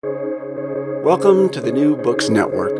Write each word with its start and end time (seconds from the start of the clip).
Welcome 0.00 1.48
to 1.48 1.60
the 1.60 1.72
New 1.72 1.96
Books 1.96 2.28
Network. 2.28 2.70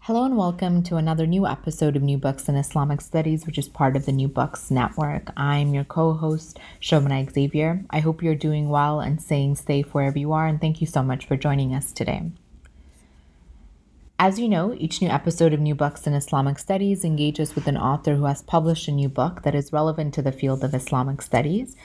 Hello 0.00 0.24
and 0.24 0.36
welcome 0.36 0.82
to 0.82 0.96
another 0.96 1.24
new 1.24 1.46
episode 1.46 1.94
of 1.94 2.02
New 2.02 2.18
Books 2.18 2.48
in 2.48 2.56
Islamic 2.56 3.00
Studies, 3.00 3.46
which 3.46 3.58
is 3.58 3.68
part 3.68 3.94
of 3.94 4.04
the 4.04 4.10
New 4.10 4.26
Books 4.26 4.72
Network. 4.72 5.30
I'm 5.36 5.72
your 5.72 5.84
co 5.84 6.14
host, 6.14 6.58
Shobana 6.80 7.30
Xavier. 7.30 7.84
I 7.90 8.00
hope 8.00 8.24
you're 8.24 8.34
doing 8.34 8.68
well 8.68 8.98
and 8.98 9.22
staying 9.22 9.54
safe 9.54 9.94
wherever 9.94 10.18
you 10.18 10.32
are, 10.32 10.48
and 10.48 10.60
thank 10.60 10.80
you 10.80 10.86
so 10.88 11.04
much 11.04 11.24
for 11.24 11.36
joining 11.36 11.72
us 11.72 11.92
today. 11.92 12.32
As 14.18 14.40
you 14.40 14.48
know, 14.48 14.74
each 14.76 15.00
new 15.00 15.10
episode 15.10 15.52
of 15.52 15.60
New 15.60 15.76
Books 15.76 16.08
in 16.08 16.14
Islamic 16.14 16.58
Studies 16.58 17.04
engages 17.04 17.54
with 17.54 17.68
an 17.68 17.76
author 17.76 18.16
who 18.16 18.24
has 18.24 18.42
published 18.42 18.88
a 18.88 18.92
new 18.92 19.08
book 19.08 19.42
that 19.42 19.54
is 19.54 19.72
relevant 19.72 20.12
to 20.14 20.22
the 20.22 20.32
field 20.32 20.64
of 20.64 20.74
Islamic 20.74 21.22
studies. 21.22 21.76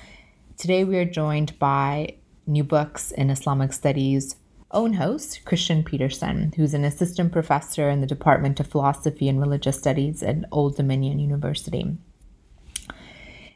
Today, 0.57 0.83
we 0.83 0.97
are 0.97 1.05
joined 1.05 1.57
by 1.57 2.15
New 2.45 2.63
Books 2.63 3.11
in 3.11 3.29
Islamic 3.29 3.73
Studies 3.73 4.35
own 4.71 4.93
host, 4.93 5.43
Christian 5.45 5.83
Peterson, 5.83 6.53
who's 6.55 6.73
an 6.73 6.83
assistant 6.83 7.31
professor 7.31 7.89
in 7.89 8.01
the 8.01 8.07
Department 8.07 8.59
of 8.59 8.67
Philosophy 8.67 9.27
and 9.27 9.39
Religious 9.39 9.77
Studies 9.77 10.21
at 10.21 10.45
Old 10.51 10.75
Dominion 10.75 11.19
University. 11.19 11.97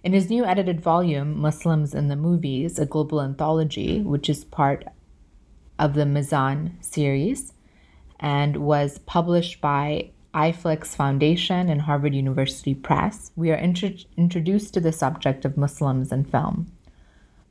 In 0.04 0.13
his 0.13 0.30
new 0.30 0.45
edited 0.45 0.81
volume, 0.81 1.40
Muslims 1.40 1.94
in 1.94 2.08
the 2.08 2.16
Movies, 2.16 2.80
a 2.80 2.85
global 2.85 3.21
anthology, 3.21 4.02
which 4.02 4.30
is 4.30 4.43
part 4.43 4.85
of 5.77 5.93
the 5.93 6.05
Mizan 6.05 6.84
series, 6.84 7.54
and 8.20 8.57
was 8.57 8.99
published 8.99 9.62
by 9.62 10.12
ILEX 10.34 10.96
Foundation 10.96 11.70
and 11.70 11.82
Harvard 11.82 12.13
University 12.13 12.73
Press, 12.73 13.32
we 13.35 13.52
are 13.52 13.57
intro- 13.57 13.91
introduced 14.18 14.73
to 14.73 14.82
the 14.82 14.91
subject 14.91 15.46
of 15.46 15.55
Muslims 15.55 16.12
in 16.12 16.26
film. 16.26 16.71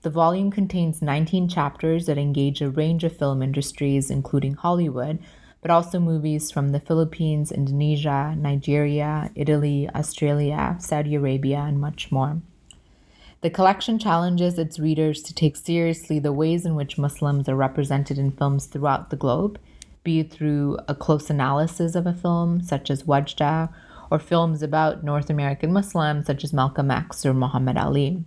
The 0.05 0.11
volume 0.11 0.51
contains 0.51 1.01
19 1.01 1.49
chapters 1.49 2.05
that 2.05 2.19
engage 2.19 2.61
a 2.61 2.69
range 2.69 3.05
of 3.05 3.17
film 3.17 3.41
industries, 3.41 4.11
including 4.11 4.53
Hollywood, 4.53 5.19
but 5.63 5.71
also 5.71 5.99
movies 5.99 6.51
from 6.51 6.73
the 6.73 6.81
Philippines, 6.81 7.51
Indonesia, 7.51 8.35
Nigeria, 8.37 9.31
Italy, 9.35 9.89
Australia, 9.95 10.77
Saudi 10.79 11.15
Arabia, 11.15 11.61
and 11.61 11.81
much 11.81 12.13
more. 12.13 12.43
The 13.41 13.49
collection 13.49 13.99
challenges 13.99 14.59
its 14.59 14.79
readers 14.79 15.23
to 15.23 15.33
take 15.33 15.57
seriously 15.57 16.19
the 16.19 16.35
ways 16.35 16.67
in 16.67 16.75
which 16.75 16.99
Muslims 16.99 17.49
are 17.49 17.57
represented 17.57 18.19
in 18.19 18.31
films 18.31 18.67
throughout 18.67 19.09
the 19.09 19.17
globe 19.17 19.59
be 20.03 20.21
it 20.21 20.31
through 20.31 20.77
a 20.87 20.95
close 20.95 21.31
analysis 21.31 21.95
of 21.95 22.07
a 22.07 22.13
film, 22.13 22.61
such 22.61 22.91
as 22.91 23.05
Wadjda, 23.05 23.71
or 24.11 24.19
films 24.19 24.63
about 24.63 25.03
North 25.03 25.31
American 25.31 25.73
Muslims, 25.73 26.27
such 26.27 26.45
as 26.45 26.53
Malcolm 26.53 26.91
X 26.91 27.25
or 27.25 27.33
Muhammad 27.33 27.79
Ali. 27.79 28.23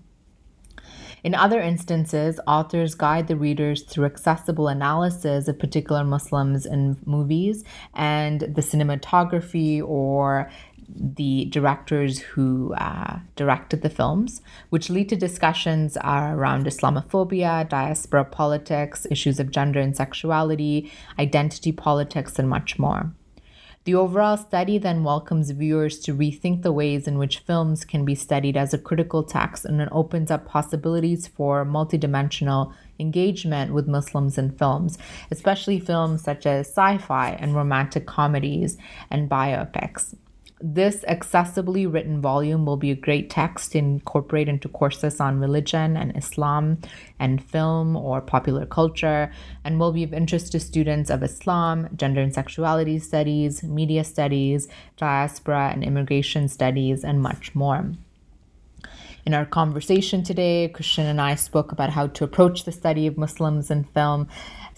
In 1.23 1.34
other 1.34 1.60
instances, 1.60 2.40
authors 2.48 2.96
guide 2.96 3.28
the 3.28 3.36
readers 3.36 3.84
through 3.84 4.06
accessible 4.06 4.68
analysis 4.68 5.48
of 5.48 5.60
particular 5.60 6.04
Muslims 6.04 6.66
in 6.66 6.98
movies 7.06 7.64
and 7.94 8.42
the 8.42 8.62
cinematography 8.62 9.82
or 9.84 10.50
the 10.90 11.45
directors 11.45 12.20
who 12.20 12.73
uh, 12.76 13.20
directed 13.36 13.82
the 13.82 13.90
films, 13.90 14.42
which 14.70 14.90
lead 14.90 15.10
to 15.10 15.16
discussions 15.16 15.98
around 15.98 16.66
Islamophobia, 16.66 17.68
diaspora 17.68 18.23
politics, 18.23 19.06
issues 19.12 19.40
of 19.40 19.52
gender 19.52 19.80
and 19.80 19.98
sexuality, 19.98 20.92
identity 21.20 21.72
politics, 21.72 22.40
and 22.40 22.50
much 22.50 22.80
more. 22.80 23.12
The 23.88 23.96
overall 23.96 24.36
study 24.36 24.80
then 24.80 25.06
welcomes 25.06 25.50
viewers 25.52 25.98
to 26.00 26.14
rethink 26.14 26.62
the 26.62 26.74
ways 26.74 27.08
in 27.08 27.18
which 27.18 27.40
films 27.40 27.86
can 27.86 28.04
be 28.04 28.16
studied 28.16 28.58
as 28.58 28.74
a 28.74 28.78
critical 28.78 29.24
text 29.24 29.64
and 29.64 29.80
it 29.80 29.88
opens 29.94 30.30
up 30.30 30.46
possibilities 30.46 31.26
for 31.26 31.66
multidimensional 31.66 32.74
engagement 33.00 33.74
with 33.74 33.88
Muslims 33.88 34.38
in 34.38 34.52
films, 34.52 34.98
especially 35.32 35.80
films 35.80 36.22
such 36.22 36.46
as 36.46 36.68
sci 36.68 36.98
fi 36.98 37.30
and 37.40 37.56
romantic 37.56 38.06
comedies 38.06 38.78
and 39.10 39.30
biopics. 39.30 40.14
This 40.60 41.06
accessibly 41.08 41.92
written 41.92 42.20
volume 42.20 42.66
will 42.66 42.78
be 42.78 42.90
a 42.90 42.95
great 42.95 43.30
text 43.30 43.73
to 43.73 43.78
incorporate 43.78 44.50
into 44.50 44.68
courses 44.68 45.20
on 45.20 45.40
religion 45.40 45.95
and 45.95 46.18
Islam 46.18 46.80
and 47.20 47.44
film 47.44 47.95
or 47.95 48.22
popular 48.22 48.66
culture, 48.66 49.32
and 49.64 49.80
will 49.80 49.92
be 49.92 50.04
of 50.04 50.14
interest 50.14 50.54
to 50.54 50.60
students 50.60 51.12
of 51.12 51.22
Islam, 51.22 51.90
gender 51.96 52.22
and 52.22 52.34
sexuality 52.34 52.98
studies, 52.98 53.62
media 53.62 54.04
studies, 54.04 54.67
diaspora 54.96 55.70
and 55.72 55.84
immigration 55.84 56.48
studies, 56.48 57.04
and 57.04 57.22
much 57.22 57.54
more. 57.54 57.92
In 59.28 59.34
our 59.36 59.46
conversation 59.46 60.23
today, 60.23 60.70
Christian 60.70 61.06
and 61.06 61.22
I 61.22 61.36
spoke 61.36 61.72
about 61.72 61.92
how 61.92 62.08
to 62.08 62.23
approach 62.23 62.64
the 62.64 62.72
study 62.72 63.06
of 63.06 63.17
Muslims 63.17 63.70
in 63.70 63.84
film 63.84 64.28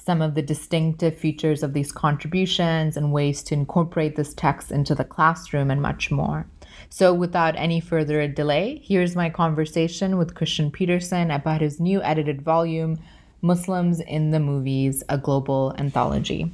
some 0.10 0.24
of 0.24 0.34
the 0.34 0.42
distinctive 0.42 1.16
features 1.16 1.62
of 1.62 1.74
these 1.74 1.92
contributions 1.92 2.98
and 2.98 3.14
ways 3.14 3.44
to 3.44 3.54
incorporate 3.54 4.16
this 4.16 4.34
text 4.34 4.72
into 4.72 4.96
the 4.96 5.04
classroom 5.04 5.70
and 5.70 5.80
much 5.80 6.10
more. 6.10 6.48
So, 6.90 7.14
without 7.14 7.56
any 7.56 7.80
further 7.80 8.28
delay, 8.28 8.82
here's 8.84 9.16
my 9.16 9.30
conversation 9.30 10.18
with 10.18 10.34
Christian 10.34 10.72
Peterson 10.72 11.30
about 11.30 11.62
his 11.62 11.80
new 11.80 12.02
edited 12.02 12.42
volume, 12.42 12.98
Muslims 13.44 14.00
in 14.00 14.32
the 14.32 14.40
Movies, 14.40 15.04
a 15.10 15.18
global 15.20 15.76
anthology. 15.78 16.52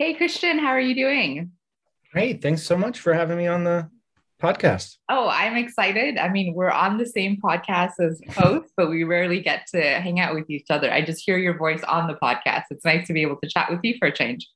Hey, 0.00 0.14
Christian, 0.14 0.58
how 0.58 0.70
are 0.70 0.80
you 0.80 0.96
doing? 0.96 1.52
Great. 2.12 2.42
Thanks 2.42 2.64
so 2.64 2.76
much 2.76 2.98
for 2.98 3.14
having 3.14 3.38
me 3.38 3.46
on 3.46 3.62
the 3.62 3.88
podcast. 4.40 4.96
Oh, 5.08 5.28
I'm 5.28 5.56
excited. 5.56 6.18
I 6.18 6.28
mean, 6.28 6.54
we're 6.54 6.70
on 6.70 6.98
the 6.98 7.06
same 7.06 7.38
podcast 7.42 7.92
as 8.00 8.20
hosts, 8.36 8.72
but 8.76 8.88
we 8.88 9.04
rarely 9.04 9.40
get 9.40 9.66
to 9.74 9.80
hang 9.80 10.20
out 10.20 10.34
with 10.34 10.48
each 10.50 10.66
other. 10.70 10.92
I 10.92 11.02
just 11.02 11.22
hear 11.24 11.38
your 11.38 11.56
voice 11.56 11.82
on 11.84 12.06
the 12.06 12.14
podcast. 12.14 12.64
It's 12.70 12.84
nice 12.84 13.06
to 13.06 13.12
be 13.12 13.22
able 13.22 13.36
to 13.36 13.48
chat 13.48 13.70
with 13.70 13.80
you 13.82 13.94
for 13.98 14.08
a 14.08 14.12
change. 14.12 14.48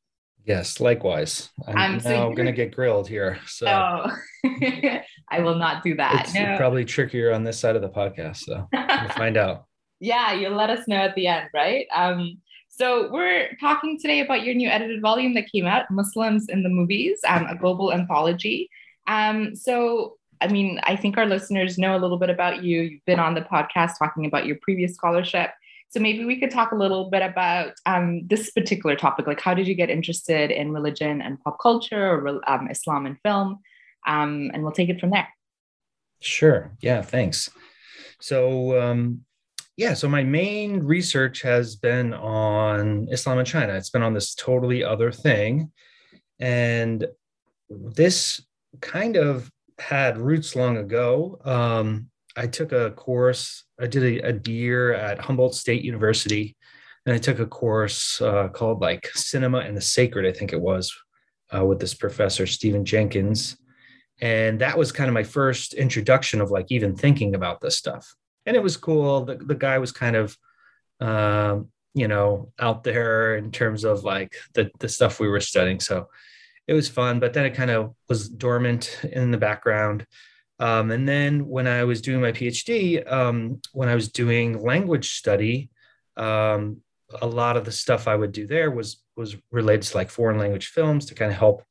Yes, 0.44 0.78
likewise. 0.80 1.50
I'm 1.66 1.94
um, 1.94 2.00
so 2.00 2.10
now 2.10 2.30
going 2.30 2.46
to 2.46 2.52
get 2.52 2.74
grilled 2.74 3.08
here. 3.08 3.38
So 3.46 3.66
oh, 3.66 4.10
I 5.30 5.40
will 5.40 5.54
not 5.54 5.82
do 5.82 5.94
that. 5.96 6.24
It's 6.24 6.34
no. 6.34 6.56
probably 6.56 6.84
trickier 6.84 7.32
on 7.32 7.44
this 7.44 7.58
side 7.58 7.76
of 7.76 7.82
the 7.82 7.88
podcast. 7.88 8.38
So 8.38 8.68
we'll 8.72 9.08
find 9.10 9.36
out. 9.36 9.66
Yeah, 10.00 10.32
you'll 10.32 10.56
let 10.56 10.70
us 10.70 10.86
know 10.86 10.96
at 10.96 11.14
the 11.14 11.28
end, 11.28 11.48
right? 11.54 11.86
Um, 11.94 12.38
so 12.68 13.08
we're 13.10 13.56
talking 13.60 13.98
today 13.98 14.20
about 14.20 14.42
your 14.42 14.54
new 14.54 14.68
edited 14.68 15.00
volume 15.00 15.34
that 15.34 15.50
came 15.50 15.64
out, 15.64 15.90
Muslims 15.90 16.48
in 16.48 16.62
the 16.62 16.68
Movies, 16.68 17.20
um, 17.26 17.46
a 17.46 17.56
global 17.56 17.92
anthology. 17.92 18.68
Um, 19.06 19.54
so, 19.54 20.16
I 20.40 20.48
mean, 20.48 20.80
I 20.84 20.96
think 20.96 21.16
our 21.16 21.26
listeners 21.26 21.78
know 21.78 21.96
a 21.96 22.00
little 22.00 22.18
bit 22.18 22.30
about 22.30 22.62
you. 22.62 22.82
You've 22.82 23.04
been 23.06 23.20
on 23.20 23.34
the 23.34 23.42
podcast 23.42 23.98
talking 23.98 24.26
about 24.26 24.46
your 24.46 24.56
previous 24.62 24.94
scholarship. 24.94 25.50
So 25.90 26.00
maybe 26.00 26.24
we 26.24 26.40
could 26.40 26.50
talk 26.50 26.72
a 26.72 26.76
little 26.76 27.08
bit 27.08 27.22
about 27.22 27.74
um, 27.86 28.26
this 28.26 28.50
particular 28.50 28.96
topic. 28.96 29.26
Like, 29.26 29.40
how 29.40 29.54
did 29.54 29.68
you 29.68 29.74
get 29.74 29.90
interested 29.90 30.50
in 30.50 30.72
religion 30.72 31.22
and 31.22 31.40
pop 31.40 31.58
culture 31.60 32.10
or 32.10 32.40
um, 32.48 32.68
Islam 32.68 33.06
and 33.06 33.16
film? 33.22 33.60
Um, 34.06 34.50
and 34.52 34.62
we'll 34.62 34.72
take 34.72 34.88
it 34.88 35.00
from 35.00 35.10
there. 35.10 35.28
Sure. 36.20 36.72
Yeah. 36.80 37.02
Thanks. 37.02 37.48
So, 38.20 38.80
um, 38.80 39.24
yeah, 39.76 39.94
so 39.94 40.08
my 40.08 40.22
main 40.22 40.80
research 40.80 41.42
has 41.42 41.74
been 41.76 42.14
on 42.14 43.08
Islam 43.10 43.38
and 43.38 43.46
China. 43.46 43.74
It's 43.74 43.90
been 43.90 44.02
on 44.02 44.14
this 44.14 44.34
totally 44.34 44.84
other 44.84 45.10
thing. 45.10 45.72
And 46.38 47.06
this 47.68 48.40
kind 48.80 49.16
of 49.16 49.50
had 49.78 50.18
roots 50.18 50.56
long 50.56 50.76
ago. 50.76 51.38
Um, 51.44 52.08
I 52.36 52.46
took 52.46 52.72
a 52.72 52.90
course, 52.92 53.64
I 53.80 53.86
did 53.86 54.24
a, 54.24 54.30
a, 54.30 54.50
year 54.50 54.92
at 54.92 55.20
Humboldt 55.20 55.54
State 55.54 55.84
University, 55.84 56.56
and 57.06 57.14
I 57.14 57.18
took 57.18 57.38
a 57.38 57.46
course 57.46 58.20
uh, 58.20 58.48
called 58.48 58.80
like 58.80 59.08
Cinema 59.14 59.58
and 59.58 59.76
the 59.76 59.80
Sacred, 59.80 60.26
I 60.26 60.36
think 60.36 60.52
it 60.52 60.60
was, 60.60 60.92
uh, 61.54 61.64
with 61.64 61.78
this 61.78 61.94
professor, 61.94 62.46
Stephen 62.46 62.84
Jenkins. 62.84 63.56
And 64.20 64.60
that 64.60 64.78
was 64.78 64.92
kind 64.92 65.08
of 65.08 65.14
my 65.14 65.22
first 65.22 65.74
introduction 65.74 66.40
of 66.40 66.50
like 66.50 66.66
even 66.70 66.96
thinking 66.96 67.34
about 67.34 67.60
this 67.60 67.76
stuff. 67.76 68.14
And 68.46 68.56
it 68.56 68.62
was 68.62 68.76
cool. 68.76 69.24
The, 69.24 69.36
the 69.36 69.54
guy 69.54 69.78
was 69.78 69.92
kind 69.92 70.16
of, 70.16 70.36
uh, 71.00 71.58
you 71.94 72.08
know, 72.08 72.52
out 72.58 72.84
there 72.84 73.36
in 73.36 73.50
terms 73.50 73.84
of 73.84 74.04
like 74.04 74.34
the, 74.54 74.70
the 74.78 74.88
stuff 74.88 75.20
we 75.20 75.28
were 75.28 75.40
studying. 75.40 75.80
So 75.80 76.08
it 76.66 76.74
was 76.74 76.88
fun, 76.88 77.20
but 77.20 77.32
then 77.32 77.44
it 77.44 77.54
kind 77.54 77.70
of 77.70 77.94
was 78.08 78.28
dormant 78.28 79.00
in 79.04 79.30
the 79.30 79.38
background. 79.38 80.06
Um, 80.58 80.90
and 80.90 81.08
then 81.08 81.46
when 81.46 81.66
I 81.66 81.84
was 81.84 82.00
doing 82.00 82.20
my 82.20 82.32
PhD, 82.32 83.10
um, 83.10 83.60
when 83.72 83.88
I 83.88 83.94
was 83.94 84.08
doing 84.08 84.62
language 84.62 85.12
study, 85.12 85.70
um, 86.16 86.80
a 87.20 87.26
lot 87.26 87.56
of 87.56 87.64
the 87.64 87.72
stuff 87.72 88.08
I 88.08 88.16
would 88.16 88.32
do 88.32 88.46
there 88.46 88.70
was 88.70 89.02
was 89.16 89.36
related 89.50 89.82
to 89.82 89.96
like 89.96 90.10
foreign 90.10 90.38
language 90.38 90.68
films 90.68 91.06
to 91.06 91.14
kind 91.14 91.30
of 91.30 91.38
help 91.38 91.62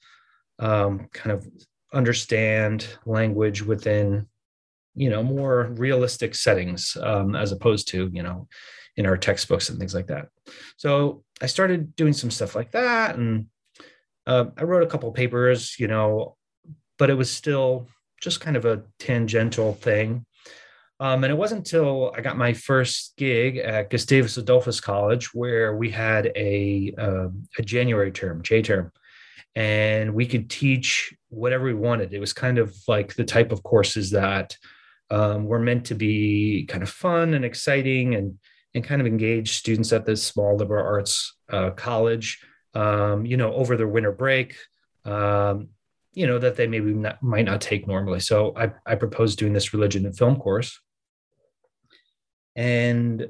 um, 0.60 1.08
kind 1.12 1.32
of 1.32 1.48
understand 1.94 2.88
language 3.06 3.62
within 3.62 4.28
you 4.96 5.10
know 5.10 5.24
more 5.24 5.74
realistic 5.76 6.36
settings 6.36 6.96
um, 7.02 7.36
as 7.36 7.52
opposed 7.52 7.88
to 7.90 8.10
you 8.14 8.24
know 8.24 8.48
in 8.96 9.06
our 9.06 9.18
textbooks 9.18 9.70
and 9.70 9.80
things 9.80 9.96
like 9.96 10.08
that. 10.08 10.28
So 10.78 11.24
I 11.42 11.48
started 11.48 11.96
doing 11.96 12.14
some 12.14 12.30
stuff 12.30 12.56
like 12.56 12.72
that 12.72 13.16
and 13.16 13.48
uh, 14.28 14.46
I 14.58 14.64
wrote 14.64 14.84
a 14.84 14.88
couple 14.88 15.12
papers, 15.12 15.80
you 15.80 15.88
know, 15.88 16.36
but 16.98 17.10
it 17.10 17.16
was 17.16 17.30
still 17.30 17.88
just 18.22 18.42
kind 18.42 18.56
of 18.56 18.66
a 18.66 18.84
tangential 19.00 19.74
thing. 19.74 20.26
Um, 21.00 21.24
and 21.24 21.32
it 21.32 21.36
wasn't 21.36 21.60
until 21.60 22.14
I 22.16 22.22
got 22.22 22.38
my 22.38 22.54
first 22.54 23.14
gig 23.18 23.58
at 23.58 23.90
Gustavus 23.90 24.38
Adolphus 24.38 24.80
College 24.80 25.34
where 25.34 25.76
we 25.76 25.90
had 25.90 26.32
a, 26.36 26.94
um, 26.98 27.44
a 27.58 27.62
January 27.62 28.12
term, 28.12 28.42
J 28.42 28.62
term, 28.62 28.92
and 29.56 30.14
we 30.14 30.26
could 30.26 30.50
teach 30.50 31.14
whatever 31.30 31.66
we 31.66 31.74
wanted. 31.74 32.14
It 32.14 32.20
was 32.20 32.32
kind 32.32 32.58
of 32.58 32.76
like 32.88 33.16
the 33.16 33.26
type 33.26 33.52
of 33.52 33.64
courses 33.64 34.12
that 34.12 34.56
um, 35.10 35.46
were 35.46 35.60
meant 35.60 35.86
to 35.88 35.96
be 35.96 36.66
kind 36.70 36.84
of 36.84 36.90
fun 36.90 37.34
and 37.34 37.44
exciting 37.44 38.16
and 38.16 38.40
and 38.76 38.84
kind 38.84 39.02
of 39.02 39.08
engage 39.08 39.58
students 39.58 39.94
at 39.94 40.06
this 40.06 40.24
small 40.24 40.56
liberal 40.56 40.84
arts 40.84 41.36
uh, 41.50 41.70
college, 41.72 42.40
um, 42.74 43.26
you 43.26 43.38
know, 43.38 43.54
over 43.54 43.78
their 43.78 43.88
winter 43.88 44.12
break, 44.12 44.56
um, 45.06 45.70
you 46.14 46.28
know, 46.28 46.40
that 46.40 46.56
they 46.56 46.68
maybe 46.68 46.94
not, 46.94 47.22
might 47.22 47.46
not 47.46 47.62
take 47.62 47.88
normally. 47.88 48.20
So 48.20 48.54
I, 48.56 48.72
I 48.86 48.96
proposed 48.96 49.40
doing 49.40 49.54
this 49.54 49.74
religion 49.74 50.06
and 50.06 50.18
film 50.18 50.38
course. 50.38 50.80
And 52.56 53.28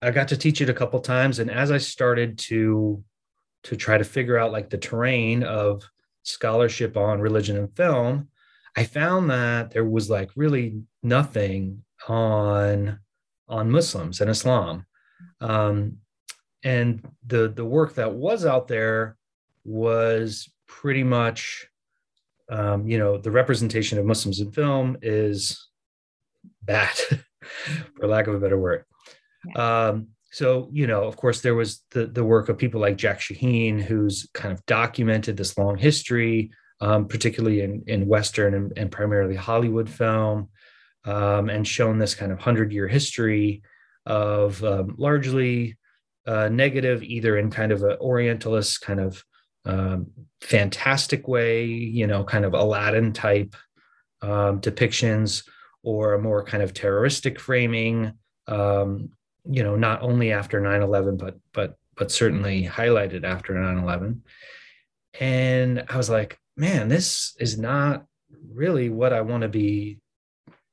I 0.00 0.10
got 0.10 0.28
to 0.28 0.36
teach 0.36 0.60
it 0.60 0.70
a 0.70 0.74
couple 0.74 0.98
times. 1.00 1.38
And 1.38 1.50
as 1.50 1.70
I 1.70 1.78
started 1.78 2.38
to 2.38 3.04
to 3.64 3.76
try 3.76 3.96
to 3.96 4.02
figure 4.02 4.36
out 4.36 4.50
like 4.50 4.70
the 4.70 4.78
terrain 4.78 5.44
of 5.44 5.84
scholarship 6.24 6.96
on 6.96 7.20
religion 7.20 7.56
and 7.56 7.76
film, 7.76 8.28
I 8.76 8.82
found 8.84 9.30
that 9.30 9.70
there 9.70 9.84
was 9.84 10.10
like 10.10 10.30
really 10.34 10.82
nothing 11.02 11.84
on 12.08 12.98
on 13.48 13.70
Muslims 13.70 14.20
and 14.20 14.30
Islam. 14.30 14.86
Um, 15.40 15.98
and 16.64 17.06
the 17.26 17.48
the 17.48 17.64
work 17.64 17.94
that 17.94 18.14
was 18.14 18.44
out 18.44 18.68
there 18.68 19.16
was 19.64 20.48
pretty 20.66 21.04
much 21.04 21.66
um, 22.50 22.86
you 22.86 22.98
know 22.98 23.18
the 23.18 23.30
representation 23.30 23.98
of 23.98 24.04
Muslims 24.04 24.40
in 24.40 24.52
film 24.52 24.96
is 25.02 25.68
bad, 26.62 26.94
for 27.96 28.06
lack 28.06 28.26
of 28.26 28.34
a 28.34 28.40
better 28.40 28.58
word. 28.58 28.84
Yeah. 29.46 29.88
Um, 29.88 30.08
so 30.32 30.70
you 30.72 30.86
know 30.86 31.04
of 31.04 31.16
course 31.16 31.42
there 31.42 31.54
was 31.54 31.82
the 31.90 32.06
the 32.06 32.24
work 32.24 32.48
of 32.48 32.56
people 32.56 32.80
like 32.80 32.96
jack 32.96 33.20
shaheen 33.20 33.80
who's 33.80 34.28
kind 34.32 34.52
of 34.52 34.64
documented 34.66 35.36
this 35.36 35.56
long 35.58 35.76
history 35.76 36.50
um, 36.80 37.06
particularly 37.06 37.60
in 37.60 37.84
in 37.86 38.06
western 38.06 38.54
and, 38.54 38.72
and 38.76 38.90
primarily 38.90 39.36
hollywood 39.36 39.90
film 39.90 40.48
um, 41.04 41.50
and 41.50 41.68
shown 41.68 41.98
this 41.98 42.14
kind 42.14 42.32
of 42.32 42.38
100 42.38 42.72
year 42.72 42.88
history 42.88 43.62
of 44.06 44.62
um, 44.64 44.94
largely 44.96 45.76
uh, 46.26 46.48
negative 46.48 47.02
either 47.02 47.36
in 47.36 47.50
kind 47.50 47.72
of 47.72 47.82
an 47.82 47.96
orientalist 48.00 48.80
kind 48.80 49.00
of 49.00 49.24
um, 49.64 50.06
fantastic 50.40 51.28
way 51.28 51.64
you 51.64 52.06
know 52.06 52.24
kind 52.24 52.44
of 52.44 52.54
aladdin 52.54 53.12
type 53.12 53.54
um, 54.22 54.60
depictions 54.60 55.46
or 55.82 56.14
a 56.14 56.20
more 56.20 56.44
kind 56.44 56.62
of 56.62 56.72
terroristic 56.72 57.40
framing 57.40 58.12
um, 58.48 59.10
you 59.44 59.62
know 59.62 59.76
not 59.76 60.02
only 60.02 60.32
after 60.32 60.60
9-11 60.60 61.18
but 61.18 61.38
but 61.52 61.76
but 61.96 62.10
certainly 62.10 62.64
highlighted 62.66 63.24
after 63.24 63.54
9-11 63.54 64.20
and 65.20 65.84
i 65.88 65.96
was 65.96 66.08
like 66.08 66.38
man 66.56 66.88
this 66.88 67.34
is 67.38 67.58
not 67.58 68.04
really 68.52 68.88
what 68.88 69.12
i 69.12 69.20
want 69.20 69.42
to 69.42 69.48
be 69.48 69.98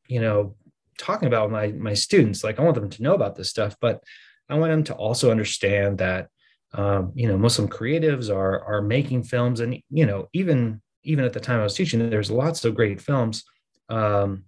you 0.08 0.22
know 0.22 0.56
talking 1.00 1.28
about 1.28 1.46
with 1.46 1.54
my 1.54 1.68
my 1.72 1.94
students. 1.94 2.44
Like 2.44 2.60
i 2.60 2.64
want 2.64 2.76
them 2.76 2.90
to 2.90 3.04
know 3.04 3.16
about 3.16 3.36
this 3.36 3.50
stuff 3.50 3.76
but 3.80 4.04
i 4.50 4.58
want 4.58 4.72
them 4.72 4.84
to 4.84 4.94
also 4.94 5.32
understand 5.32 5.98
that 5.98 6.28
um, 6.74 7.12
you 7.16 7.28
know 7.28 7.38
muslim 7.38 7.68
creatives 7.68 8.34
are 8.34 8.64
are 8.64 8.82
making 8.82 9.24
films 9.24 9.60
and 9.60 9.82
you 9.90 10.06
know 10.06 10.28
even 10.34 10.82
even 11.04 11.24
at 11.24 11.34
the 11.34 11.40
time 11.40 11.60
i 11.60 11.64
was 11.64 11.74
teaching 11.74 12.10
there's 12.10 12.32
lots 12.32 12.64
of 12.66 12.76
great 12.76 13.02
films 13.02 13.44
um, 13.90 14.44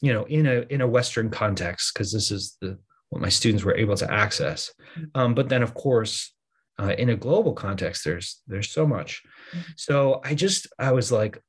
you 0.00 0.12
know 0.12 0.24
in 0.24 0.46
a 0.46 0.64
in 0.70 0.80
a 0.80 0.86
western 0.86 1.30
context 1.30 1.92
because 1.92 2.12
this 2.12 2.30
is 2.30 2.56
the 2.60 2.78
what 3.10 3.22
my 3.22 3.28
students 3.28 3.64
were 3.64 3.76
able 3.76 3.96
to 3.96 4.12
access. 4.12 4.72
Mm-hmm. 4.96 5.20
Um, 5.20 5.34
but 5.34 5.48
then, 5.48 5.62
of 5.62 5.74
course, 5.74 6.34
uh, 6.78 6.94
in 6.98 7.10
a 7.10 7.16
global 7.16 7.52
context, 7.52 8.04
there's 8.04 8.42
there's 8.46 8.70
so 8.70 8.86
much. 8.86 9.22
Mm-hmm. 9.50 9.72
So 9.76 10.20
I 10.24 10.34
just 10.34 10.66
I 10.78 10.92
was 10.92 11.10
like, 11.10 11.40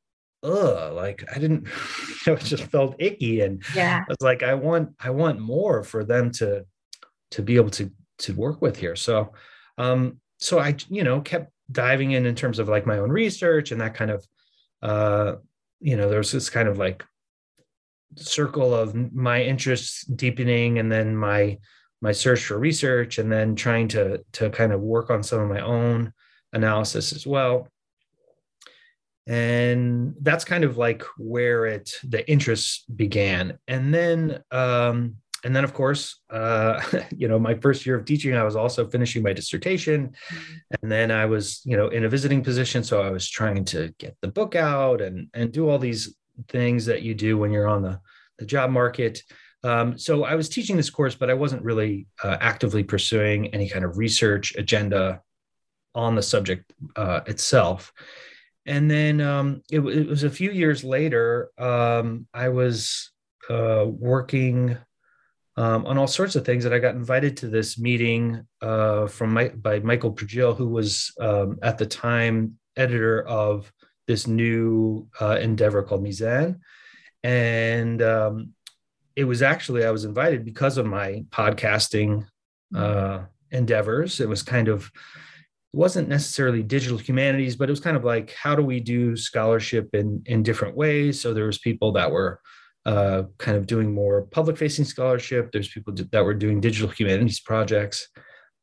ugh, 0.44 0.94
like 0.94 1.24
I 1.33 1.39
didn't, 1.39 1.68
it 2.27 2.39
just 2.39 2.63
felt 2.63 2.95
icky, 3.00 3.42
and 3.42 3.63
yeah, 3.75 4.04
I 4.07 4.09
was 4.09 4.21
like, 4.21 4.44
I 4.44 4.54
want 4.54 4.95
I 5.00 5.09
want 5.09 5.39
more 5.39 5.83
for 5.83 6.04
them 6.04 6.31
to 6.33 6.65
to 7.31 7.41
be 7.41 7.56
able 7.56 7.71
to 7.71 7.91
to 8.19 8.33
work 8.33 8.62
with 8.62 8.77
here. 8.77 8.95
So, 8.95 9.33
um, 9.77 10.19
so 10.39 10.59
I 10.59 10.75
you 10.89 11.03
know 11.03 11.21
kept 11.21 11.51
diving 11.71 12.12
in 12.12 12.25
in 12.25 12.35
terms 12.35 12.59
of 12.59 12.69
like 12.69 12.85
my 12.85 12.97
own 12.97 13.09
research 13.09 13.71
and 13.71 13.81
that 13.81 13.94
kind 13.94 14.12
of, 14.12 14.25
uh, 14.81 15.35
you 15.79 15.97
know, 15.97 16.09
there's 16.09 16.31
this 16.31 16.50
kind 16.50 16.68
of 16.68 16.77
like 16.77 17.03
circle 18.15 18.74
of 18.74 18.95
my 19.13 19.44
interests 19.44 20.06
deepening 20.06 20.79
and 20.79 20.91
then 20.91 21.15
my 21.15 21.57
my 22.01 22.12
search 22.12 22.45
for 22.45 22.57
research 22.57 23.18
and 23.18 23.31
then 23.31 23.56
trying 23.56 23.88
to 23.88 24.23
to 24.31 24.50
kind 24.50 24.71
of 24.71 24.81
work 24.81 25.09
on 25.09 25.23
some 25.23 25.39
of 25.39 25.50
my 25.50 25.59
own 25.59 26.13
analysis 26.53 27.12
as 27.13 27.27
well 27.27 27.68
and 29.27 30.15
that's 30.21 30.45
kind 30.45 30.63
of 30.63 30.77
like 30.77 31.03
where 31.18 31.65
it 31.65 31.91
the 32.03 32.27
interest 32.30 32.85
began 32.95 33.57
and 33.68 33.94
then 33.94 34.41
um 34.51 35.15
and 35.47 35.55
then 35.55 35.63
of 35.63 35.73
course 35.73 36.21
uh 36.29 36.79
you 37.15 37.27
know 37.27 37.39
my 37.39 37.55
first 37.55 37.85
year 37.85 37.95
of 37.95 38.05
teaching 38.05 38.35
i 38.35 38.44
was 38.44 38.55
also 38.55 38.85
finishing 38.88 39.23
my 39.23 39.33
dissertation 39.33 40.13
and 40.81 40.91
then 40.91 41.09
i 41.09 41.25
was 41.25 41.61
you 41.63 41.77
know 41.77 41.88
in 41.88 42.03
a 42.03 42.09
visiting 42.09 42.44
position 42.44 42.83
so 42.83 43.01
i 43.01 43.09
was 43.09 43.27
trying 43.29 43.63
to 43.63 43.91
get 43.97 44.15
the 44.21 44.27
book 44.27 44.55
out 44.55 45.01
and 45.01 45.27
and 45.33 45.51
do 45.51 45.69
all 45.69 45.79
these 45.79 46.15
things 46.49 46.85
that 46.85 47.01
you 47.01 47.13
do 47.13 47.38
when 47.38 47.51
you're 47.51 47.67
on 47.67 47.81
the, 47.81 47.99
the 48.39 48.45
job 48.45 48.69
market. 48.69 49.23
Um, 49.63 49.97
so 49.97 50.23
I 50.23 50.35
was 50.35 50.49
teaching 50.49 50.77
this 50.77 50.89
course, 50.89 51.15
but 51.15 51.29
I 51.29 51.33
wasn't 51.33 51.63
really 51.63 52.07
uh, 52.23 52.38
actively 52.39 52.83
pursuing 52.83 53.53
any 53.53 53.67
kind 53.69 53.83
of 53.83 53.97
research 53.97 54.53
agenda 54.55 55.21
on 55.95 56.15
the 56.15 56.21
subject 56.21 56.71
uh, 56.95 57.21
itself. 57.25 57.91
And 58.65 58.91
then 58.91 59.21
um, 59.21 59.61
it, 59.71 59.79
it, 59.79 60.07
was 60.07 60.23
a 60.23 60.29
few 60.29 60.51
years 60.51 60.83
later, 60.83 61.49
um, 61.57 62.27
I 62.33 62.49
was 62.49 63.11
uh, 63.49 63.85
working 63.88 64.77
um, 65.57 65.86
on 65.86 65.98
all 65.98 66.07
sorts 66.07 66.36
of 66.36 66.45
things, 66.45 66.65
and 66.65 66.74
I 66.74 66.80
got 66.80 66.95
invited 66.95 67.36
to 67.38 67.48
this 67.48 67.80
meeting 67.80 68.45
uh, 68.62 69.07
from 69.07 69.33
my, 69.33 69.50
by 69.50 69.80
Michael 69.80 70.13
Pregill, 70.13 70.56
who 70.56 70.69
was 70.69 71.12
um, 71.19 71.57
at 71.63 71.77
the 71.77 71.86
time 71.86 72.57
editor 72.75 73.27
of 73.27 73.71
this 74.07 74.27
new 74.27 75.07
uh, 75.19 75.38
endeavor 75.42 75.83
called 75.83 76.04
Mizan. 76.04 76.59
And 77.24 78.01
um, 78.01 78.54
it 79.15 79.25
was 79.25 79.42
actually, 79.42 79.83
I 79.83 79.92
was 79.92 80.06
invited 80.06 80.45
because 80.45 80.77
of 80.77 80.86
my 80.86 81.25
podcasting 81.31 82.25
uh, 82.75 83.24
endeavors. 83.51 84.19
It 84.19 84.30
was 84.30 84.44
kind 84.44 84.68
of, 84.68 84.86
it 85.73 85.78
wasn't 85.78 86.07
necessarily 86.07 86.61
digital 86.64 86.99
humanities, 86.99 87.56
but 87.56 87.68
it 87.68 87.71
was 87.71 87.80
kind 87.80 87.97
of 87.97 88.06
like, 88.06 88.33
how 88.33 88.56
do 88.56 88.61
we 88.61 88.80
do 88.80 89.18
scholarship 89.18 89.90
in, 89.94 90.21
in 90.28 90.44
different 90.44 90.78
ways? 90.78 91.19
So 91.19 91.33
there 91.33 91.47
was 91.47 91.57
people 91.57 91.94
that 91.94 92.11
were 92.11 92.40
uh, 92.87 93.23
kind 93.37 93.57
of 93.57 93.67
doing 93.67 93.94
more 93.94 94.21
public 94.21 94.57
facing 94.57 94.85
scholarship. 94.85 95.51
There's 95.51 95.67
people 95.67 95.94
that 95.94 96.23
were 96.23 96.33
doing 96.33 96.61
digital 96.61 96.89
humanities 96.89 97.41
projects. 97.41 98.07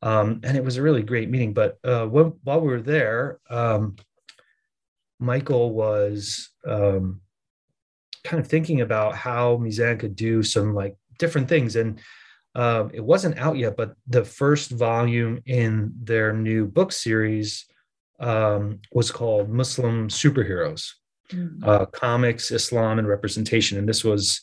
Um, 0.01 0.41
and 0.43 0.57
it 0.57 0.65
was 0.65 0.79
a 0.79 0.83
really 0.83 1.03
great 1.03 1.29
meeting. 1.29 1.53
But 1.53 1.79
uh, 1.85 2.07
while, 2.07 2.39
while 2.43 2.61
we 2.63 2.69
were 2.69 2.81
there, 2.81 3.39
um, 3.51 3.97
Michael 5.21 5.75
was 5.75 6.49
um, 6.67 7.21
kind 8.25 8.41
of 8.43 8.49
thinking 8.49 8.81
about 8.81 9.15
how 9.15 9.59
Mizan 9.59 10.01
could 10.01 10.17
do 10.17 10.43
some 10.43 10.75
like 10.75 10.97
different 11.19 11.47
things. 11.47 11.77
And 11.77 12.01
uh, 12.55 12.89
it 12.95 13.05
wasn't 13.05 13.39
out 13.39 13.59
yet, 13.59 13.77
but 13.77 13.95
the 14.07 14.25
first 14.25 14.71
volume 14.71 15.43
in 15.45 15.93
their 16.03 16.33
new 16.33 16.65
book 16.67 16.93
series 16.93 17.67
um, 18.21 18.81
was 18.91 19.11
called 19.11 19.51
Muslim 19.51 20.09
Superheroes 20.09 20.93
mm-hmm. 21.33 21.69
uh, 21.69 21.87
Comics, 21.87 22.51
Islam, 22.51 22.99
and 22.99 23.09
Representation. 23.09 23.79
And 23.79 23.89
this 23.89 24.05
was 24.05 24.43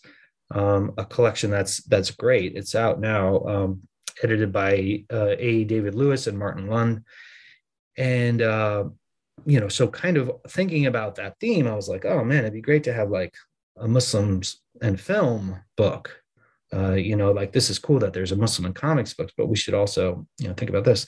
um, 0.53 0.93
a 0.97 1.05
collection 1.05 1.49
that's 1.49 1.83
that's 1.83 2.11
great. 2.11 2.55
It's 2.55 2.75
out 2.75 2.99
now, 2.99 3.39
um, 3.45 3.81
edited 4.23 4.51
by 4.51 5.03
uh, 5.11 5.35
A. 5.37 5.63
David 5.63 5.95
Lewis 5.95 6.27
and 6.27 6.37
Martin 6.37 6.67
Lund. 6.67 7.03
And 7.97 8.41
uh, 8.41 8.85
you 9.45 9.59
know, 9.59 9.67
so 9.67 9.87
kind 9.87 10.17
of 10.17 10.31
thinking 10.49 10.85
about 10.85 11.15
that 11.15 11.39
theme, 11.39 11.67
I 11.67 11.75
was 11.75 11.89
like, 11.89 12.05
oh 12.05 12.23
man, 12.23 12.39
it'd 12.39 12.53
be 12.53 12.61
great 12.61 12.83
to 12.85 12.93
have 12.93 13.09
like 13.09 13.33
a 13.77 13.87
Muslims 13.87 14.61
and 14.81 14.99
film 14.99 15.59
book. 15.77 16.21
Uh, 16.73 16.93
you 16.93 17.15
know, 17.17 17.31
like 17.31 17.51
this 17.51 17.69
is 17.69 17.79
cool 17.79 17.99
that 17.99 18.13
there's 18.13 18.31
a 18.31 18.37
Muslim 18.37 18.65
and 18.65 18.75
comics 18.75 19.13
book, 19.13 19.29
but 19.37 19.47
we 19.47 19.57
should 19.57 19.73
also, 19.73 20.25
you 20.37 20.47
know, 20.47 20.53
think 20.53 20.69
about 20.69 20.85
this. 20.85 21.05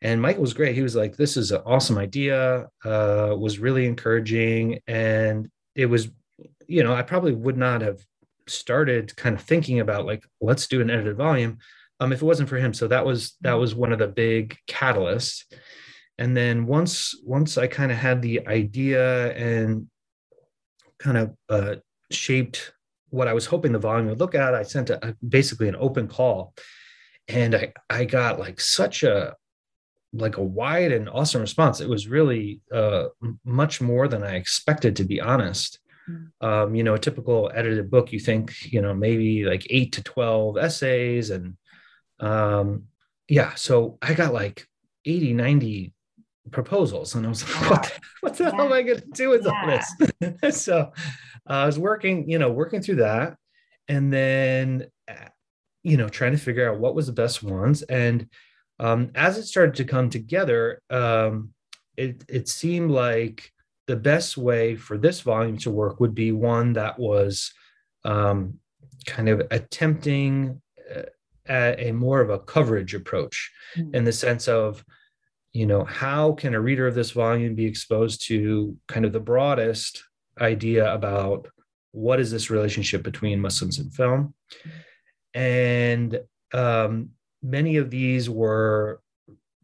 And 0.00 0.22
Michael 0.22 0.42
was 0.42 0.54
great. 0.54 0.74
He 0.74 0.82
was 0.82 0.94
like, 0.94 1.16
this 1.16 1.36
is 1.36 1.50
an 1.50 1.62
awesome 1.66 1.98
idea, 1.98 2.68
uh, 2.84 3.34
was 3.36 3.58
really 3.58 3.86
encouraging. 3.86 4.78
And 4.86 5.50
it 5.74 5.86
was, 5.86 6.08
you 6.66 6.84
know, 6.84 6.94
I 6.94 7.02
probably 7.02 7.34
would 7.34 7.56
not 7.56 7.80
have 7.80 8.00
started 8.46 9.14
kind 9.16 9.34
of 9.34 9.42
thinking 9.42 9.80
about 9.80 10.06
like, 10.06 10.24
let's 10.40 10.66
do 10.68 10.80
an 10.80 10.90
edited 10.90 11.16
volume 11.16 11.58
um, 12.00 12.12
if 12.12 12.22
it 12.22 12.24
wasn't 12.24 12.48
for 12.48 12.58
him. 12.58 12.72
So 12.72 12.86
that 12.88 13.04
was 13.04 13.36
that 13.40 13.54
was 13.54 13.74
one 13.74 13.92
of 13.92 13.98
the 13.98 14.08
big 14.08 14.56
catalysts 14.68 15.44
and 16.20 16.36
then 16.36 16.66
once 16.66 17.14
once 17.24 17.56
i 17.56 17.68
kind 17.68 17.92
of 17.92 17.98
had 17.98 18.20
the 18.20 18.44
idea 18.48 19.32
and 19.34 19.86
kind 20.98 21.16
of 21.16 21.34
uh, 21.48 21.76
shaped 22.10 22.72
what 23.10 23.28
I 23.28 23.32
was 23.32 23.46
hoping 23.46 23.72
the 23.72 23.78
volume 23.78 24.08
would 24.08 24.20
look 24.20 24.34
at, 24.34 24.54
I 24.54 24.62
sent 24.62 24.90
a, 24.90 25.08
a, 25.08 25.14
basically 25.26 25.68
an 25.68 25.76
open 25.78 26.08
call, 26.08 26.54
and 27.26 27.54
I 27.54 27.72
I 27.88 28.04
got 28.04 28.38
like 28.38 28.60
such 28.60 29.02
a 29.02 29.34
like 30.12 30.36
a 30.36 30.42
wide 30.42 30.92
and 30.92 31.08
awesome 31.08 31.40
response. 31.40 31.80
It 31.80 31.88
was 31.88 32.08
really 32.08 32.60
uh, 32.72 33.06
much 33.44 33.80
more 33.80 34.08
than 34.08 34.22
I 34.22 34.36
expected, 34.36 34.96
to 34.96 35.04
be 35.04 35.20
honest. 35.20 35.78
Mm. 36.08 36.28
Um, 36.40 36.74
you 36.74 36.82
know, 36.82 36.94
a 36.94 36.98
typical 36.98 37.50
edited 37.54 37.90
book, 37.90 38.12
you 38.12 38.20
think, 38.20 38.72
you 38.72 38.80
know, 38.80 38.94
maybe 38.94 39.44
like 39.44 39.66
eight 39.70 39.92
to 39.92 40.02
12 40.02 40.56
essays. 40.56 41.30
And 41.30 41.56
um, 42.20 42.84
yeah, 43.28 43.54
so 43.54 43.98
I 44.00 44.14
got 44.14 44.32
like 44.32 44.66
80, 45.04 45.34
90 45.34 45.92
proposals. 46.50 47.14
And 47.14 47.26
I 47.26 47.28
was 47.28 47.42
like, 47.42 47.70
what 47.70 47.82
the, 47.82 48.00
what 48.20 48.36
the 48.36 48.44
yeah. 48.44 48.50
hell 48.54 48.66
am 48.66 48.72
I 48.72 48.82
going 48.82 49.00
to 49.00 49.06
do 49.06 49.28
with 49.28 49.44
yeah. 49.44 49.52
all 49.52 49.66
this? 50.40 50.62
so 50.62 50.92
uh, 51.48 51.52
I 51.52 51.66
was 51.66 51.78
working, 51.78 52.30
you 52.30 52.38
know, 52.38 52.50
working 52.50 52.80
through 52.80 52.96
that. 52.96 53.36
And 53.88 54.12
then, 54.12 54.86
uh, 55.08 55.28
you 55.82 55.96
know, 55.96 56.08
trying 56.08 56.32
to 56.32 56.38
figure 56.38 56.70
out 56.70 56.78
what 56.78 56.94
was 56.94 57.06
the 57.06 57.12
best 57.12 57.42
ones. 57.42 57.82
And 57.82 58.28
um, 58.80 59.10
as 59.14 59.38
it 59.38 59.44
started 59.44 59.74
to 59.76 59.84
come 59.84 60.10
together, 60.10 60.82
um, 60.90 61.50
it, 61.96 62.24
it 62.28 62.48
seemed 62.48 62.90
like 62.90 63.52
the 63.86 63.96
best 63.96 64.36
way 64.36 64.76
for 64.76 64.98
this 64.98 65.20
volume 65.22 65.58
to 65.58 65.70
work 65.70 65.98
would 65.98 66.14
be 66.14 66.30
one 66.30 66.74
that 66.74 66.98
was 66.98 67.52
um, 68.04 68.58
kind 69.06 69.28
of 69.28 69.42
attempting 69.50 70.60
uh, 70.94 71.02
at 71.46 71.80
a 71.80 71.92
more 71.92 72.20
of 72.20 72.30
a 72.30 72.38
coverage 72.38 72.94
approach 72.94 73.50
mm-hmm. 73.76 73.94
in 73.94 74.04
the 74.04 74.12
sense 74.12 74.46
of 74.46 74.84
you 75.54 75.66
know 75.66 75.82
how 75.84 76.32
can 76.32 76.54
a 76.54 76.60
reader 76.60 76.86
of 76.86 76.94
this 76.94 77.10
volume 77.10 77.54
be 77.54 77.64
exposed 77.64 78.26
to 78.26 78.76
kind 78.86 79.06
of 79.06 79.12
the 79.12 79.20
broadest 79.20 80.04
idea 80.40 80.92
about 80.92 81.48
what 81.92 82.20
is 82.20 82.30
this 82.30 82.50
relationship 82.50 83.02
between 83.02 83.40
muslims 83.40 83.78
and 83.78 83.92
film 83.94 84.34
and 85.34 86.20
um, 86.52 87.10
many 87.48 87.76
of 87.76 87.90
these 87.90 88.28
were 88.28 89.00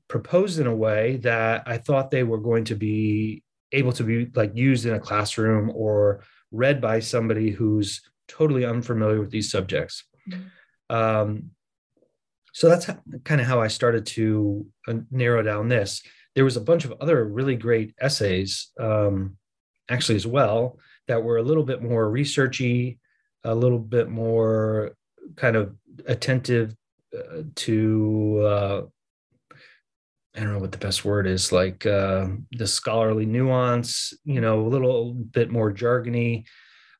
proposed 0.08 0.58
in 0.58 0.66
a 0.66 0.74
way 0.74 1.16
that 1.18 1.62
i 1.66 1.76
thought 1.76 2.10
they 2.10 2.22
were 2.22 2.38
going 2.38 2.64
to 2.64 2.74
be 2.74 3.42
able 3.72 3.92
to 3.92 4.04
be 4.04 4.30
like 4.34 4.54
used 4.54 4.86
in 4.86 4.94
a 4.94 5.00
classroom 5.00 5.70
or 5.74 6.22
read 6.52 6.80
by 6.80 7.00
somebody 7.00 7.50
who's 7.50 8.02
totally 8.28 8.64
unfamiliar 8.64 9.20
with 9.20 9.30
these 9.30 9.50
subjects 9.50 10.04
mm-hmm. 10.28 10.94
um, 10.94 11.50
so 12.54 12.68
that's 12.68 12.88
kind 13.24 13.40
of 13.40 13.48
how 13.48 13.60
I 13.60 13.66
started 13.66 14.06
to 14.06 14.64
uh, 14.86 14.94
narrow 15.10 15.42
down 15.42 15.68
this. 15.68 16.02
There 16.36 16.44
was 16.44 16.56
a 16.56 16.60
bunch 16.60 16.84
of 16.84 16.94
other 17.00 17.24
really 17.24 17.56
great 17.56 17.94
essays, 18.00 18.70
um, 18.78 19.36
actually 19.90 20.14
as 20.14 20.26
well, 20.26 20.78
that 21.08 21.24
were 21.24 21.38
a 21.38 21.42
little 21.42 21.64
bit 21.64 21.82
more 21.82 22.08
researchy, 22.08 22.98
a 23.42 23.54
little 23.54 23.80
bit 23.80 24.08
more 24.08 24.92
kind 25.34 25.56
of 25.56 25.74
attentive 26.06 26.76
uh, 27.16 27.42
to 27.54 28.40
uh, 28.44 28.82
I 30.36 30.40
don't 30.40 30.52
know 30.52 30.58
what 30.58 30.72
the 30.72 30.78
best 30.78 31.04
word 31.04 31.26
is, 31.26 31.52
like 31.52 31.86
uh, 31.86 32.26
the 32.50 32.66
scholarly 32.66 33.24
nuance, 33.24 34.12
you 34.24 34.40
know, 34.40 34.60
a 34.60 34.68
little 34.68 35.14
bit 35.14 35.50
more 35.50 35.72
jargony. 35.72 36.44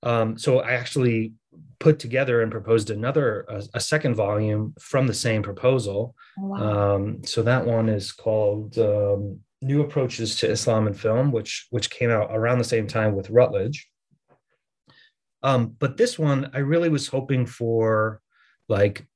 Um, 0.04 0.38
so 0.38 0.60
I 0.60 0.72
actually 0.72 1.32
put 1.80 1.98
together 1.98 2.42
and 2.42 2.52
proposed 2.52 2.90
another 2.90 3.44
a, 3.48 3.62
a 3.74 3.80
second 3.80 4.14
volume 4.14 4.74
from 4.78 5.06
the 5.06 5.14
same 5.14 5.42
proposal. 5.42 6.14
Oh, 6.38 6.46
wow. 6.46 6.94
um, 6.94 7.24
so 7.24 7.42
that 7.42 7.66
one 7.66 7.88
is 7.88 8.12
called 8.12 8.78
um, 8.78 9.40
New 9.62 9.80
Approaches 9.82 10.36
to 10.36 10.50
Islam 10.50 10.86
and 10.86 10.98
Film, 10.98 11.32
which 11.32 11.66
which 11.70 11.90
came 11.90 12.10
out 12.10 12.28
around 12.30 12.58
the 12.58 12.64
same 12.64 12.86
time 12.86 13.16
with 13.16 13.30
Routledge. 13.30 13.88
Um, 15.42 15.74
but 15.78 15.96
this 15.96 16.18
one, 16.18 16.50
I 16.54 16.58
really 16.58 16.88
was 16.88 17.08
hoping 17.08 17.46
for, 17.46 18.20
like, 18.68 19.06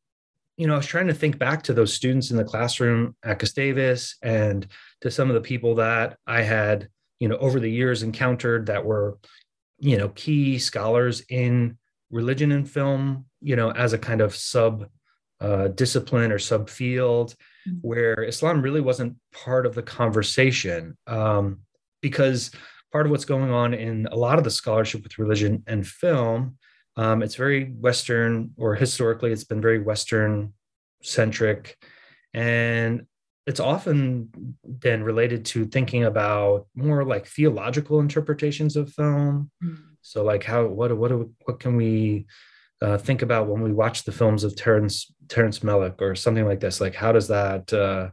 you 0.58 0.66
know, 0.66 0.74
I 0.74 0.76
was 0.76 0.86
trying 0.86 1.06
to 1.06 1.14
think 1.14 1.38
back 1.38 1.62
to 1.62 1.72
those 1.72 1.94
students 1.94 2.32
in 2.32 2.36
the 2.36 2.44
classroom 2.44 3.14
at 3.24 3.38
Gustavus 3.38 4.16
and 4.22 4.66
to 5.00 5.10
some 5.10 5.28
of 5.30 5.34
the 5.34 5.40
people 5.40 5.76
that 5.76 6.18
I 6.26 6.42
had, 6.42 6.88
you 7.20 7.28
know, 7.28 7.36
over 7.36 7.60
the 7.60 7.70
years 7.70 8.02
encountered 8.02 8.66
that 8.66 8.84
were, 8.84 9.18
you 9.78 9.96
know, 9.96 10.08
key 10.10 10.58
scholars 10.58 11.22
in 11.30 11.78
religion 12.10 12.50
and 12.50 12.68
film, 12.68 13.26
you 13.40 13.54
know, 13.54 13.70
as 13.70 13.92
a 13.92 13.98
kind 13.98 14.20
of 14.20 14.34
sub 14.34 14.88
uh, 15.40 15.68
discipline 15.68 16.32
or 16.32 16.38
subfield, 16.38 17.36
mm-hmm. 17.68 17.76
where 17.82 18.24
Islam 18.24 18.60
really 18.60 18.80
wasn't 18.80 19.16
part 19.32 19.64
of 19.64 19.76
the 19.76 19.82
conversation, 19.82 20.98
um, 21.06 21.60
because 22.02 22.50
part 22.90 23.06
of 23.06 23.12
what's 23.12 23.24
going 23.24 23.52
on 23.52 23.74
in 23.74 24.08
a 24.10 24.16
lot 24.16 24.38
of 24.38 24.44
the 24.44 24.50
scholarship 24.50 25.04
with 25.04 25.18
religion 25.18 25.62
and 25.68 25.86
film, 25.86 26.58
um, 26.98 27.22
it's 27.22 27.36
very 27.36 27.64
Western, 27.64 28.50
or 28.56 28.74
historically, 28.74 29.32
it's 29.32 29.44
been 29.44 29.62
very 29.62 29.78
Western 29.78 30.52
centric, 31.02 31.76
and 32.34 33.06
it's 33.46 33.60
often 33.60 34.56
been 34.62 35.02
related 35.02 35.46
to 35.46 35.64
thinking 35.64 36.04
about 36.04 36.66
more 36.74 37.04
like 37.04 37.26
theological 37.26 38.00
interpretations 38.00 38.76
of 38.76 38.92
film. 38.92 39.50
Mm-hmm 39.64 39.88
so 40.08 40.24
like 40.24 40.42
how 40.42 40.64
what 40.66 40.96
what 40.96 41.12
what 41.44 41.60
can 41.60 41.76
we 41.76 42.26
uh, 42.80 42.96
think 42.96 43.20
about 43.20 43.46
when 43.46 43.60
we 43.60 43.72
watch 43.72 44.04
the 44.04 44.12
films 44.12 44.42
of 44.42 44.56
Terrence 44.56 45.12
Terrence 45.28 45.58
Malick 45.58 46.00
or 46.00 46.14
something 46.14 46.46
like 46.46 46.60
this? 46.60 46.80
Like 46.80 46.94
how 46.94 47.12
does 47.12 47.28
that 47.28 47.70
uh, 47.72 48.08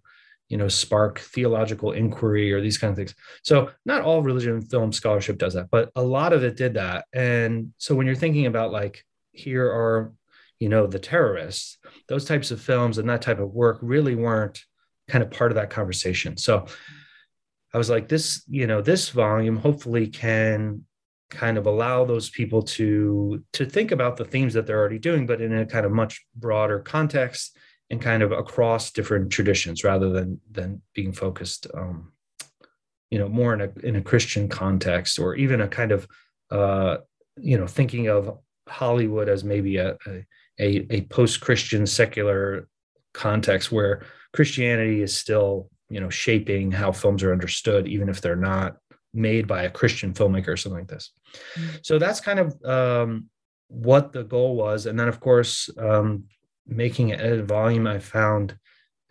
you 0.50 0.58
know 0.58 0.68
spark 0.68 1.20
theological 1.20 1.92
inquiry 1.92 2.54
or 2.54 2.62
these 2.62 2.78
kind 2.78 2.92
of 2.92 2.98
things? 2.98 3.16
So 3.44 3.72
not 3.86 4.02
all 4.02 4.24
religion 4.24 4.62
film 4.62 4.92
scholarship 4.92 5.38
does 5.38 5.54
that, 5.54 5.70
but 5.72 5.92
a 5.96 6.04
lot 6.04 6.34
of 6.34 6.44
it 6.44 6.58
did 6.58 6.76
that. 6.76 7.06
And 7.14 7.74
so 7.78 7.96
when 7.96 8.06
you're 8.06 8.16
thinking 8.16 8.46
about 8.46 8.72
like 8.72 9.04
here 9.32 9.66
are 9.66 10.14
you 10.60 10.70
know 10.70 10.88
the 10.88 11.00
terrorists, 11.00 11.78
those 12.08 12.26
types 12.26 12.52
of 12.52 12.62
films 12.62 12.98
and 12.98 13.10
that 13.10 13.22
type 13.22 13.40
of 13.40 13.52
work 13.52 13.80
really 13.82 14.16
weren't 14.16 14.64
kind 15.08 15.24
of 15.24 15.32
part 15.32 15.52
of 15.52 15.56
that 15.56 15.70
conversation. 15.70 16.38
So 16.38 16.66
I 17.74 17.78
was 17.78 17.90
like, 17.90 18.08
this, 18.08 18.44
you 18.48 18.68
know, 18.68 18.82
this 18.82 19.10
volume 19.10 19.58
hopefully 19.58 20.08
can 20.08 20.86
kind 21.30 21.58
of 21.58 21.66
allow 21.66 22.06
those 22.06 22.30
people 22.30 22.62
to 22.62 23.44
to 23.52 23.66
think 23.66 23.92
about 23.92 24.16
the 24.16 24.24
themes 24.24 24.54
that 24.54 24.66
they're 24.68 24.80
already 24.80 25.00
doing 25.00 25.26
but 25.26 25.42
in 25.42 25.52
a 25.54 25.66
kind 25.66 25.86
of 25.86 25.92
much 25.92 26.24
broader 26.36 26.80
context 26.80 27.58
and 27.90 28.02
kind 28.02 28.24
of 28.24 28.32
across 28.32 28.92
different 28.92 29.32
traditions 29.32 29.84
rather 29.84 30.10
than 30.10 30.40
than 30.52 30.82
being 30.94 31.12
focused 31.12 31.68
um 31.74 32.12
you 33.10 33.20
know 33.20 33.30
more 33.30 33.54
in 33.54 33.62
a 33.62 33.72
in 33.84 33.96
a 33.96 34.02
christian 34.02 34.48
context 34.48 35.20
or 35.20 35.36
even 35.36 35.62
a 35.62 35.68
kind 35.68 35.92
of 35.92 36.08
uh 36.52 36.98
you 37.38 37.58
know 37.58 37.68
thinking 37.68 38.08
of 38.08 38.38
hollywood 38.68 39.30
as 39.30 39.44
maybe 39.44 39.78
a 39.78 39.98
a, 40.60 40.88
a 40.90 41.02
post-christian 41.10 41.86
secular 41.86 42.68
context 43.14 43.72
where 43.72 44.04
christianity 44.34 45.02
is 45.02 45.16
still 45.16 45.70
you 45.90 46.00
know 46.00 46.10
shaping 46.10 46.72
how 46.72 46.92
films 46.92 47.24
are 47.24 47.32
understood 47.32 47.88
even 47.88 48.10
if 48.10 48.22
they're 48.22 48.36
not 48.36 48.78
made 49.16 49.48
by 49.48 49.64
a 49.64 49.72
Christian 49.72 50.14
filmmaker 50.14 50.50
or 50.50 50.58
something 50.58 50.80
like 50.80 50.90
this. 50.90 51.12
Mm-hmm. 51.58 51.78
So 51.82 51.98
that's 51.98 52.20
kind 52.20 52.40
of 52.40 52.66
um, 52.66 53.30
what 53.68 54.12
the 54.12 54.24
goal 54.24 54.56
was. 54.56 54.86
And 54.86 55.00
then, 55.00 55.08
of 55.08 55.20
course, 55.20 55.70
um, 55.78 56.26
making 56.68 57.12
an 57.12 57.20
edited 57.20 57.48
volume, 57.48 57.88
I 57.88 58.00
found 58.00 58.58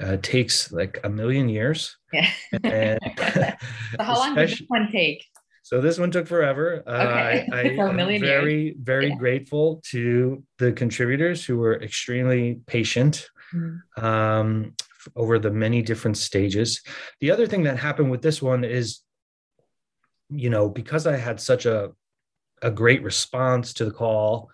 uh, 0.00 0.16
takes 0.22 0.72
like 0.72 0.98
a 1.04 1.08
million 1.08 1.48
years. 1.48 1.96
Yeah. 2.12 2.30
And 2.62 3.00
so 3.18 4.02
how 4.02 4.18
long 4.18 4.34
did 4.34 4.48
this 4.48 4.62
one 4.68 4.90
take? 4.90 5.24
So 5.62 5.80
this 5.80 5.98
one 5.98 6.10
took 6.10 6.26
forever. 6.26 6.82
Uh, 6.86 6.90
okay. 6.90 7.46
Uh, 7.50 7.56
I, 7.56 7.58
I 7.80 7.88
am 7.88 7.96
very, 7.96 8.62
years. 8.62 8.76
very 8.80 9.08
yeah. 9.08 9.16
grateful 9.16 9.82
to 9.90 10.42
the 10.58 10.72
contributors 10.72 11.44
who 11.44 11.56
were 11.56 11.80
extremely 11.80 12.60
patient 12.66 13.28
mm-hmm. 13.54 14.04
um, 14.04 14.74
over 15.16 15.38
the 15.38 15.50
many 15.50 15.80
different 15.80 16.18
stages. 16.18 16.82
The 17.20 17.30
other 17.30 17.46
thing 17.46 17.62
that 17.64 17.78
happened 17.78 18.10
with 18.10 18.20
this 18.20 18.42
one 18.42 18.64
is 18.64 19.00
you 20.30 20.50
know, 20.50 20.68
because 20.68 21.06
I 21.06 21.16
had 21.16 21.40
such 21.40 21.66
a 21.66 21.92
a 22.62 22.70
great 22.70 23.02
response 23.02 23.74
to 23.74 23.84
the 23.84 23.90
call, 23.90 24.50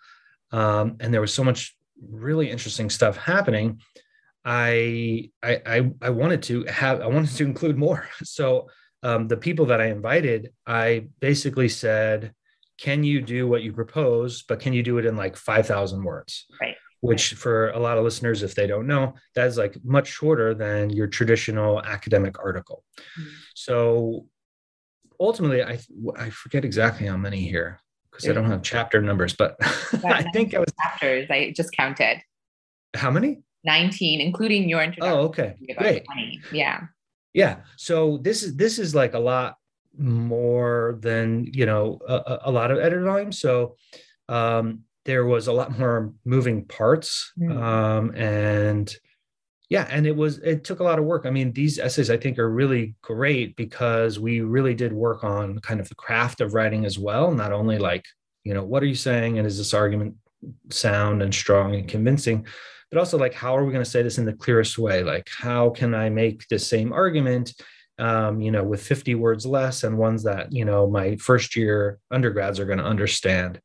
um, 0.50 0.96
and 1.00 1.12
there 1.12 1.20
was 1.20 1.32
so 1.32 1.44
much 1.44 1.76
really 2.08 2.50
interesting 2.50 2.90
stuff 2.90 3.16
happening, 3.16 3.80
I 4.44 5.30
I 5.42 5.60
I, 5.66 5.90
I 6.02 6.10
wanted 6.10 6.42
to 6.44 6.64
have 6.64 7.00
I 7.00 7.06
wanted 7.06 7.30
to 7.36 7.44
include 7.44 7.78
more. 7.78 8.08
So 8.24 8.68
um, 9.02 9.28
the 9.28 9.36
people 9.36 9.66
that 9.66 9.80
I 9.80 9.86
invited, 9.86 10.52
I 10.66 11.08
basically 11.20 11.68
said, 11.68 12.34
"Can 12.78 13.02
you 13.02 13.20
do 13.22 13.48
what 13.48 13.62
you 13.62 13.72
propose? 13.72 14.42
But 14.42 14.60
can 14.60 14.72
you 14.72 14.82
do 14.82 14.98
it 14.98 15.06
in 15.06 15.16
like 15.16 15.36
five 15.36 15.66
thousand 15.66 16.02
words?" 16.04 16.46
Right 16.60 16.76
which 17.02 17.32
for 17.32 17.70
a 17.70 17.78
lot 17.78 17.96
of 17.96 18.04
listeners 18.04 18.42
if 18.42 18.54
they 18.54 18.66
don't 18.66 18.86
know 18.86 19.14
that 19.34 19.46
is 19.46 19.56
like 19.56 19.74
much 19.82 20.06
shorter 20.06 20.52
than 20.52 20.90
your 20.90 21.06
traditional 21.06 21.82
academic 21.82 22.38
article 22.38 22.84
mm-hmm. 23.18 23.30
so 23.54 24.26
ultimately, 25.20 25.62
I 25.62 25.78
I 26.16 26.30
forget 26.30 26.64
exactly 26.64 27.06
how 27.06 27.16
many 27.16 27.42
here 27.42 27.78
because 28.22 28.36
I 28.36 28.40
don't 28.40 28.50
have 28.50 28.62
chapter 28.62 29.00
numbers, 29.02 29.34
but 29.34 29.56
I 30.04 30.24
think 30.32 30.54
I 30.54 30.58
was 30.58 30.72
chapters. 30.82 31.28
I 31.30 31.52
just 31.56 31.72
counted. 31.72 32.22
How 32.94 33.10
many? 33.10 33.38
19, 33.64 34.20
including 34.20 34.68
your 34.68 34.82
introduction. 34.82 35.18
Oh, 35.18 35.22
okay. 35.26 35.56
Great. 35.76 36.04
20. 36.04 36.40
Yeah. 36.52 36.80
Yeah. 37.34 37.56
So 37.76 38.18
this 38.22 38.42
is 38.42 38.56
this 38.56 38.78
is 38.78 38.94
like 38.94 39.14
a 39.14 39.18
lot 39.18 39.56
more 39.98 40.98
than 41.00 41.46
you 41.52 41.66
know 41.66 42.00
a, 42.08 42.38
a 42.44 42.50
lot 42.50 42.70
of 42.70 42.78
editor 42.78 43.04
volumes. 43.04 43.38
So 43.38 43.76
um, 44.28 44.80
there 45.04 45.24
was 45.24 45.46
a 45.46 45.52
lot 45.52 45.78
more 45.78 46.12
moving 46.24 46.64
parts 46.64 47.32
Mm. 47.38 47.56
um, 47.62 48.14
and 48.14 48.94
yeah 49.70 49.86
and 49.90 50.06
it 50.06 50.14
was 50.14 50.38
it 50.38 50.62
took 50.64 50.80
a 50.80 50.84
lot 50.84 50.98
of 50.98 51.06
work. 51.06 51.24
I 51.24 51.30
mean 51.30 51.52
these 51.52 51.78
essays 51.78 52.10
i 52.10 52.18
think 52.18 52.38
are 52.38 52.50
really 52.50 52.94
great 53.00 53.56
because 53.56 54.18
we 54.18 54.42
really 54.42 54.74
did 54.74 54.92
work 54.92 55.24
on 55.24 55.58
kind 55.60 55.80
of 55.80 55.88
the 55.88 55.94
craft 55.94 56.42
of 56.42 56.52
writing 56.52 56.84
as 56.84 56.98
well 56.98 57.32
not 57.32 57.52
only 57.52 57.78
like 57.78 58.04
you 58.44 58.52
know 58.52 58.64
what 58.64 58.82
are 58.82 58.86
you 58.86 58.94
saying 58.94 59.38
and 59.38 59.46
is 59.46 59.56
this 59.56 59.72
argument 59.72 60.14
sound 60.70 61.22
and 61.22 61.34
strong 61.34 61.74
and 61.74 61.88
convincing 61.88 62.46
but 62.90 62.98
also 62.98 63.16
like 63.16 63.34
how 63.34 63.56
are 63.56 63.64
we 63.64 63.72
going 63.72 63.84
to 63.84 63.90
say 63.90 64.02
this 64.02 64.18
in 64.18 64.24
the 64.24 64.32
clearest 64.32 64.78
way? 64.78 65.02
Like 65.02 65.28
how 65.30 65.70
can 65.70 65.94
i 65.94 66.08
make 66.10 66.46
the 66.48 66.58
same 66.58 66.92
argument 66.92 67.54
um, 67.98 68.40
you 68.40 68.50
know 68.50 68.64
with 68.64 68.82
50 68.82 69.14
words 69.14 69.44
less 69.44 69.84
and 69.84 69.98
ones 69.98 70.22
that 70.24 70.52
you 70.52 70.64
know 70.64 70.88
my 70.88 71.16
first 71.16 71.54
year 71.54 71.98
undergrads 72.10 72.58
are 72.58 72.66
going 72.66 72.78
to 72.78 72.84
understand? 72.84 73.60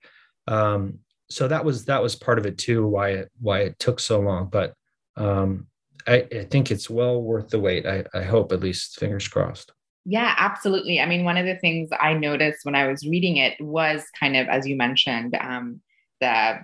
Um, 0.47 0.99
so 1.29 1.47
that 1.47 1.65
was 1.65 1.85
that 1.85 2.03
was 2.03 2.15
part 2.15 2.37
of 2.37 2.45
it 2.45 2.57
too 2.57 2.85
why 2.85 3.09
it 3.09 3.31
why 3.39 3.61
it 3.61 3.79
took 3.79 3.99
so 3.99 4.19
long 4.19 4.47
but 4.47 4.73
um, 5.17 5.67
I, 6.07 6.27
I 6.31 6.47
think 6.49 6.71
it's 6.71 6.89
well 6.89 7.21
worth 7.21 7.49
the 7.49 7.59
wait 7.59 7.85
I, 7.85 8.05
I 8.13 8.23
hope 8.23 8.51
at 8.51 8.61
least 8.61 8.99
fingers 8.99 9.27
crossed 9.27 9.71
Yeah, 10.05 10.35
absolutely. 10.37 11.01
I 11.01 11.07
mean, 11.07 11.25
one 11.25 11.37
of 11.37 11.47
the 11.47 11.57
things 11.57 11.89
I 11.99 12.13
noticed 12.13 12.63
when 12.63 12.75
I 12.75 12.87
was 12.87 13.07
reading 13.07 13.37
it 13.37 13.59
was 13.59 14.03
kind 14.19 14.37
of, 14.37 14.47
as 14.47 14.67
you 14.67 14.75
mentioned, 14.75 15.35
um, 15.41 15.81
the 16.21 16.59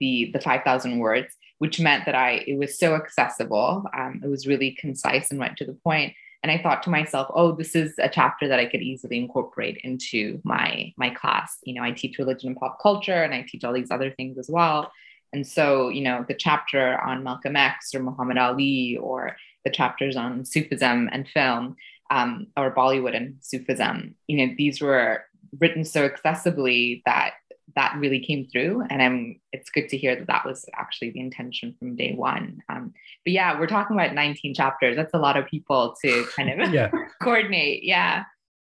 the 0.00 0.30
the 0.32 0.40
five 0.40 0.62
thousand 0.64 0.98
words, 0.98 1.32
which 1.58 1.78
meant 1.78 2.04
that 2.06 2.16
I 2.16 2.42
it 2.48 2.58
was 2.58 2.76
so 2.76 2.96
accessible. 2.96 3.84
Um, 3.96 4.20
it 4.24 4.28
was 4.28 4.48
really 4.48 4.72
concise 4.72 5.30
and 5.30 5.38
went 5.38 5.56
to 5.58 5.64
the 5.64 5.78
point. 5.84 6.14
And 6.42 6.50
I 6.50 6.60
thought 6.60 6.82
to 6.82 6.90
myself, 6.90 7.28
oh, 7.34 7.52
this 7.52 7.74
is 7.74 7.94
a 7.98 8.08
chapter 8.08 8.48
that 8.48 8.58
I 8.58 8.66
could 8.66 8.82
easily 8.82 9.18
incorporate 9.18 9.78
into 9.84 10.40
my 10.42 10.92
my 10.96 11.10
class. 11.10 11.58
You 11.62 11.74
know, 11.74 11.84
I 11.84 11.92
teach 11.92 12.18
religion 12.18 12.48
and 12.48 12.56
pop 12.56 12.82
culture, 12.82 13.22
and 13.22 13.32
I 13.32 13.46
teach 13.48 13.62
all 13.62 13.72
these 13.72 13.92
other 13.92 14.10
things 14.10 14.36
as 14.36 14.50
well. 14.50 14.90
And 15.34 15.46
so, 15.46 15.88
you 15.88 16.00
know, 16.00 16.24
the 16.26 16.34
chapter 16.34 17.00
on 17.00 17.24
Malcolm 17.24 17.56
X 17.56 17.94
or 17.94 18.00
Muhammad 18.00 18.38
Ali, 18.38 18.96
or 19.00 19.36
the 19.64 19.70
chapters 19.70 20.16
on 20.16 20.44
Sufism 20.44 21.08
and 21.12 21.28
film, 21.28 21.76
um, 22.10 22.46
or 22.56 22.74
Bollywood 22.74 23.16
and 23.16 23.36
Sufism, 23.40 24.14
you 24.28 24.38
know, 24.38 24.54
these 24.56 24.80
were 24.80 25.24
written 25.60 25.84
so 25.84 26.08
accessibly 26.08 27.02
that 27.04 27.32
that 27.76 27.96
really 27.98 28.20
came 28.20 28.46
through. 28.46 28.84
And 28.88 29.02
I'm, 29.02 29.40
it's 29.52 29.70
good 29.70 29.88
to 29.88 29.96
hear 29.96 30.14
that 30.14 30.28
that 30.28 30.44
was 30.44 30.64
actually 30.76 31.10
the 31.10 31.20
intention 31.20 31.74
from 31.78 31.96
day 31.96 32.14
one. 32.14 32.60
Um, 32.68 32.92
but 33.24 33.32
yeah, 33.32 33.58
we're 33.58 33.66
talking 33.66 33.96
about 33.96 34.14
19 34.14 34.54
chapters. 34.54 34.94
That's 34.96 35.14
a 35.14 35.18
lot 35.18 35.36
of 35.36 35.46
people 35.46 35.96
to 36.04 36.24
kind 36.36 36.60
of 36.60 36.70
yeah 36.72 36.90
coordinate. 37.22 37.82
Yeah. 37.82 38.24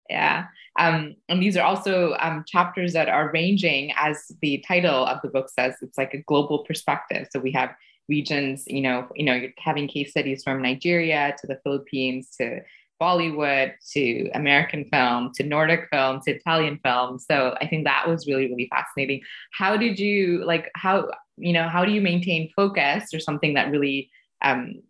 Yeah. 0.10 0.48
Um, 0.80 1.16
and 1.28 1.42
these 1.42 1.58
are 1.58 1.63
also 1.63 2.16
um, 2.20 2.44
chapters 2.48 2.94
that 2.94 3.10
are 3.10 3.32
ranging, 3.32 3.92
as 3.98 4.32
the 4.42 4.63
title 4.68 5.06
of 5.06 5.22
the 5.22 5.28
book 5.30 5.50
says, 5.50 5.75
it's 5.82 5.98
like 5.98 6.13
a 6.13 6.22
global 6.24 6.60
perspective. 6.60 7.28
So 7.32 7.39
we 7.39 7.51
have 7.51 7.75
regions, 8.08 8.63
you 8.66 8.82
know, 8.82 9.08
you 9.16 9.24
know, 9.24 9.36
you're 9.36 9.51
having 9.60 9.88
case 9.88 10.12
studies 10.12 10.44
from 10.44 10.62
Nigeria 10.62 11.36
to 11.39 11.48
the 11.48 11.60
Philippines 11.63 12.32
to 12.39 12.62
Bollywood 13.00 13.74
to 13.94 14.30
American 14.34 14.86
film 14.86 15.32
to 15.36 15.44
Nordic 15.44 15.88
film 15.92 16.22
to 16.25 16.32
Italian 16.32 16.80
film. 16.84 17.20
So 17.20 17.56
I 17.62 17.68
think 17.68 17.86
that 17.86 18.08
was 18.08 18.28
really, 18.28 18.48
really 18.48 18.68
fascinating. 18.70 19.22
How 19.51 19.78
did 19.78 20.00
you 20.00 20.44
like 20.44 20.70
how, 20.75 21.10
you 21.38 21.54
know, 21.54 21.70
how 21.70 21.86
do 21.86 21.92
you 21.92 22.01
maintain 22.01 22.51
focus 22.56 23.13
or 23.13 23.20
something 23.20 23.54
that 23.54 23.72
really 23.72 24.10
um, 24.42 24.82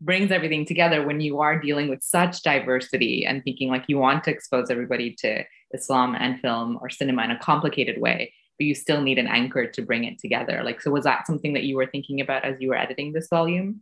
brings 0.00 0.30
everything 0.30 0.64
together 0.64 1.04
when 1.06 1.20
you 1.20 1.40
are 1.40 1.58
dealing 1.58 1.88
with 1.88 2.02
such 2.02 2.42
diversity 2.42 3.26
and 3.26 3.42
thinking 3.42 3.68
like 3.68 3.84
you 3.88 3.98
want 3.98 4.24
to 4.24 4.30
expose 4.30 4.70
everybody 4.70 5.14
to 5.18 5.44
Islam 5.74 6.14
and 6.14 6.40
film 6.40 6.78
or 6.80 6.88
cinema 6.88 7.24
in 7.24 7.30
a 7.30 7.38
complicated 7.38 8.00
way, 8.00 8.32
but 8.58 8.66
you 8.66 8.74
still 8.74 9.00
need 9.00 9.18
an 9.18 9.26
anchor 9.26 9.66
to 9.66 9.82
bring 9.82 10.04
it 10.04 10.18
together. 10.18 10.62
Like, 10.64 10.80
so 10.80 10.90
was 10.90 11.04
that 11.04 11.26
something 11.26 11.52
that 11.54 11.64
you 11.64 11.76
were 11.76 11.86
thinking 11.86 12.20
about 12.20 12.44
as 12.44 12.60
you 12.60 12.68
were 12.68 12.78
editing 12.78 13.12
this 13.12 13.28
volume? 13.28 13.80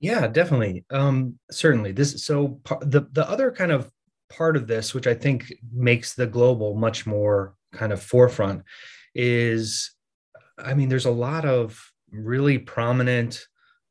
Yeah, 0.00 0.26
definitely. 0.26 0.84
Um, 0.90 1.38
certainly. 1.50 1.92
This 1.92 2.24
so 2.24 2.60
the 2.82 3.06
the 3.12 3.28
other 3.28 3.50
kind 3.50 3.72
of 3.72 3.90
part 4.28 4.56
of 4.56 4.66
this, 4.66 4.92
which 4.92 5.06
I 5.06 5.14
think 5.14 5.52
makes 5.72 6.14
the 6.14 6.26
global 6.26 6.74
much 6.74 7.06
more 7.06 7.54
kind 7.72 7.92
of 7.92 8.02
forefront, 8.02 8.62
is 9.14 9.94
I 10.58 10.74
mean, 10.74 10.88
there's 10.88 11.06
a 11.06 11.10
lot 11.10 11.44
of 11.44 11.80
really 12.10 12.58
prominent 12.58 13.46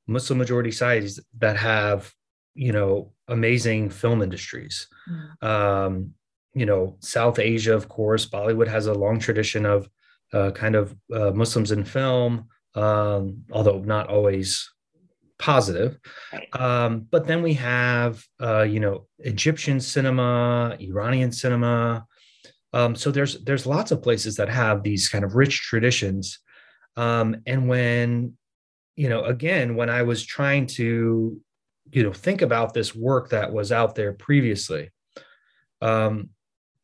Muslim 0.07 0.37
majority 0.37 0.71
societies 0.71 1.19
that 1.37 1.57
have, 1.57 2.11
you 2.53 2.71
know, 2.71 3.13
amazing 3.27 3.89
film 3.89 4.21
industries. 4.21 4.87
Um, 5.41 6.11
you 6.53 6.65
know, 6.65 6.97
South 6.99 7.39
Asia, 7.39 7.73
of 7.73 7.89
course, 7.89 8.25
Bollywood 8.25 8.67
has 8.67 8.87
a 8.87 8.93
long 8.93 9.19
tradition 9.19 9.65
of 9.65 9.89
uh, 10.33 10.51
kind 10.51 10.75
of 10.75 10.95
uh, 11.13 11.31
Muslims 11.31 11.71
in 11.71 11.83
film, 11.83 12.47
um, 12.75 13.43
although 13.51 13.79
not 13.79 14.07
always 14.07 14.69
positive. 15.37 15.97
Um, 16.53 17.07
but 17.11 17.27
then 17.27 17.43
we 17.43 17.53
have, 17.55 18.23
uh, 18.41 18.63
you 18.63 18.79
know, 18.79 19.07
Egyptian 19.19 19.79
cinema, 19.79 20.77
Iranian 20.79 21.31
cinema. 21.31 22.05
Um, 22.73 22.95
so 22.95 23.11
there's 23.11 23.43
there's 23.43 23.65
lots 23.65 23.91
of 23.91 24.01
places 24.01 24.35
that 24.35 24.49
have 24.49 24.83
these 24.83 25.09
kind 25.09 25.25
of 25.25 25.35
rich 25.35 25.61
traditions. 25.61 26.39
Um, 26.97 27.41
and 27.45 27.67
when, 27.67 28.37
you 28.95 29.09
know, 29.09 29.23
again, 29.23 29.75
when 29.75 29.89
I 29.89 30.03
was 30.03 30.25
trying 30.25 30.67
to, 30.67 31.39
you 31.91 32.03
know, 32.03 32.13
think 32.13 32.41
about 32.41 32.73
this 32.73 32.95
work 32.95 33.29
that 33.29 33.51
was 33.51 33.71
out 33.71 33.95
there 33.95 34.13
previously, 34.13 34.89
um, 35.81 36.29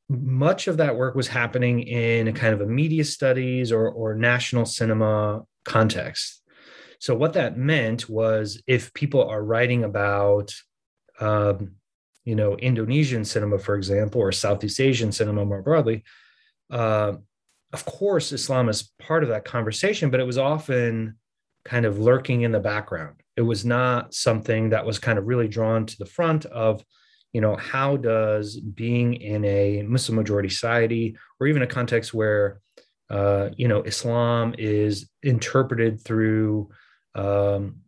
much 0.10 0.68
of 0.68 0.78
that 0.78 0.98
work 0.98 1.16
was 1.16 1.30
happening 1.30 1.84
in 1.84 2.28
a 2.28 2.34
kind 2.34 2.54
of 2.54 2.62
a 2.62 2.66
media 2.66 3.06
studies 3.06 3.72
or 3.72 3.90
or 3.90 4.14
national 4.14 4.66
cinema 4.66 5.44
context. 5.64 6.42
So 7.00 7.16
what 7.16 7.34
that 7.34 7.58
meant 7.58 8.10
was 8.10 8.62
if 8.68 8.94
people 8.94 9.28
are 9.28 9.44
writing 9.44 9.84
about, 9.84 10.54
um, 11.20 11.76
you 12.26 12.36
know, 12.36 12.56
Indonesian 12.58 13.26
cinema, 13.26 13.58
for 13.58 13.76
example, 13.76 14.22
or 14.22 14.32
Southeast 14.32 14.80
Asian 14.80 15.12
cinema 15.12 15.46
more 15.46 15.64
broadly, 15.64 16.04
uh, 16.70 17.14
of 17.74 17.86
course, 17.86 18.32
Islam 18.32 18.70
is 18.70 18.92
part 19.00 19.24
of 19.24 19.30
that 19.30 19.46
conversation, 19.46 20.12
but 20.12 20.20
it 20.20 20.28
was 20.28 20.38
often 20.38 21.16
kind 21.66 21.86
of 21.86 22.00
lurking 22.00 22.42
in 22.42 22.52
the 22.52 22.60
background. 22.60 23.16
It 23.38 23.42
was 23.42 23.66
not 23.66 24.14
something 24.14 24.70
that 24.70 24.86
was 24.86 25.00
kind 25.00 25.18
of 25.18 25.26
really 25.26 25.48
drawn 25.48 25.86
to 25.86 25.98
the 25.98 26.06
front 26.06 26.46
of, 26.46 26.84
you 27.34 27.42
know, 27.42 27.56
how 27.56 27.98
does 27.98 28.60
being 28.60 29.14
in 29.16 29.46
a 29.46 29.84
Muslim 29.84 30.18
majority 30.18 30.50
society 30.50 31.16
or 31.40 31.48
even 31.48 31.62
a 31.62 31.68
context 31.68 32.14
where, 32.14 32.60
uh, 33.10 33.50
you 33.56 33.68
know, 33.68 33.82
Islam 33.84 34.56
is 34.58 35.10
interpreted 35.24 36.02
through 36.04 36.70
um, 37.16 37.82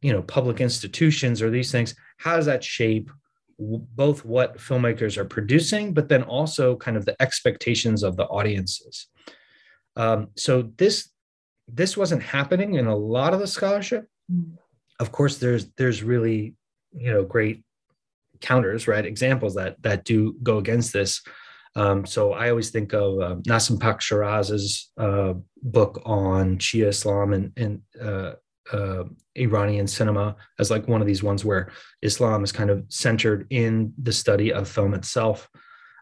you 0.00 0.12
know 0.12 0.22
public 0.22 0.60
institutions 0.60 1.42
or 1.42 1.50
these 1.50 1.72
things 1.72 1.94
how 2.18 2.36
does 2.36 2.46
that 2.46 2.62
shape 2.62 3.10
both 3.58 4.24
what 4.24 4.58
filmmakers 4.58 5.16
are 5.16 5.24
producing 5.24 5.92
but 5.92 6.08
then 6.08 6.22
also 6.22 6.76
kind 6.76 6.96
of 6.96 7.04
the 7.04 7.20
expectations 7.20 8.02
of 8.02 8.16
the 8.16 8.26
audiences 8.26 9.08
um, 9.96 10.28
so 10.36 10.70
this 10.76 11.10
this 11.68 11.96
wasn't 11.96 12.22
happening 12.22 12.74
in 12.74 12.86
a 12.86 12.96
lot 12.96 13.34
of 13.34 13.40
the 13.40 13.46
scholarship. 13.46 14.06
Of 15.00 15.12
course 15.12 15.38
there's 15.38 15.70
there's 15.76 16.02
really 16.02 16.54
you 16.92 17.12
know 17.12 17.24
great 17.24 17.62
counters 18.40 18.88
right? 18.88 19.04
Examples 19.04 19.54
that 19.54 19.80
that 19.82 20.04
do 20.04 20.34
go 20.42 20.58
against 20.58 20.92
this. 20.92 21.22
Um, 21.76 22.06
so 22.06 22.32
I 22.32 22.50
always 22.50 22.70
think 22.70 22.92
of 22.92 23.20
uh, 23.20 23.36
Nacim 23.46 23.78
Pak-Shiraz's 23.78 24.90
uh, 24.98 25.34
book 25.62 26.02
on 26.04 26.58
Shia 26.58 26.88
Islam 26.88 27.32
and, 27.32 27.52
and 27.56 27.82
uh, 28.02 28.32
uh, 28.72 29.04
Iranian 29.36 29.86
cinema 29.86 30.36
as 30.58 30.70
like 30.70 30.88
one 30.88 31.00
of 31.00 31.06
these 31.06 31.22
ones 31.22 31.44
where 31.44 31.70
Islam 32.02 32.42
is 32.42 32.52
kind 32.52 32.70
of 32.70 32.84
centered 32.88 33.46
in 33.50 33.92
the 34.02 34.12
study 34.12 34.52
of 34.52 34.68
film 34.68 34.94
itself. 34.94 35.48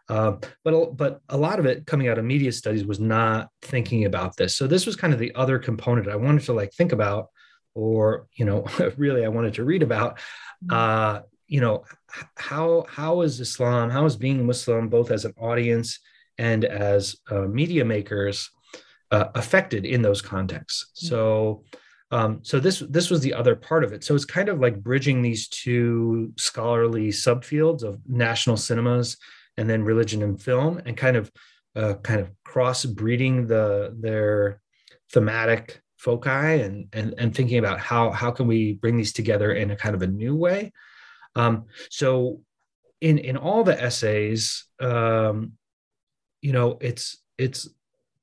Uh, 0.09 0.37
but 0.63 0.95
but 0.95 1.21
a 1.29 1.37
lot 1.37 1.59
of 1.59 1.65
it 1.65 1.85
coming 1.85 2.07
out 2.07 2.17
of 2.17 2.25
media 2.25 2.51
studies 2.51 2.85
was 2.85 2.99
not 2.99 3.49
thinking 3.61 4.05
about 4.05 4.37
this. 4.37 4.55
So 4.55 4.67
this 4.67 4.85
was 4.85 4.95
kind 4.95 5.13
of 5.13 5.19
the 5.19 5.35
other 5.35 5.59
component 5.59 6.07
I 6.07 6.15
wanted 6.15 6.43
to 6.43 6.53
like 6.53 6.73
think 6.73 6.91
about, 6.93 7.27
or 7.75 8.27
you 8.33 8.45
know, 8.45 8.65
really 8.97 9.25
I 9.25 9.29
wanted 9.29 9.55
to 9.55 9.65
read 9.65 9.83
about. 9.83 10.19
Uh, 10.69 11.21
you 11.47 11.61
know, 11.61 11.83
how 12.35 12.85
how 12.89 13.21
is 13.21 13.39
Islam, 13.39 13.89
how 13.89 14.05
is 14.05 14.15
being 14.15 14.45
Muslim, 14.45 14.89
both 14.89 15.11
as 15.11 15.25
an 15.25 15.33
audience 15.37 15.99
and 16.37 16.65
as 16.65 17.15
uh, 17.29 17.41
media 17.41 17.83
makers, 17.85 18.49
uh, 19.11 19.25
affected 19.35 19.85
in 19.85 20.01
those 20.01 20.21
contexts? 20.21 20.91
So 20.93 21.63
um, 22.11 22.39
so 22.43 22.59
this 22.59 22.79
this 22.89 23.09
was 23.09 23.21
the 23.21 23.33
other 23.33 23.55
part 23.55 23.83
of 23.83 23.91
it. 23.91 24.03
So 24.03 24.15
it's 24.15 24.25
kind 24.25 24.47
of 24.47 24.59
like 24.59 24.81
bridging 24.81 25.21
these 25.21 25.49
two 25.49 26.31
scholarly 26.37 27.09
subfields 27.09 27.83
of 27.83 27.99
national 28.07 28.57
cinemas 28.57 29.17
and 29.57 29.69
then 29.69 29.83
religion 29.83 30.23
and 30.23 30.41
film, 30.41 30.81
and 30.85 30.95
kind 30.95 31.17
of 31.17 31.31
uh, 31.75 31.95
kind 31.95 32.19
of 32.19 32.31
cross 32.43 32.85
breeding 32.85 33.47
the 33.47 33.95
their 33.99 34.61
thematic 35.11 35.81
foci 35.97 36.29
and, 36.29 36.87
and 36.93 37.13
and 37.17 37.35
thinking 37.35 37.57
about 37.57 37.79
how 37.79 38.11
how 38.11 38.31
can 38.31 38.47
we 38.47 38.73
bring 38.73 38.97
these 38.97 39.13
together 39.13 39.51
in 39.53 39.71
a 39.71 39.75
kind 39.75 39.95
of 39.95 40.01
a 40.01 40.07
new 40.07 40.35
way. 40.35 40.71
Um, 41.35 41.65
so 41.89 42.41
in 43.01 43.17
in 43.17 43.37
all 43.37 43.63
the 43.63 43.81
essays, 43.81 44.65
um, 44.79 45.53
you 46.41 46.53
know, 46.53 46.77
it's 46.81 47.17
it's 47.37 47.69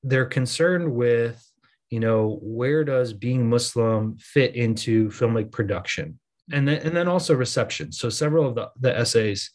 they're 0.03 0.27
concerned 0.27 0.93
with 0.93 1.51
you 1.91 2.01
know 2.01 2.39
where 2.43 2.85
does 2.85 3.13
being 3.13 3.49
muslim 3.49 4.17
fit 4.19 4.55
into 4.55 5.09
filmic 5.09 5.51
production 5.51 6.19
and 6.53 6.69
then 6.69 6.81
and 6.83 6.97
then 6.97 7.09
also 7.09 7.35
reception 7.35 7.91
so 7.93 8.09
several 8.09 8.49
of 8.49 8.55
the, 8.55 8.71
the 8.81 8.97
essays 8.97 9.51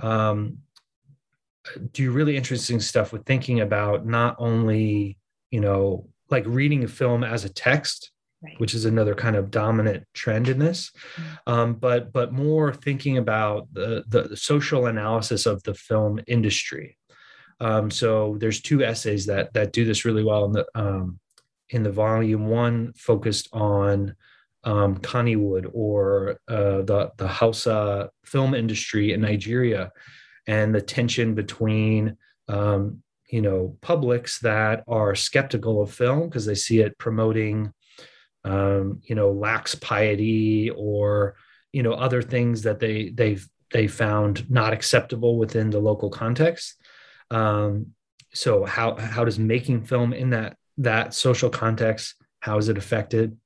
um, 0.00 0.58
do 1.92 2.10
really 2.10 2.36
interesting 2.36 2.80
stuff 2.80 3.12
with 3.12 3.24
thinking 3.24 3.60
about 3.60 4.06
not 4.06 4.36
only 4.38 5.16
you 5.50 5.60
know 5.60 6.08
like 6.30 6.44
reading 6.46 6.84
a 6.84 6.88
film 6.88 7.24
as 7.24 7.44
a 7.44 7.48
text 7.48 8.10
right. 8.42 8.58
which 8.58 8.74
is 8.74 8.84
another 8.84 9.14
kind 9.14 9.36
of 9.36 9.50
dominant 9.50 10.04
trend 10.14 10.48
in 10.48 10.58
this 10.58 10.90
mm-hmm. 11.16 11.52
um, 11.52 11.74
but 11.74 12.12
but 12.12 12.32
more 12.32 12.72
thinking 12.72 13.18
about 13.18 13.66
the, 13.72 14.04
the 14.08 14.36
social 14.36 14.86
analysis 14.86 15.46
of 15.46 15.62
the 15.62 15.74
film 15.74 16.20
industry 16.26 16.96
um, 17.60 17.90
so 17.90 18.36
there's 18.38 18.60
two 18.60 18.84
essays 18.84 19.26
that 19.26 19.52
that 19.54 19.72
do 19.72 19.84
this 19.84 20.04
really 20.04 20.24
well 20.24 20.44
in 20.44 20.52
the 20.52 20.66
um, 20.74 21.18
in 21.70 21.82
the 21.82 21.92
volume 21.92 22.46
one 22.46 22.92
focused 22.94 23.48
on 23.52 24.14
um, 24.64 24.96
Kannywood 24.98 25.70
or 25.72 26.40
uh, 26.48 26.82
the 26.82 27.10
the 27.16 27.28
Hausa 27.28 28.10
film 28.24 28.54
industry 28.54 29.12
in 29.12 29.20
Nigeria 29.20 29.90
and 30.48 30.74
the 30.74 30.80
tension 30.80 31.36
between 31.36 32.16
um, 32.48 33.02
you 33.30 33.40
know 33.40 33.76
publics 33.80 34.40
that 34.40 34.82
are 34.88 35.14
skeptical 35.14 35.80
of 35.80 35.92
film 35.92 36.28
because 36.28 36.46
they 36.46 36.56
see 36.56 36.80
it 36.80 36.98
promoting 36.98 37.72
um, 38.44 39.00
you 39.04 39.14
know 39.14 39.30
lax 39.30 39.76
piety 39.76 40.70
or 40.70 41.36
you 41.72 41.84
know 41.84 41.92
other 41.92 42.22
things 42.22 42.62
that 42.62 42.80
they 42.80 43.10
they've 43.10 43.48
they 43.70 43.86
found 43.86 44.50
not 44.50 44.72
acceptable 44.72 45.38
within 45.38 45.70
the 45.70 45.78
local 45.78 46.10
context. 46.10 46.74
Um, 47.30 47.88
so 48.32 48.64
how 48.64 48.96
how 48.96 49.24
does 49.24 49.38
making 49.38 49.84
film 49.84 50.12
in 50.12 50.30
that 50.30 50.56
that 50.78 51.14
social 51.14 51.50
context 51.50 52.14
how 52.40 52.58
is 52.58 52.68
it 52.68 52.78
affected? 52.78 53.36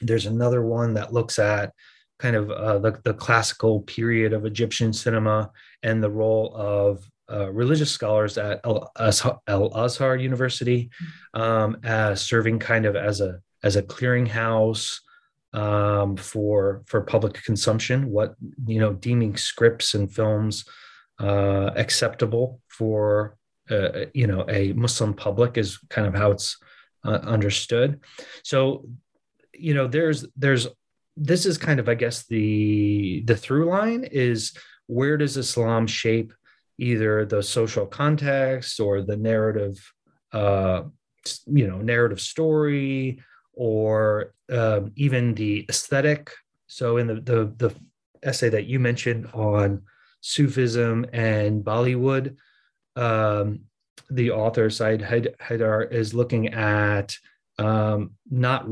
There's 0.00 0.26
another 0.26 0.62
one 0.62 0.94
that 0.94 1.12
looks 1.12 1.38
at 1.38 1.72
kind 2.18 2.36
of 2.36 2.50
uh, 2.50 2.78
the, 2.78 2.98
the 3.04 3.14
classical 3.14 3.80
period 3.82 4.32
of 4.32 4.46
Egyptian 4.46 4.92
cinema 4.92 5.50
and 5.82 6.02
the 6.02 6.10
role 6.10 6.54
of 6.56 7.08
uh, 7.30 7.50
religious 7.50 7.90
scholars 7.90 8.38
at 8.38 8.60
Al 8.64 8.90
Azhar 8.96 10.16
University 10.16 10.90
um, 11.34 11.76
as 11.82 12.22
serving 12.22 12.58
kind 12.58 12.86
of 12.86 12.96
as 12.96 13.20
a 13.20 13.40
as 13.62 13.76
a 13.76 13.82
clearinghouse 13.82 15.00
um, 15.52 16.16
for 16.16 16.82
for 16.86 17.00
public 17.00 17.34
consumption. 17.42 18.10
What 18.10 18.36
you 18.66 18.78
know, 18.78 18.92
deeming 18.92 19.36
scripts 19.36 19.94
and 19.94 20.12
films 20.12 20.64
uh, 21.18 21.70
acceptable 21.74 22.60
for 22.68 23.36
uh, 23.70 24.06
you 24.14 24.26
know 24.26 24.44
a 24.48 24.72
Muslim 24.74 25.14
public 25.14 25.58
is 25.58 25.78
kind 25.90 26.06
of 26.06 26.14
how 26.14 26.30
it's 26.30 26.58
uh, 27.04 27.20
understood. 27.24 28.00
So 28.44 28.86
you 29.52 29.74
know, 29.74 29.86
there's 29.86 30.26
there's 30.36 30.68
this 31.16 31.46
is 31.46 31.58
kind 31.58 31.80
of 31.80 31.88
i 31.88 31.94
guess 31.94 32.26
the 32.26 33.22
the 33.26 33.36
through 33.36 33.70
line 33.70 34.04
is 34.04 34.52
where 34.86 35.16
does 35.16 35.36
islam 35.36 35.86
shape 35.86 36.32
either 36.78 37.24
the 37.24 37.42
social 37.42 37.86
context 37.86 38.78
or 38.80 39.02
the 39.02 39.16
narrative 39.16 39.92
uh 40.32 40.82
you 41.46 41.66
know 41.66 41.78
narrative 41.78 42.20
story 42.20 43.20
or 43.56 44.34
um, 44.52 44.92
even 44.96 45.34
the 45.34 45.66
aesthetic? 45.68 46.30
So 46.68 46.98
in 46.98 47.06
the, 47.06 47.14
the 47.14 47.54
the 47.56 47.74
essay 48.22 48.48
that 48.50 48.66
you 48.66 48.78
mentioned 48.78 49.28
on 49.34 49.82
sufism 50.20 51.06
and 51.12 51.62
bollywood 51.62 52.36
um, 52.96 53.60
the 54.10 54.30
author 54.30 54.70
said 54.70 55.00
haidar 55.02 55.92
is 55.92 56.14
looking 56.14 56.48
at 56.54 57.16
um, 57.58 58.10
not 58.30 58.66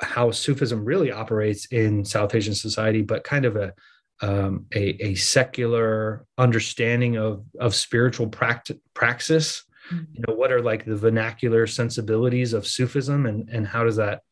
how 0.00 0.30
Sufism 0.30 0.84
really 0.84 1.10
operates 1.10 1.66
in 1.66 2.04
South 2.04 2.34
Asian 2.34 2.54
society, 2.54 3.02
but 3.02 3.24
kind 3.24 3.44
of 3.44 3.56
a 3.56 3.74
um, 4.20 4.66
a, 4.72 5.04
a, 5.04 5.14
secular 5.16 6.24
understanding 6.38 7.16
of 7.16 7.44
of 7.58 7.74
spiritual 7.74 8.28
practice 8.28 8.76
praxis. 8.94 9.64
Mm-hmm. 9.90 10.04
You 10.12 10.24
know, 10.28 10.34
what 10.34 10.52
are 10.52 10.62
like 10.62 10.84
the 10.84 10.96
vernacular 10.96 11.66
sensibilities 11.66 12.52
of 12.52 12.66
Sufism, 12.66 13.26
and 13.26 13.48
and 13.48 13.66
how 13.66 13.82
does 13.82 13.96
that 13.96 14.22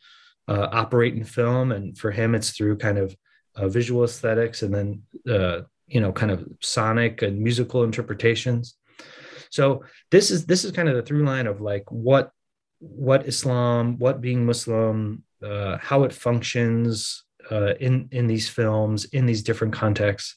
uh, 0.46 0.68
operate 0.70 1.14
in 1.14 1.24
film? 1.24 1.72
And 1.72 1.98
for 1.98 2.12
him, 2.12 2.36
it's 2.36 2.50
through 2.50 2.78
kind 2.78 2.98
of 2.98 3.16
uh, 3.56 3.68
visual 3.68 4.04
aesthetics, 4.04 4.62
and 4.62 4.72
then 4.72 5.02
uh, 5.28 5.62
you 5.88 6.00
know, 6.00 6.12
kind 6.12 6.30
of 6.30 6.46
sonic 6.60 7.22
and 7.22 7.40
musical 7.40 7.82
interpretations. 7.82 8.76
So 9.50 9.84
this 10.12 10.30
is 10.30 10.46
this 10.46 10.64
is 10.64 10.70
kind 10.70 10.88
of 10.88 10.94
the 10.94 11.02
through 11.02 11.24
line 11.24 11.48
of 11.48 11.60
like 11.60 11.90
what 11.90 12.30
what 12.80 13.26
Islam, 13.26 13.98
what 13.98 14.20
being 14.20 14.44
Muslim, 14.44 15.22
uh, 15.42 15.78
how 15.78 16.02
it 16.04 16.12
functions 16.12 17.24
uh, 17.50 17.74
in 17.74 18.08
in 18.10 18.26
these 18.26 18.48
films 18.48 19.04
in 19.06 19.26
these 19.26 19.42
different 19.42 19.72
contexts, 19.72 20.36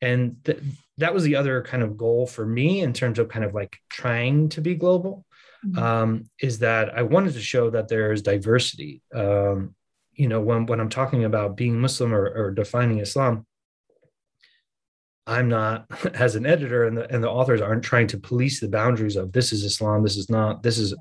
and 0.00 0.36
th- 0.44 0.58
that 0.98 1.14
was 1.14 1.24
the 1.24 1.36
other 1.36 1.62
kind 1.62 1.82
of 1.82 1.96
goal 1.96 2.26
for 2.26 2.46
me 2.46 2.80
in 2.80 2.92
terms 2.92 3.18
of 3.18 3.28
kind 3.28 3.44
of 3.44 3.54
like 3.54 3.76
trying 3.88 4.48
to 4.50 4.60
be 4.60 4.74
global. 4.74 5.26
Mm-hmm. 5.66 5.78
Um, 5.78 6.24
is 6.40 6.60
that 6.60 6.96
I 6.96 7.02
wanted 7.02 7.34
to 7.34 7.40
show 7.40 7.68
that 7.70 7.88
there's 7.88 8.22
diversity. 8.22 9.02
Um, 9.14 9.74
you 10.14 10.26
know, 10.26 10.40
when 10.40 10.64
when 10.66 10.80
I'm 10.80 10.88
talking 10.88 11.24
about 11.24 11.56
being 11.56 11.78
Muslim 11.78 12.14
or, 12.14 12.26
or 12.26 12.50
defining 12.50 13.00
Islam, 13.00 13.46
I'm 15.26 15.48
not 15.48 15.86
as 16.14 16.34
an 16.34 16.46
editor 16.46 16.84
and 16.84 16.96
the 16.96 17.12
and 17.12 17.22
the 17.22 17.30
authors 17.30 17.60
aren't 17.60 17.84
trying 17.84 18.06
to 18.08 18.18
police 18.18 18.60
the 18.60 18.68
boundaries 18.68 19.16
of 19.16 19.32
this 19.32 19.52
is 19.52 19.64
Islam, 19.64 20.02
this 20.02 20.16
is 20.16 20.30
not, 20.30 20.62
this 20.62 20.78
is 20.78 20.94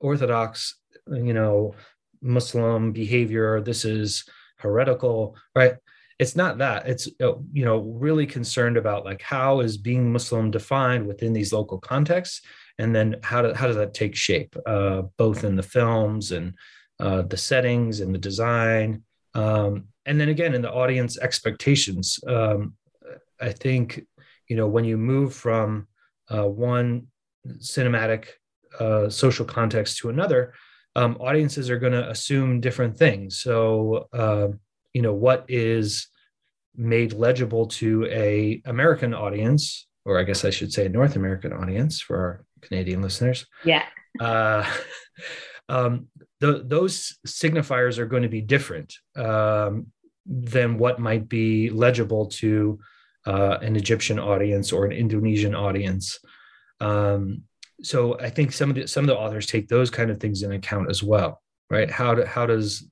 orthodox 0.00 0.76
you 1.08 1.34
know 1.34 1.74
muslim 2.20 2.92
behavior 2.92 3.60
this 3.60 3.84
is 3.84 4.24
heretical 4.58 5.36
right? 5.54 5.74
It's 6.18 6.34
not 6.34 6.58
that. 6.58 6.88
It's 6.88 7.08
uh, 7.20 7.34
you 7.52 7.64
know 7.64 7.78
really 7.78 8.26
concerned 8.26 8.76
about 8.76 9.04
like 9.04 9.22
how 9.22 9.60
is 9.60 9.76
being 9.76 10.12
muslim 10.12 10.50
defined 10.50 11.06
within 11.06 11.32
these 11.32 11.52
local 11.52 11.78
contexts? 11.78 12.42
And 12.80 12.94
then 12.94 13.16
how, 13.22 13.42
do, 13.42 13.54
how 13.54 13.66
does 13.66 13.76
that 13.76 13.94
take 13.94 14.14
shape 14.14 14.56
uh, 14.66 15.02
both 15.16 15.42
in 15.42 15.56
the 15.56 15.62
films 15.62 16.30
and 16.32 16.54
uh, 17.00 17.22
the 17.22 17.36
settings 17.36 18.00
and 18.00 18.14
the 18.14 18.18
design? 18.18 19.02
Um, 19.34 19.88
and 20.06 20.20
then 20.20 20.28
again 20.28 20.54
in 20.54 20.62
the 20.62 20.72
audience 20.72 21.18
expectations 21.18 22.18
um, 22.26 22.74
i 23.40 23.52
think 23.52 24.06
you 24.48 24.56
know 24.56 24.66
when 24.66 24.84
you 24.84 24.96
move 24.96 25.34
from 25.34 25.86
uh, 26.30 26.48
one 26.48 27.06
cinematic 27.58 28.28
uh, 28.78 29.08
social 29.08 29.44
context 29.44 29.98
to 29.98 30.08
another, 30.08 30.54
um, 30.96 31.16
audiences 31.20 31.70
are 31.70 31.78
going 31.78 31.92
to 31.92 32.08
assume 32.10 32.60
different 32.60 32.96
things. 32.96 33.38
So, 33.38 34.08
uh, 34.12 34.48
you 34.92 35.02
know, 35.02 35.14
what 35.14 35.44
is 35.48 36.08
made 36.76 37.12
legible 37.12 37.66
to 37.66 38.06
a 38.06 38.62
American 38.64 39.14
audience, 39.14 39.86
or 40.04 40.18
I 40.18 40.22
guess 40.22 40.44
I 40.44 40.50
should 40.50 40.72
say 40.72 40.86
a 40.86 40.88
North 40.88 41.16
American 41.16 41.52
audience 41.52 42.00
for 42.00 42.16
our 42.16 42.44
Canadian 42.62 43.02
listeners. 43.02 43.46
Yeah. 43.64 43.84
uh, 44.20 44.68
um, 45.68 46.08
the, 46.40 46.62
those 46.64 47.18
signifiers 47.26 47.98
are 47.98 48.06
going 48.06 48.22
to 48.22 48.28
be 48.28 48.40
different 48.40 48.94
um, 49.16 49.88
than 50.24 50.78
what 50.78 51.00
might 51.00 51.28
be 51.28 51.70
legible 51.70 52.26
to 52.26 52.78
uh, 53.26 53.58
an 53.60 53.76
Egyptian 53.76 54.18
audience 54.18 54.72
or 54.72 54.86
an 54.86 54.92
Indonesian 54.92 55.54
audience. 55.54 56.18
Um, 56.80 57.42
so 57.82 58.18
I 58.18 58.30
think 58.30 58.52
some 58.52 58.70
of 58.70 58.76
the 58.76 58.86
some 58.86 59.04
of 59.04 59.08
the 59.08 59.16
authors 59.16 59.46
take 59.46 59.68
those 59.68 59.90
kind 59.90 60.10
of 60.10 60.18
things 60.18 60.42
in 60.42 60.52
account 60.52 60.90
as 60.90 61.02
well, 61.02 61.40
right? 61.70 61.90
How 61.90 62.14
do, 62.14 62.24
how 62.24 62.46
does 62.46 62.88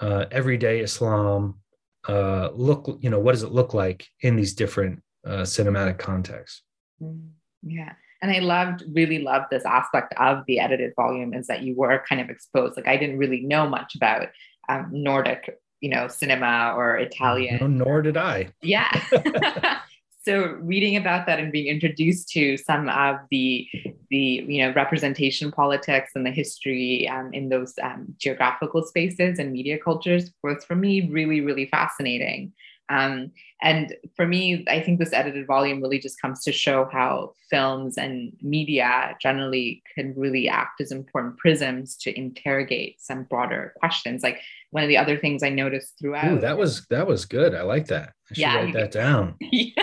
uh, 0.00 0.26
everyday 0.30 0.80
Islam 0.80 1.60
uh, 2.08 2.50
look? 2.52 2.98
You 3.00 3.10
know, 3.10 3.18
what 3.18 3.32
does 3.32 3.42
it 3.42 3.52
look 3.52 3.74
like 3.74 4.06
in 4.20 4.36
these 4.36 4.54
different 4.54 5.02
uh, 5.26 5.42
cinematic 5.42 5.98
contexts? 5.98 6.62
Mm, 7.02 7.30
yeah, 7.62 7.94
and 8.22 8.30
I 8.30 8.38
loved, 8.38 8.84
really 8.92 9.18
loved 9.18 9.46
this 9.50 9.64
aspect 9.64 10.14
of 10.16 10.44
the 10.46 10.60
edited 10.60 10.92
volume 10.94 11.34
is 11.34 11.48
that 11.48 11.62
you 11.62 11.74
were 11.74 12.04
kind 12.08 12.20
of 12.20 12.30
exposed. 12.30 12.76
Like 12.76 12.86
I 12.86 12.96
didn't 12.96 13.18
really 13.18 13.40
know 13.40 13.68
much 13.68 13.96
about 13.96 14.28
um, 14.68 14.90
Nordic, 14.92 15.58
you 15.80 15.90
know, 15.90 16.06
cinema 16.06 16.74
or 16.76 16.96
Italian. 16.96 17.58
No, 17.60 17.66
nor 17.66 18.02
did 18.02 18.16
I. 18.16 18.50
Yeah. 18.62 18.88
so 20.24 20.56
reading 20.60 20.96
about 20.96 21.26
that 21.26 21.38
and 21.38 21.50
being 21.50 21.66
introduced 21.66 22.28
to 22.30 22.56
some 22.56 22.88
of 22.88 23.16
the 23.30 23.68
the 24.10 24.44
you 24.46 24.62
know 24.62 24.72
representation 24.74 25.50
politics 25.50 26.12
and 26.14 26.24
the 26.24 26.30
history 26.30 27.08
um, 27.08 27.32
in 27.32 27.48
those 27.48 27.74
um, 27.82 28.14
geographical 28.18 28.82
spaces 28.82 29.38
and 29.38 29.52
media 29.52 29.78
cultures 29.78 30.32
was 30.42 30.64
for 30.64 30.76
me 30.76 31.08
really 31.10 31.40
really 31.40 31.66
fascinating. 31.66 32.52
Um, 32.88 33.30
and 33.62 33.94
for 34.16 34.26
me 34.26 34.66
i 34.68 34.80
think 34.80 34.98
this 34.98 35.12
edited 35.12 35.46
volume 35.46 35.80
really 35.80 36.00
just 36.00 36.20
comes 36.20 36.42
to 36.42 36.52
show 36.52 36.84
how 36.92 37.32
films 37.48 37.96
and 37.96 38.36
media 38.42 39.16
generally 39.20 39.82
can 39.94 40.12
really 40.16 40.48
act 40.48 40.80
as 40.80 40.90
important 40.90 41.38
prisms 41.38 41.96
to 41.96 42.18
interrogate 42.18 43.00
some 43.00 43.22
broader 43.24 43.72
questions. 43.78 44.22
Like 44.22 44.40
one 44.70 44.82
of 44.82 44.88
the 44.88 44.96
other 44.96 45.16
things 45.16 45.42
i 45.42 45.48
noticed 45.48 45.94
throughout 45.98 46.32
Ooh, 46.32 46.40
that 46.40 46.58
was 46.58 46.84
that 46.86 47.06
was 47.06 47.24
good. 47.24 47.54
I 47.54 47.62
like 47.62 47.86
that. 47.86 48.12
I 48.30 48.34
should 48.34 48.38
yeah, 48.38 48.56
write 48.56 48.74
that 48.74 48.90
down. 48.90 49.36
Yeah 49.52 49.82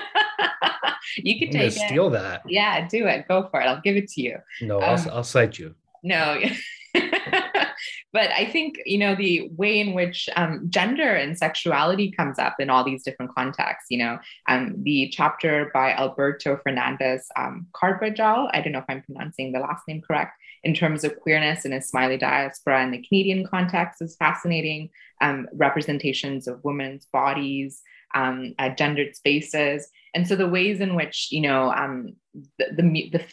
you 1.25 1.39
could 1.39 1.51
take 1.51 1.75
it. 1.75 1.87
Steal 1.87 2.09
that. 2.11 2.41
Yeah, 2.47 2.87
do 2.87 3.07
it. 3.07 3.27
Go 3.27 3.47
for 3.49 3.61
it. 3.61 3.65
I'll 3.65 3.81
give 3.81 3.95
it 3.95 4.09
to 4.09 4.21
you. 4.21 4.37
No, 4.61 4.77
um, 4.77 4.83
I'll, 4.83 5.11
I'll 5.11 5.23
cite 5.23 5.57
you. 5.57 5.75
no. 6.03 6.39
but 8.11 8.31
I 8.31 8.45
think 8.45 8.79
you 8.85 8.97
know 8.97 9.15
the 9.15 9.49
way 9.55 9.79
in 9.79 9.93
which 9.93 10.29
um, 10.35 10.65
gender 10.69 11.15
and 11.15 11.37
sexuality 11.37 12.11
comes 12.11 12.39
up 12.39 12.55
in 12.59 12.69
all 12.69 12.83
these 12.83 13.03
different 13.03 13.33
contexts. 13.35 13.87
You 13.89 13.99
know, 13.99 14.19
um, 14.47 14.75
the 14.83 15.09
chapter 15.09 15.69
by 15.73 15.93
Alberto 15.93 16.59
Fernandez 16.63 17.27
um, 17.37 17.67
Carbajal. 17.73 18.49
I 18.53 18.61
don't 18.61 18.73
know 18.73 18.79
if 18.79 18.85
I'm 18.89 19.03
pronouncing 19.03 19.51
the 19.51 19.59
last 19.59 19.83
name 19.87 20.01
correct. 20.01 20.33
In 20.63 20.73
terms 20.73 21.03
of 21.03 21.17
queerness 21.19 21.63
in 21.63 21.71
a 21.71 21.81
Somali 21.81 22.17
diaspora 22.17 22.83
in 22.83 22.91
the 22.91 23.05
Canadian 23.07 23.45
context, 23.45 24.01
is 24.01 24.15
fascinating. 24.17 24.89
Um, 25.21 25.47
representations 25.53 26.47
of 26.47 26.63
women's 26.63 27.05
bodies, 27.05 27.81
um, 28.15 28.55
uh, 28.57 28.69
gendered 28.69 29.15
spaces, 29.15 29.87
and 30.13 30.27
so 30.27 30.35
the 30.35 30.47
ways 30.47 30.79
in 30.79 30.95
which 30.95 31.29
you 31.31 31.41
know 31.41 31.71
um, 31.71 32.15
the, 32.57 32.67
the, 32.75 33.09
the 33.11 33.25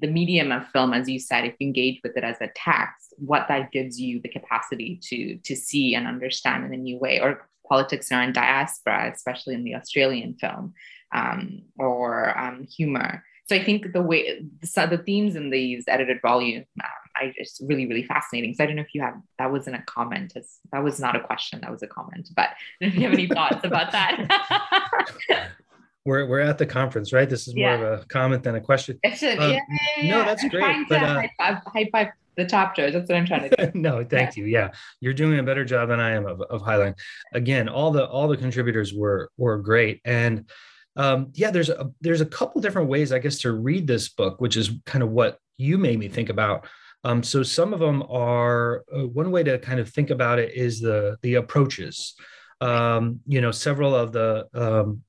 the 0.00 0.06
medium 0.06 0.52
of 0.52 0.68
film, 0.68 0.92
as 0.92 1.08
you 1.08 1.18
said, 1.18 1.44
if 1.44 1.54
you 1.58 1.66
engage 1.66 2.00
with 2.02 2.16
it 2.16 2.24
as 2.24 2.36
a 2.40 2.50
text, 2.54 3.14
what 3.16 3.46
that 3.48 3.72
gives 3.72 3.98
you 3.98 4.20
the 4.20 4.28
capacity 4.28 5.00
to 5.04 5.38
to 5.44 5.56
see 5.56 5.94
and 5.94 6.06
understand 6.06 6.64
in 6.64 6.74
a 6.74 6.76
new 6.76 6.98
way, 6.98 7.20
or 7.20 7.48
politics 7.68 8.12
around 8.12 8.34
diaspora, 8.34 9.10
especially 9.12 9.54
in 9.54 9.64
the 9.64 9.74
Australian 9.74 10.34
film, 10.34 10.74
um, 11.14 11.62
or 11.78 12.36
um, 12.38 12.64
humor. 12.64 13.24
So 13.48 13.56
I 13.56 13.64
think 13.64 13.92
the 13.94 14.02
way 14.02 14.42
the, 14.60 14.86
the 14.86 14.98
themes 14.98 15.36
in 15.36 15.48
these 15.48 15.84
edited 15.88 16.20
volumes 16.20 16.66
um, 16.84 16.90
I 17.16 17.32
just 17.36 17.62
really 17.66 17.86
really 17.86 18.04
fascinating. 18.04 18.54
So 18.54 18.64
I 18.64 18.66
don't 18.66 18.76
know 18.76 18.82
if 18.82 18.94
you 18.94 19.00
have 19.00 19.14
that 19.38 19.50
wasn't 19.50 19.76
a 19.76 19.82
comment, 19.82 20.34
as 20.36 20.58
that 20.70 20.84
was 20.84 21.00
not 21.00 21.16
a 21.16 21.20
question, 21.20 21.60
that 21.62 21.70
was 21.70 21.82
a 21.82 21.88
comment. 21.88 22.28
But 22.36 22.50
if 22.80 22.94
you 22.94 23.02
have 23.02 23.12
any 23.12 23.26
thoughts 23.38 23.64
about 23.64 23.92
that. 23.92 25.08
we're 26.08 26.26
we're 26.26 26.40
at 26.40 26.56
the 26.56 26.66
conference, 26.66 27.12
right? 27.12 27.28
This 27.28 27.46
is 27.46 27.54
more 27.54 27.68
yeah. 27.68 27.80
of 27.80 28.00
a 28.00 28.04
comment 28.06 28.42
than 28.42 28.54
a 28.54 28.60
question. 28.60 28.98
Um, 29.04 29.12
yeah, 29.20 29.58
yeah, 30.00 30.10
no, 30.10 30.24
that's 30.24 30.42
I'm 30.42 30.48
great. 30.48 30.88
But 30.88 31.02
uh, 31.02 31.22
high 31.38 31.88
five 31.92 32.08
the 32.36 32.46
chapters. 32.46 32.94
That's 32.94 33.08
what 33.08 33.18
I'm 33.18 33.26
trying 33.26 33.50
to 33.50 33.56
do. 33.56 33.78
no, 33.78 34.04
thank 34.04 34.36
you. 34.36 34.46
Yeah, 34.46 34.70
you're 35.00 35.12
doing 35.12 35.38
a 35.38 35.42
better 35.42 35.64
job 35.64 35.90
than 35.90 36.00
I 36.00 36.12
am 36.12 36.24
of, 36.24 36.40
of 36.40 36.62
highlighting. 36.62 36.96
Again, 37.34 37.68
all 37.68 37.90
the 37.90 38.06
all 38.06 38.26
the 38.26 38.36
contributors 38.38 38.94
were 38.94 39.30
were 39.36 39.58
great, 39.58 40.00
and 40.04 40.48
um, 40.96 41.30
yeah, 41.34 41.50
there's 41.50 41.68
a 41.68 41.90
there's 42.00 42.22
a 42.22 42.26
couple 42.26 42.62
different 42.62 42.88
ways, 42.88 43.12
I 43.12 43.18
guess, 43.18 43.38
to 43.40 43.52
read 43.52 43.86
this 43.86 44.08
book, 44.08 44.40
which 44.40 44.56
is 44.56 44.70
kind 44.86 45.02
of 45.02 45.10
what 45.10 45.38
you 45.58 45.76
made 45.76 45.98
me 45.98 46.08
think 46.08 46.30
about. 46.30 46.66
Um, 47.04 47.22
so 47.22 47.42
some 47.42 47.74
of 47.74 47.80
them 47.80 48.02
are 48.08 48.84
uh, 48.94 49.06
one 49.06 49.30
way 49.30 49.42
to 49.42 49.58
kind 49.58 49.78
of 49.78 49.90
think 49.90 50.10
about 50.10 50.38
it 50.38 50.54
is 50.54 50.80
the 50.80 51.18
the 51.22 51.34
approaches. 51.34 52.14
Um, 52.60 53.20
you 53.26 53.40
know, 53.40 53.52
several 53.52 53.94
of 53.94 54.12
the 54.12 54.46
um, 54.54 55.02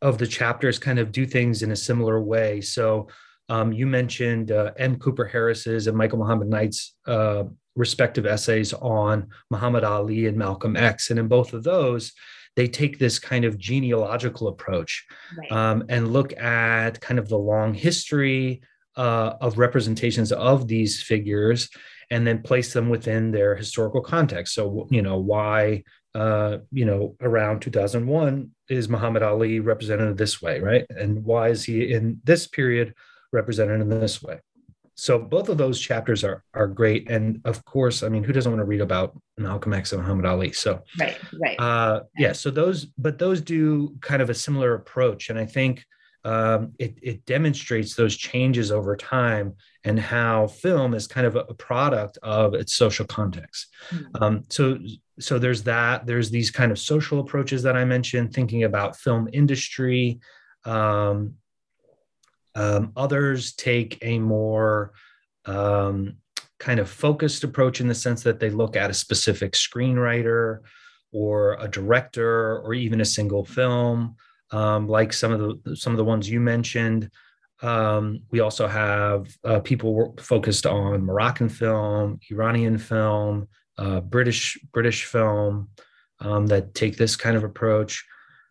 of 0.00 0.18
the 0.18 0.26
chapters 0.26 0.78
kind 0.78 0.98
of 0.98 1.12
do 1.12 1.26
things 1.26 1.62
in 1.62 1.70
a 1.70 1.76
similar 1.76 2.20
way. 2.20 2.60
So 2.60 3.08
um, 3.48 3.72
you 3.72 3.86
mentioned 3.86 4.50
uh, 4.50 4.72
M. 4.76 4.96
Cooper 4.96 5.24
Harris's 5.24 5.86
and 5.86 5.96
Michael 5.96 6.18
Muhammad 6.18 6.48
Knight's 6.48 6.94
uh, 7.06 7.44
respective 7.76 8.26
essays 8.26 8.72
on 8.72 9.28
Muhammad 9.50 9.84
Ali 9.84 10.26
and 10.26 10.36
Malcolm 10.36 10.76
X, 10.76 11.10
and 11.10 11.18
in 11.18 11.28
both 11.28 11.52
of 11.52 11.62
those, 11.62 12.12
they 12.56 12.68
take 12.68 12.98
this 12.98 13.18
kind 13.18 13.44
of 13.44 13.58
genealogical 13.58 14.48
approach 14.48 15.06
right. 15.36 15.52
um, 15.52 15.84
and 15.88 16.12
look 16.12 16.36
at 16.38 17.00
kind 17.00 17.18
of 17.18 17.28
the 17.28 17.38
long 17.38 17.72
history 17.72 18.62
uh, 18.96 19.34
of 19.40 19.58
representations 19.58 20.32
of 20.32 20.68
these 20.68 21.02
figures 21.02 21.70
and 22.10 22.26
then 22.26 22.42
place 22.42 22.74
them 22.74 22.90
within 22.90 23.30
their 23.30 23.56
historical 23.56 24.02
context. 24.02 24.54
So, 24.54 24.86
you 24.90 25.00
know, 25.00 25.18
why 25.18 25.84
uh, 26.14 26.58
you 26.70 26.84
know, 26.84 27.16
around 27.20 27.60
2001 27.60 28.50
is 28.68 28.88
Muhammad 28.88 29.22
Ali 29.22 29.60
represented 29.60 30.16
this 30.16 30.42
way, 30.42 30.60
right? 30.60 30.84
And 30.90 31.24
why 31.24 31.48
is 31.48 31.64
he 31.64 31.92
in 31.92 32.20
this 32.24 32.46
period 32.46 32.94
represented 33.32 33.80
in 33.80 33.88
this 33.88 34.22
way? 34.22 34.40
So 34.94 35.18
both 35.18 35.48
of 35.48 35.56
those 35.56 35.80
chapters 35.80 36.22
are 36.22 36.44
are 36.52 36.66
great, 36.66 37.10
and 37.10 37.40
of 37.46 37.64
course, 37.64 38.02
I 38.02 38.08
mean, 38.08 38.22
who 38.22 38.32
doesn't 38.32 38.52
want 38.52 38.60
to 38.60 38.66
read 38.66 38.82
about 38.82 39.18
Malcolm 39.38 39.72
X 39.72 39.92
and 39.92 40.02
Muhammad 40.02 40.26
Ali? 40.26 40.52
So 40.52 40.82
right, 41.00 41.18
right, 41.40 41.58
uh, 41.58 42.02
yeah. 42.18 42.32
So 42.32 42.50
those, 42.50 42.84
but 42.84 43.18
those 43.18 43.40
do 43.40 43.96
kind 44.00 44.20
of 44.20 44.28
a 44.28 44.34
similar 44.34 44.74
approach, 44.74 45.30
and 45.30 45.38
I 45.38 45.46
think 45.46 45.84
um, 46.24 46.72
it, 46.78 46.98
it 47.02 47.24
demonstrates 47.26 47.94
those 47.94 48.16
changes 48.16 48.70
over 48.70 48.96
time 48.96 49.54
and 49.84 49.98
how 49.98 50.46
film 50.46 50.94
is 50.94 51.06
kind 51.06 51.26
of 51.26 51.34
a, 51.34 51.44
product 51.54 52.18
of 52.22 52.54
its 52.54 52.74
social 52.74 53.04
context. 53.04 53.66
Mm-hmm. 53.90 54.22
Um, 54.22 54.42
so, 54.48 54.78
so 55.22 55.38
there's 55.38 55.62
that. 55.64 56.06
There's 56.06 56.30
these 56.30 56.50
kind 56.50 56.72
of 56.72 56.78
social 56.78 57.20
approaches 57.20 57.62
that 57.62 57.76
I 57.76 57.84
mentioned, 57.84 58.32
thinking 58.32 58.64
about 58.64 58.96
film 58.96 59.28
industry. 59.32 60.20
Um, 60.64 61.34
um 62.54 62.92
others 62.96 63.54
take 63.54 63.98
a 64.02 64.18
more 64.18 64.92
um, 65.46 66.16
kind 66.58 66.78
of 66.78 66.90
focused 66.90 67.44
approach 67.44 67.80
in 67.80 67.88
the 67.88 67.94
sense 67.94 68.22
that 68.22 68.38
they 68.38 68.50
look 68.50 68.76
at 68.76 68.90
a 68.90 68.94
specific 68.94 69.52
screenwriter 69.52 70.60
or 71.12 71.56
a 71.60 71.68
director 71.68 72.58
or 72.60 72.74
even 72.74 73.00
a 73.00 73.04
single 73.04 73.44
film 73.44 74.16
um, 74.52 74.86
like 74.86 75.12
some 75.12 75.32
of 75.32 75.40
the 75.64 75.76
some 75.76 75.92
of 75.92 75.96
the 75.96 76.04
ones 76.04 76.28
you 76.28 76.40
mentioned. 76.40 77.10
Um, 77.62 78.22
we 78.30 78.40
also 78.40 78.66
have 78.66 79.28
uh, 79.44 79.60
people 79.60 80.14
focused 80.20 80.66
on 80.66 81.04
Moroccan 81.04 81.48
film, 81.48 82.18
Iranian 82.30 82.76
film, 82.76 83.48
uh, 83.82 84.00
British 84.00 84.58
British 84.72 85.04
film 85.04 85.68
um, 86.20 86.46
that 86.46 86.74
take 86.74 86.96
this 86.96 87.16
kind 87.16 87.36
of 87.36 87.42
approach. 87.42 88.04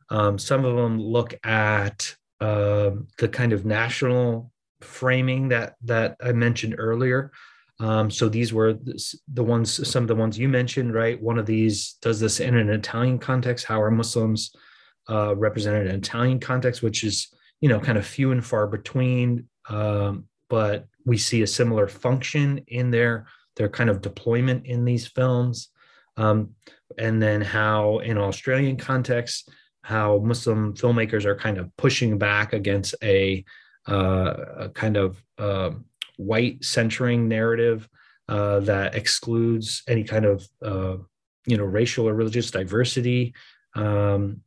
Um, 0.10 0.38
some 0.38 0.66
of 0.66 0.76
them 0.76 1.00
look 1.00 1.34
at 1.46 2.14
uh, 2.42 2.92
the 3.18 3.30
kind 3.30 3.54
of 3.54 3.66
national 3.66 4.52
framing 4.82 5.50
that 5.50 5.76
that 5.86 6.18
I 6.22 6.34
mentioned 6.34 6.76
earlier. 6.78 7.32
Um, 7.80 8.12
so 8.12 8.28
these 8.28 8.54
were 8.54 8.78
the 9.34 9.44
ones, 9.44 9.90
some 9.90 10.04
of 10.04 10.08
the 10.08 10.16
ones 10.16 10.38
you 10.38 10.50
mentioned, 10.50 10.94
right? 10.94 11.20
One 11.20 11.40
of 11.40 11.46
these 11.46 11.94
does 12.02 12.20
this 12.20 12.40
in 12.40 12.56
an 12.56 12.70
Italian 12.70 13.18
context. 13.18 13.66
How 13.66 13.82
are 13.82 13.90
Muslims 13.90 14.54
uh, 15.10 15.36
represented 15.36 15.88
in 15.88 15.96
Italian 15.96 16.40
context, 16.40 16.84
which 16.84 17.04
is 17.06 17.30
you 17.62 17.70
know 17.70 17.80
kind 17.80 17.98
of 17.98 18.06
few 18.06 18.34
and 18.34 18.46
far 18.46 18.68
between. 18.68 19.48
Um, 19.70 20.26
but 20.50 20.88
we 21.06 21.18
see 21.18 21.42
a 21.42 21.48
similar 21.48 21.88
function 21.88 22.66
in 22.68 22.92
their 22.92 23.28
their 23.56 23.70
kind 23.70 23.90
of 23.90 24.02
deployment 24.02 24.66
in 24.66 24.86
these 24.86 25.08
films, 25.08 25.70
um, 26.18 26.52
and 26.98 27.22
then 27.22 27.42
how 27.42 28.00
in 28.00 28.18
Australian 28.18 28.78
context 28.78 29.50
how 29.84 30.20
Muslim 30.20 30.74
filmmakers 30.74 31.26
are 31.26 31.36
kind 31.36 31.58
of 31.58 31.76
pushing 31.78 32.18
back 32.18 32.54
against 32.54 32.96
a, 33.04 33.44
uh, 33.88 34.34
a 34.58 34.70
kind 34.70 34.96
of 34.96 35.24
uh, 35.38 35.72
white 36.18 36.64
centering 36.64 37.28
narrative 37.28 37.90
uh, 38.30 38.60
that 38.62 38.96
excludes 38.96 39.84
any 39.88 40.04
kind 40.04 40.26
of 40.26 40.48
uh, 40.64 40.98
you 41.46 41.58
know 41.58 41.64
racial 41.64 42.08
or 42.08 42.14
religious 42.14 42.52
diversity 42.52 43.34
um, 43.76 44.42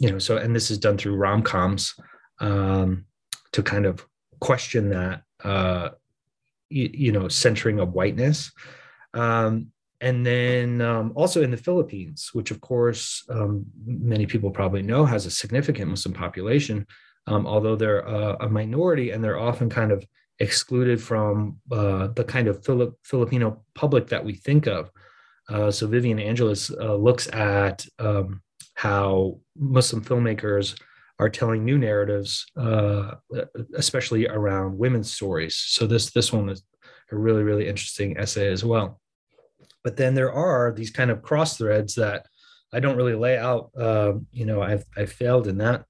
you 0.00 0.10
know 0.10 0.18
so 0.18 0.36
and 0.36 0.54
this 0.54 0.70
is 0.70 0.78
done 0.78 0.98
through 0.98 1.16
rom-coms 1.16 1.94
um, 2.40 3.06
to 3.52 3.62
kind 3.62 3.86
of 3.86 4.06
question 4.40 4.90
that 4.90 5.22
uh, 5.42 5.88
you, 6.70 6.90
you 6.92 7.12
know 7.12 7.28
centering 7.28 7.80
of 7.80 7.92
whiteness. 7.92 8.52
Um, 9.14 9.72
and 10.00 10.24
then 10.24 10.80
um, 10.80 11.12
also 11.16 11.42
in 11.42 11.50
the 11.50 11.56
philippines 11.56 12.30
which 12.32 12.50
of 12.50 12.60
course 12.60 13.24
um, 13.30 13.66
many 13.84 14.26
people 14.26 14.50
probably 14.50 14.82
know 14.82 15.04
has 15.04 15.26
a 15.26 15.30
significant 15.30 15.90
muslim 15.90 16.14
population 16.14 16.86
um, 17.26 17.46
although 17.46 17.76
they're 17.76 18.00
a, 18.00 18.36
a, 18.40 18.48
minority 18.48 19.10
and 19.10 19.22
they're 19.22 19.38
often 19.38 19.68
kind 19.68 19.92
of 19.92 20.04
excluded 20.38 21.02
from 21.02 21.58
uh, 21.72 22.08
the 22.14 22.24
kind 22.24 22.48
of 22.48 22.64
Filip- 22.64 22.96
filipino 23.02 23.64
public 23.74 24.06
that 24.06 24.24
we 24.24 24.34
think 24.34 24.66
of. 24.66 24.90
Uh, 25.48 25.70
so 25.70 25.86
vivian 25.86 26.18
angeles 26.18 26.70
uh, 26.70 26.94
looks 26.94 27.28
at 27.32 27.84
um, 27.98 28.40
how 28.74 29.38
Muslim 29.56 30.04
filmmakers 30.04 30.80
are 31.18 31.28
telling 31.28 31.64
new 31.64 31.78
narratives, 31.78 32.46
uh, 32.56 33.14
especially 33.74 34.28
around 34.28 34.78
women's 34.78 35.12
stories. 35.12 35.56
So 35.56 35.86
this 35.86 36.10
this 36.10 36.32
one 36.32 36.48
is 36.48 36.62
a 37.10 37.16
really 37.16 37.42
really 37.42 37.68
interesting 37.68 38.16
essay 38.18 38.48
as 38.50 38.64
well. 38.64 39.00
But 39.82 39.96
then 39.96 40.14
there 40.14 40.32
are 40.32 40.72
these 40.72 40.90
kind 40.90 41.10
of 41.10 41.22
cross 41.22 41.56
threads 41.56 41.94
that 41.96 42.26
I 42.72 42.80
don't 42.80 42.96
really 42.96 43.14
lay 43.14 43.38
out. 43.38 43.70
Um, 43.76 44.26
you 44.32 44.46
know, 44.46 44.62
I've 44.62 44.84
I 44.96 45.06
failed 45.06 45.46
in 45.48 45.58
that 45.58 45.84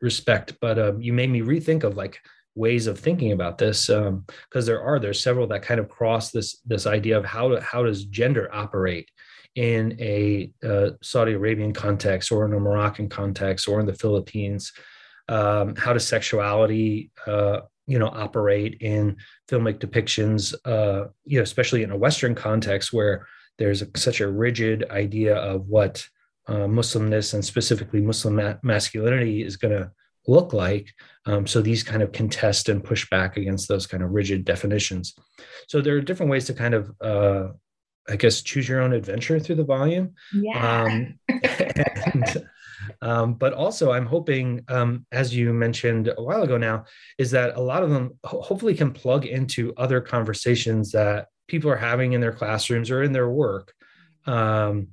respect, 0.00 0.54
but 0.60 0.78
um, 0.78 1.00
you 1.00 1.12
made 1.12 1.30
me 1.30 1.40
rethink 1.40 1.84
of 1.84 1.96
like 1.96 2.18
ways 2.54 2.86
of 2.86 2.98
thinking 2.98 3.32
about 3.32 3.58
this 3.58 3.86
because 3.86 4.08
um, 4.08 4.24
there 4.64 4.82
are 4.82 4.98
there's 4.98 5.22
several 5.22 5.46
that 5.46 5.62
kind 5.62 5.78
of 5.78 5.88
cross 5.88 6.30
this 6.30 6.60
this 6.66 6.86
idea 6.86 7.16
of 7.16 7.24
how 7.24 7.60
how 7.60 7.82
does 7.82 8.04
gender 8.06 8.48
operate 8.52 9.10
in 9.56 9.96
a 10.00 10.52
uh, 10.62 10.90
Saudi 11.02 11.32
Arabian 11.32 11.72
context 11.72 12.30
or 12.30 12.46
in 12.46 12.52
a 12.52 12.60
Moroccan 12.60 13.08
context 13.08 13.66
or 13.66 13.80
in 13.80 13.86
the 13.86 13.94
Philippines? 13.94 14.72
Um, 15.28 15.74
how 15.74 15.92
does 15.92 16.06
sexuality, 16.06 17.10
uh, 17.26 17.60
you 17.88 17.98
know, 17.98 18.08
operate 18.08 18.78
in 18.80 19.16
filmic 19.48 19.80
depictions? 19.80 20.54
Uh, 20.64 21.08
you 21.24 21.38
know, 21.38 21.42
especially 21.42 21.82
in 21.82 21.90
a 21.90 21.96
Western 21.96 22.34
context 22.34 22.92
where 22.92 23.26
there's 23.58 23.82
a, 23.82 23.88
such 23.96 24.20
a 24.20 24.30
rigid 24.30 24.84
idea 24.90 25.34
of 25.34 25.66
what 25.66 26.06
uh, 26.46 26.66
Muslimness 26.68 27.34
and 27.34 27.44
specifically 27.44 28.00
Muslim 28.00 28.36
ma- 28.36 28.54
masculinity 28.62 29.42
is 29.42 29.56
going 29.56 29.76
to 29.76 29.90
look 30.28 30.52
like. 30.52 30.92
Um, 31.24 31.46
so 31.46 31.60
these 31.60 31.82
kind 31.82 32.02
of 32.02 32.12
contest 32.12 32.68
and 32.68 32.84
push 32.84 33.08
back 33.10 33.36
against 33.36 33.68
those 33.68 33.86
kind 33.86 34.02
of 34.02 34.10
rigid 34.10 34.44
definitions. 34.44 35.14
So 35.66 35.80
there 35.80 35.96
are 35.96 36.00
different 36.00 36.30
ways 36.30 36.44
to 36.46 36.54
kind 36.54 36.74
of, 36.74 36.92
uh, 37.00 37.48
I 38.08 38.16
guess, 38.16 38.42
choose 38.42 38.68
your 38.68 38.80
own 38.80 38.92
adventure 38.92 39.38
through 39.38 39.56
the 39.56 39.64
volume. 39.64 40.14
Yeah. 40.32 40.84
Um, 40.84 41.18
and, 42.12 42.48
um, 43.02 43.34
but 43.34 43.52
also, 43.52 43.92
I'm 43.92 44.06
hoping, 44.06 44.64
um, 44.68 45.06
as 45.12 45.34
you 45.34 45.52
mentioned 45.52 46.12
a 46.16 46.22
while 46.22 46.42
ago 46.42 46.56
now, 46.56 46.84
is 47.18 47.30
that 47.32 47.56
a 47.56 47.60
lot 47.60 47.82
of 47.82 47.90
them 47.90 48.18
ho- 48.24 48.40
hopefully 48.40 48.74
can 48.74 48.92
plug 48.92 49.26
into 49.26 49.74
other 49.76 50.00
conversations 50.00 50.92
that 50.92 51.28
people 51.48 51.70
are 51.70 51.76
having 51.76 52.12
in 52.12 52.20
their 52.20 52.32
classrooms 52.32 52.90
or 52.90 53.02
in 53.02 53.12
their 53.12 53.28
work. 53.28 53.72
Um, 54.26 54.88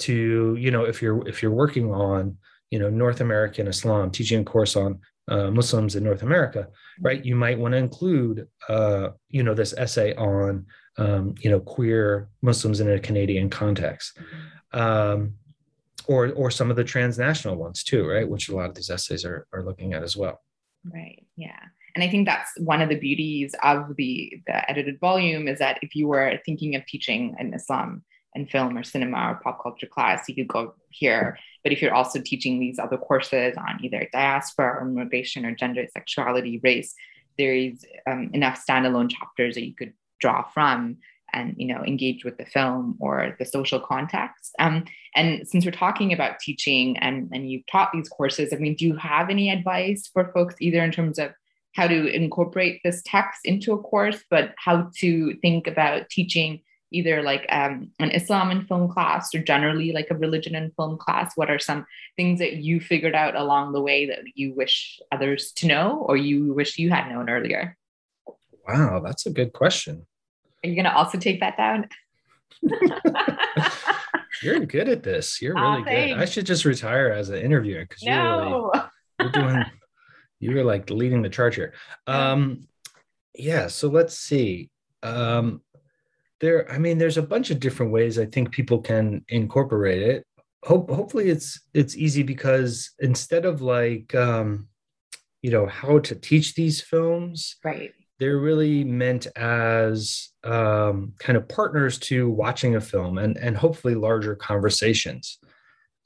to 0.00 0.56
you 0.58 0.70
know, 0.70 0.84
if 0.84 1.00
you're 1.00 1.26
if 1.28 1.42
you're 1.42 1.52
working 1.52 1.92
on 1.92 2.36
you 2.70 2.78
know 2.78 2.90
North 2.90 3.20
American 3.20 3.68
Islam, 3.68 4.10
teaching 4.10 4.40
a 4.40 4.44
course 4.44 4.74
on 4.76 4.98
uh, 5.28 5.50
Muslims 5.50 5.94
in 5.94 6.02
North 6.02 6.22
America, 6.22 6.68
right? 7.00 7.24
You 7.24 7.36
might 7.36 7.58
want 7.58 7.72
to 7.72 7.78
include 7.78 8.48
uh, 8.68 9.10
you 9.28 9.42
know 9.42 9.54
this 9.54 9.74
essay 9.74 10.14
on 10.16 10.66
um, 10.98 11.34
you 11.40 11.50
know 11.50 11.60
queer 11.60 12.28
Muslims 12.42 12.80
in 12.80 12.90
a 12.90 12.98
Canadian 12.98 13.50
context. 13.50 14.18
Um, 14.72 15.34
or 16.08 16.32
or 16.32 16.50
some 16.50 16.70
of 16.70 16.76
the 16.76 16.84
transnational 16.84 17.56
ones 17.56 17.84
too, 17.84 18.06
right? 18.06 18.28
Which 18.28 18.48
a 18.48 18.56
lot 18.56 18.68
of 18.68 18.74
these 18.74 18.90
essays 18.90 19.24
are 19.24 19.46
are 19.52 19.62
looking 19.62 19.94
at 19.94 20.02
as 20.02 20.16
well. 20.16 20.40
Right. 20.84 21.24
Yeah. 21.36 21.60
And 21.94 22.02
I 22.02 22.08
think 22.08 22.26
that's 22.26 22.50
one 22.58 22.80
of 22.80 22.88
the 22.88 22.98
beauties 22.98 23.54
of 23.62 23.94
the 23.96 24.40
the 24.46 24.70
edited 24.70 24.98
volume 25.00 25.48
is 25.48 25.58
that 25.58 25.78
if 25.82 25.94
you 25.94 26.08
were 26.08 26.40
thinking 26.44 26.74
of 26.74 26.86
teaching 26.86 27.34
an 27.38 27.54
Islam 27.54 28.04
and 28.34 28.50
film 28.50 28.76
or 28.76 28.82
cinema 28.82 29.30
or 29.30 29.40
pop 29.42 29.62
culture 29.62 29.86
class, 29.86 30.28
you 30.28 30.34
could 30.34 30.48
go 30.48 30.74
here. 30.88 31.38
But 31.62 31.72
if 31.72 31.82
you're 31.82 31.94
also 31.94 32.20
teaching 32.20 32.58
these 32.58 32.78
other 32.78 32.96
courses 32.96 33.56
on 33.56 33.78
either 33.84 34.08
diaspora 34.10 34.80
or 34.80 34.88
immigration 34.88 35.44
or 35.44 35.54
gender, 35.54 35.86
sexuality, 35.92 36.58
race, 36.62 36.94
there 37.36 37.54
is 37.54 37.84
um, 38.06 38.30
enough 38.32 38.64
standalone 38.66 39.10
chapters 39.10 39.54
that 39.54 39.66
you 39.66 39.74
could 39.74 39.92
draw 40.22 40.48
from 40.54 40.96
and 41.34 41.54
you 41.58 41.66
know 41.66 41.82
engage 41.84 42.24
with 42.24 42.38
the 42.38 42.46
film 42.46 42.96
or 43.00 43.36
the 43.38 43.44
social 43.44 43.80
context. 43.80 44.54
Um, 44.58 44.84
and 45.14 45.46
since 45.46 45.64
we're 45.64 45.72
talking 45.72 46.12
about 46.12 46.40
teaching 46.40 46.96
and 46.98 47.28
and 47.32 47.50
you've 47.50 47.66
taught 47.70 47.90
these 47.92 48.08
courses 48.08 48.52
i 48.52 48.56
mean 48.56 48.74
do 48.74 48.86
you 48.86 48.96
have 48.96 49.30
any 49.30 49.50
advice 49.50 50.08
for 50.12 50.32
folks 50.32 50.54
either 50.60 50.82
in 50.82 50.92
terms 50.92 51.18
of 51.18 51.32
how 51.74 51.86
to 51.86 52.06
incorporate 52.06 52.80
this 52.84 53.02
text 53.04 53.40
into 53.44 53.72
a 53.72 53.78
course 53.78 54.22
but 54.30 54.54
how 54.56 54.90
to 54.98 55.34
think 55.40 55.66
about 55.66 56.08
teaching 56.10 56.60
either 56.94 57.22
like 57.22 57.46
um, 57.48 57.90
an 58.00 58.10
islam 58.10 58.50
and 58.50 58.68
film 58.68 58.88
class 58.88 59.34
or 59.34 59.38
generally 59.38 59.92
like 59.92 60.08
a 60.10 60.14
religion 60.14 60.54
and 60.54 60.74
film 60.76 60.98
class? 60.98 61.32
What 61.36 61.50
are 61.50 61.58
some 61.58 61.86
things 62.16 62.38
that 62.38 62.56
you 62.56 62.80
figured 62.80 63.14
out 63.14 63.34
along 63.34 63.72
the 63.72 63.80
way 63.80 64.04
that 64.04 64.20
you 64.34 64.54
wish 64.54 65.00
others 65.10 65.52
to 65.56 65.66
know 65.66 66.04
or 66.06 66.18
you 66.18 66.52
wish 66.52 66.78
you 66.78 66.90
had 66.90 67.08
known 67.08 67.30
earlier? 67.30 67.78
Wow 68.68 69.00
that's 69.02 69.24
a 69.24 69.30
good 69.30 69.54
question 69.54 70.06
are 70.62 70.68
you 70.68 70.74
going 70.74 70.84
to 70.84 70.94
also 70.94 71.18
take 71.18 71.40
that 71.40 71.56
down? 71.56 71.88
you're 74.42 74.60
good 74.60 74.88
at 74.88 75.02
this. 75.02 75.42
You're 75.42 75.54
really 75.54 75.82
oh, 75.82 75.84
good. 75.84 76.12
I 76.18 76.24
should 76.24 76.46
just 76.46 76.64
retire 76.64 77.10
as 77.10 77.28
an 77.28 77.38
interviewer 77.38 77.84
because 77.88 78.02
no. 78.02 78.10
you're 78.12 78.70
really 78.70 78.88
you're 79.20 79.30
doing 79.30 79.64
you 80.40 80.54
were 80.54 80.64
like 80.64 80.90
leading 80.90 81.22
the 81.22 81.28
charge 81.28 81.56
here. 81.56 81.74
Um 82.06 82.68
yeah, 83.34 83.66
so 83.68 83.88
let's 83.88 84.16
see. 84.18 84.70
Um 85.02 85.62
there, 86.40 86.70
I 86.70 86.78
mean, 86.78 86.98
there's 86.98 87.18
a 87.18 87.22
bunch 87.22 87.50
of 87.50 87.60
different 87.60 87.92
ways 87.92 88.18
I 88.18 88.26
think 88.26 88.50
people 88.50 88.80
can 88.80 89.24
incorporate 89.28 90.02
it. 90.02 90.26
Hope 90.64 90.90
hopefully 90.90 91.28
it's 91.28 91.60
it's 91.74 91.96
easy 91.96 92.22
because 92.22 92.92
instead 92.98 93.44
of 93.44 93.62
like 93.62 94.14
um 94.14 94.68
you 95.40 95.50
know 95.50 95.66
how 95.66 95.98
to 95.98 96.14
teach 96.14 96.54
these 96.54 96.80
films 96.80 97.56
right 97.64 97.92
they're 98.22 98.38
really 98.38 98.84
meant 98.84 99.26
as 99.34 100.28
um, 100.44 101.12
kind 101.18 101.36
of 101.36 101.48
partners 101.48 101.98
to 101.98 102.30
watching 102.30 102.76
a 102.76 102.80
film 102.80 103.18
and, 103.18 103.36
and 103.36 103.56
hopefully 103.56 103.96
larger 103.96 104.36
conversations. 104.36 105.38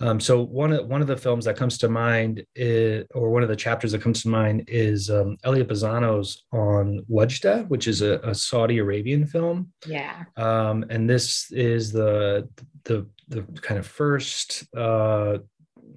Um, 0.00 0.18
so 0.18 0.42
one 0.42 0.72
of 0.72 0.87
one 0.87 1.02
of 1.02 1.09
the 1.09 1.16
films 1.18 1.44
that 1.44 1.59
comes 1.59 1.76
to 1.79 1.90
mind, 1.90 2.42
is, 2.55 3.05
or 3.14 3.29
one 3.29 3.42
of 3.42 3.50
the 3.50 3.57
chapters 3.57 3.92
that 3.92 4.00
comes 4.00 4.22
to 4.22 4.31
mind, 4.31 4.64
is 4.66 5.11
um, 5.11 5.37
Elliot 5.44 5.68
Pisano's 5.68 6.44
on 6.52 7.05
Wadjda, 7.11 7.68
which 7.68 7.87
is 7.87 8.00
a, 8.00 8.18
a 8.20 8.35
Saudi 8.35 8.79
Arabian 8.79 9.26
film. 9.26 9.70
Yeah. 9.87 10.24
Um, 10.38 10.87
and 10.88 11.09
this 11.09 11.52
is 11.52 11.92
the 11.92 12.48
the 12.85 13.07
the 13.29 13.42
kind 13.61 13.79
of 13.79 13.87
first, 13.87 14.64
uh, 14.74 15.37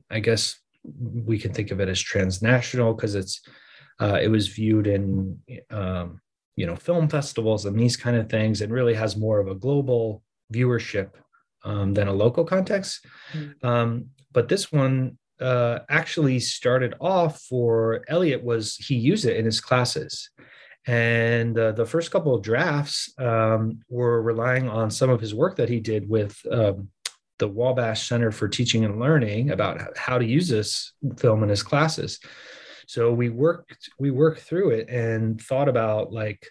I 0.09 0.19
guess 0.19 0.59
we 0.83 1.39
can 1.39 1.53
think 1.53 1.71
of 1.71 1.79
it 1.79 1.87
as 1.87 2.01
transnational 2.01 2.93
because 2.93 3.15
it's 3.15 3.41
uh, 3.99 4.19
it 4.21 4.29
was 4.29 4.47
viewed 4.47 4.87
in 4.87 5.39
um, 5.69 6.21
you 6.55 6.65
know 6.65 6.75
film 6.75 7.07
festivals 7.09 7.65
and 7.65 7.79
these 7.79 7.97
kind 7.97 8.17
of 8.17 8.29
things, 8.29 8.61
and 8.61 8.71
really 8.71 8.93
has 8.93 9.17
more 9.17 9.39
of 9.39 9.47
a 9.47 9.55
global 9.55 10.23
viewership 10.53 11.11
um, 11.63 11.93
than 11.93 12.07
a 12.07 12.13
local 12.13 12.45
context. 12.45 13.05
Mm-hmm. 13.33 13.65
Um, 13.65 14.05
but 14.31 14.47
this 14.47 14.71
one 14.71 15.17
uh, 15.39 15.79
actually 15.89 16.39
started 16.39 16.95
off 16.99 17.41
for 17.41 18.03
Elliot 18.07 18.43
was 18.43 18.75
he 18.75 18.95
used 18.95 19.25
it 19.25 19.37
in 19.37 19.45
his 19.45 19.61
classes. 19.61 20.29
And 20.87 21.57
uh, 21.57 21.73
the 21.73 21.85
first 21.85 22.09
couple 22.11 22.33
of 22.33 22.41
drafts 22.41 23.13
um, 23.19 23.81
were 23.89 24.21
relying 24.21 24.69
on 24.69 24.89
some 24.89 25.09
of 25.09 25.21
his 25.21 25.35
work 25.35 25.57
that 25.57 25.69
he 25.69 25.79
did 25.79 26.09
with 26.09 26.37
um, 26.51 26.89
the 27.37 27.47
Wabash 27.47 28.07
Center 28.07 28.31
for 28.31 28.47
Teaching 28.47 28.85
and 28.85 28.99
Learning 28.99 29.51
about 29.51 29.97
how 29.97 30.17
to 30.17 30.25
use 30.25 30.47
this 30.47 30.93
film 31.17 31.43
in 31.43 31.49
his 31.49 31.63
classes 31.63 32.19
so 32.89 33.13
we 33.13 33.29
worked 33.29 33.91
we 33.99 34.09
worked 34.09 34.41
through 34.41 34.71
it 34.71 34.89
and 34.89 35.39
thought 35.39 35.69
about 35.69 36.11
like 36.11 36.43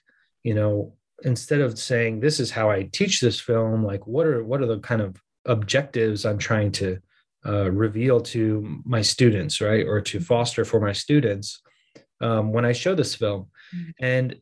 you 0.44 0.54
know 0.54 0.94
instead 1.24 1.60
of 1.60 1.76
saying 1.76 2.20
this 2.20 2.38
is 2.38 2.48
how 2.48 2.70
i 2.70 2.84
teach 2.92 3.20
this 3.20 3.40
film 3.40 3.84
like 3.84 4.06
what 4.06 4.24
are 4.24 4.44
what 4.44 4.62
are 4.62 4.66
the 4.66 4.78
kind 4.78 5.02
of 5.02 5.20
objectives 5.46 6.24
i'm 6.24 6.38
trying 6.38 6.70
to 6.70 6.96
uh, 7.44 7.68
reveal 7.72 8.20
to 8.20 8.80
my 8.84 9.02
students 9.02 9.60
right 9.60 9.84
or 9.84 10.00
to 10.00 10.20
foster 10.20 10.64
for 10.64 10.78
my 10.78 10.92
students 10.92 11.60
um, 12.20 12.52
when 12.52 12.64
i 12.64 12.70
show 12.70 12.94
this 12.94 13.16
film 13.16 13.48
mm-hmm. 13.74 13.90
and 13.98 14.36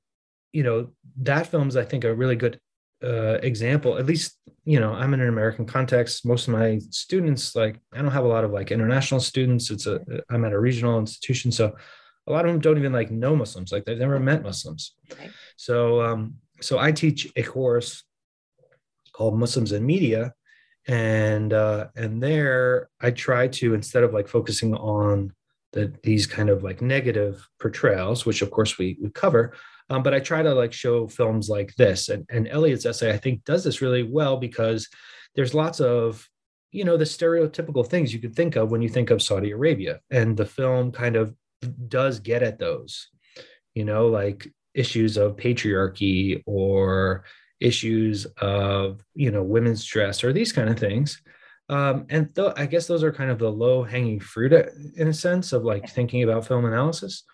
you 0.52 0.62
know 0.62 0.90
that 1.16 1.46
film's 1.46 1.76
i 1.78 1.84
think 1.84 2.04
a 2.04 2.14
really 2.14 2.36
good 2.36 2.60
uh, 3.02 3.38
example 3.42 3.98
at 3.98 4.06
least 4.06 4.38
you 4.64 4.80
know 4.80 4.92
i'm 4.92 5.12
in 5.14 5.20
an 5.20 5.28
american 5.28 5.66
context. 5.66 6.24
Most 6.24 6.48
of 6.48 6.54
my 6.54 6.80
students 6.90 7.54
like 7.54 7.78
i 7.92 8.00
don't 8.00 8.10
have 8.12 8.24
a 8.24 8.28
lot 8.28 8.44
of 8.44 8.52
like 8.52 8.70
international 8.70 9.20
students. 9.20 9.70
It's 9.70 9.86
a 9.86 10.00
i'm 10.30 10.44
at 10.44 10.52
a 10.52 10.58
regional 10.58 10.98
institution 10.98 11.52
so 11.52 11.74
a 12.26 12.32
lot 12.32 12.44
of 12.44 12.50
them 12.52 12.60
don't 12.60 12.78
even 12.78 12.92
like 12.92 13.10
know 13.10 13.36
muslims. 13.36 13.70
Like 13.70 13.84
they've 13.84 13.98
never 13.98 14.18
met 14.18 14.42
muslims. 14.42 14.94
Okay. 15.12 15.30
so 15.56 16.00
um 16.02 16.34
so 16.60 16.78
i 16.78 16.90
teach 16.90 17.30
a 17.36 17.42
course 17.42 18.02
called 19.12 19.38
muslims 19.38 19.72
in 19.72 19.84
media 19.84 20.32
and 20.88 21.52
uh 21.52 21.88
and 21.96 22.22
there 22.22 22.88
i 23.00 23.10
try 23.10 23.48
to 23.48 23.74
instead 23.74 24.04
of 24.04 24.12
like 24.14 24.28
focusing 24.28 24.74
on 24.74 25.32
the 25.72 25.92
these 26.02 26.26
kind 26.26 26.48
of 26.48 26.62
like 26.62 26.80
negative 26.80 27.46
portrayals 27.60 28.24
which 28.24 28.42
of 28.42 28.50
course 28.50 28.78
we 28.78 28.96
we 29.02 29.10
cover 29.10 29.52
um, 29.88 30.02
but 30.02 30.14
I 30.14 30.20
try 30.20 30.42
to 30.42 30.54
like 30.54 30.72
show 30.72 31.06
films 31.06 31.48
like 31.48 31.74
this, 31.76 32.08
and, 32.08 32.26
and 32.30 32.48
Elliot's 32.48 32.86
essay 32.86 33.12
I 33.12 33.18
think 33.18 33.44
does 33.44 33.64
this 33.64 33.80
really 33.80 34.02
well 34.02 34.36
because 34.36 34.88
there's 35.34 35.54
lots 35.54 35.80
of 35.80 36.28
you 36.72 36.84
know 36.84 36.96
the 36.96 37.04
stereotypical 37.04 37.86
things 37.86 38.12
you 38.12 38.18
could 38.18 38.34
think 38.34 38.56
of 38.56 38.70
when 38.70 38.82
you 38.82 38.88
think 38.88 39.10
of 39.10 39.22
Saudi 39.22 39.52
Arabia, 39.52 40.00
and 40.10 40.36
the 40.36 40.46
film 40.46 40.92
kind 40.92 41.16
of 41.16 41.34
does 41.88 42.20
get 42.20 42.42
at 42.42 42.58
those, 42.58 43.08
you 43.74 43.84
know, 43.84 44.08
like 44.08 44.48
issues 44.74 45.16
of 45.16 45.36
patriarchy 45.36 46.42
or 46.46 47.24
issues 47.60 48.26
of 48.40 49.02
you 49.14 49.30
know 49.30 49.42
women's 49.42 49.84
dress 49.84 50.24
or 50.24 50.32
these 50.32 50.52
kind 50.52 50.68
of 50.68 50.78
things. 50.78 51.22
Um, 51.68 52.06
and 52.10 52.32
th- 52.32 52.52
i 52.56 52.64
guess 52.64 52.86
those 52.86 53.02
are 53.02 53.12
kind 53.12 53.28
of 53.28 53.40
the 53.40 53.50
low 53.50 53.82
hanging 53.82 54.20
fruit 54.20 54.52
uh, 54.52 54.66
in 54.94 55.08
a 55.08 55.12
sense 55.12 55.52
of 55.52 55.64
like 55.64 55.88
thinking 55.88 56.22
about 56.22 56.46
film 56.46 56.64
analysis 56.64 57.24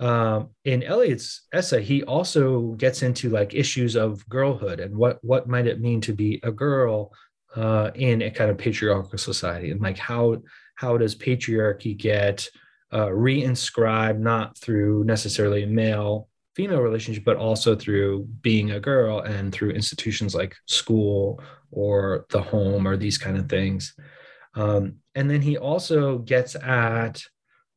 um, 0.00 0.50
in 0.64 0.82
Elliot's 0.82 1.46
essay, 1.52 1.82
he 1.82 2.04
also 2.04 2.74
gets 2.74 3.02
into 3.02 3.30
like 3.30 3.54
issues 3.54 3.96
of 3.96 4.26
girlhood 4.28 4.78
and 4.80 4.96
what 4.96 5.18
what 5.24 5.48
might 5.48 5.66
it 5.66 5.80
mean 5.80 6.00
to 6.02 6.12
be 6.12 6.40
a 6.42 6.52
girl 6.52 7.12
uh, 7.56 7.90
in 7.94 8.22
a 8.22 8.30
kind 8.30 8.50
of 8.50 8.58
patriarchal 8.58 9.18
society, 9.18 9.70
and 9.70 9.80
like 9.80 9.98
how 9.98 10.40
how 10.76 10.96
does 10.96 11.16
patriarchy 11.16 11.96
get 11.96 12.48
uh, 12.92 13.06
reinscribed 13.06 14.20
not 14.20 14.56
through 14.58 15.04
necessarily 15.04 15.66
male 15.66 16.28
female 16.54 16.80
relationship, 16.80 17.24
but 17.24 17.36
also 17.36 17.76
through 17.76 18.24
being 18.42 18.72
a 18.72 18.80
girl 18.80 19.20
and 19.20 19.52
through 19.52 19.70
institutions 19.70 20.34
like 20.34 20.56
school 20.66 21.40
or 21.70 22.26
the 22.30 22.42
home 22.42 22.86
or 22.86 22.96
these 22.96 23.16
kind 23.16 23.36
of 23.36 23.48
things. 23.48 23.94
Um, 24.54 24.96
and 25.14 25.30
then 25.30 25.40
he 25.40 25.56
also 25.56 26.18
gets 26.18 26.56
at 26.56 27.22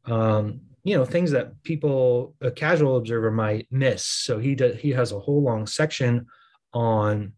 um, 0.06 0.62
you 0.84 0.98
know 0.98 1.06
things 1.06 1.32
that 1.32 1.62
people 1.64 2.36
a 2.42 2.52
casual 2.52 2.98
observer 2.98 3.32
might 3.32 3.68
miss 3.72 4.06
so 4.06 4.40
he 4.40 4.56
does 4.56 4.80
he 4.80 4.90
has 4.90 5.12
a 5.12 5.20
whole 5.20 5.42
long 5.44 5.68
section 5.68 6.26
on 6.74 7.34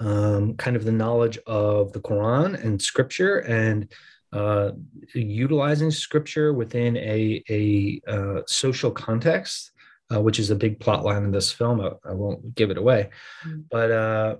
um, 0.00 0.54
kind 0.54 0.76
of 0.76 0.84
the 0.84 0.92
knowledge 0.92 1.38
of 1.46 1.92
the 1.92 2.00
quran 2.00 2.62
and 2.62 2.80
scripture 2.80 3.38
and 3.38 3.92
uh, 4.32 4.72
utilizing 5.14 5.90
scripture 5.90 6.52
within 6.52 6.96
a, 6.98 7.42
a 7.48 8.00
uh, 8.06 8.42
social 8.46 8.90
context, 8.90 9.72
uh, 10.14 10.20
which 10.20 10.38
is 10.38 10.50
a 10.50 10.56
big 10.56 10.78
plot 10.80 11.04
line 11.04 11.24
in 11.24 11.30
this 11.30 11.50
film. 11.50 11.80
I, 11.80 11.92
I 12.04 12.12
won't 12.12 12.54
give 12.54 12.70
it 12.70 12.78
away, 12.78 13.10
mm-hmm. 13.46 13.60
but 13.70 13.90
uh, 13.90 14.36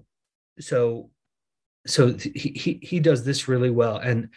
so 0.61 1.11
so 1.87 2.13
he, 2.13 2.53
he 2.55 2.81
he 2.83 3.01
does 3.01 3.25
this 3.25 3.49
really 3.49 3.71
well, 3.71 3.97
and 3.97 4.29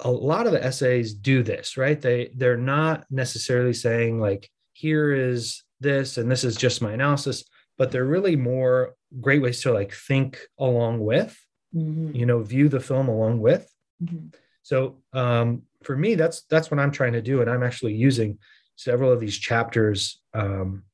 a 0.00 0.10
lot 0.10 0.46
of 0.46 0.52
the 0.52 0.64
essays 0.64 1.14
do 1.14 1.42
this, 1.42 1.76
right? 1.76 2.00
They 2.00 2.30
they're 2.34 2.56
not 2.56 3.04
necessarily 3.10 3.74
saying 3.74 4.20
like 4.20 4.50
here 4.72 5.12
is 5.12 5.62
this 5.80 6.18
and 6.18 6.30
this 6.30 6.44
is 6.44 6.56
just 6.56 6.82
my 6.82 6.92
analysis, 6.92 7.44
but 7.78 7.90
they're 7.90 8.04
really 8.04 8.36
more 8.36 8.94
great 9.20 9.42
ways 9.42 9.62
to 9.62 9.72
like 9.72 9.92
think 9.92 10.38
along 10.58 11.00
with, 11.00 11.38
mm-hmm. 11.74 12.14
you 12.14 12.26
know, 12.26 12.42
view 12.42 12.68
the 12.68 12.80
film 12.80 13.08
along 13.08 13.40
with. 13.40 13.70
Mm-hmm. 14.02 14.28
So 14.62 15.02
um, 15.12 15.62
for 15.82 15.96
me, 15.96 16.14
that's 16.14 16.42
that's 16.42 16.70
what 16.70 16.80
I'm 16.80 16.92
trying 16.92 17.14
to 17.14 17.22
do, 17.22 17.40
and 17.40 17.50
I'm 17.50 17.62
actually 17.62 17.94
using 17.94 18.38
several 18.76 19.12
of 19.12 19.20
these 19.20 19.36
chapters, 19.36 20.20
um, 20.34 20.84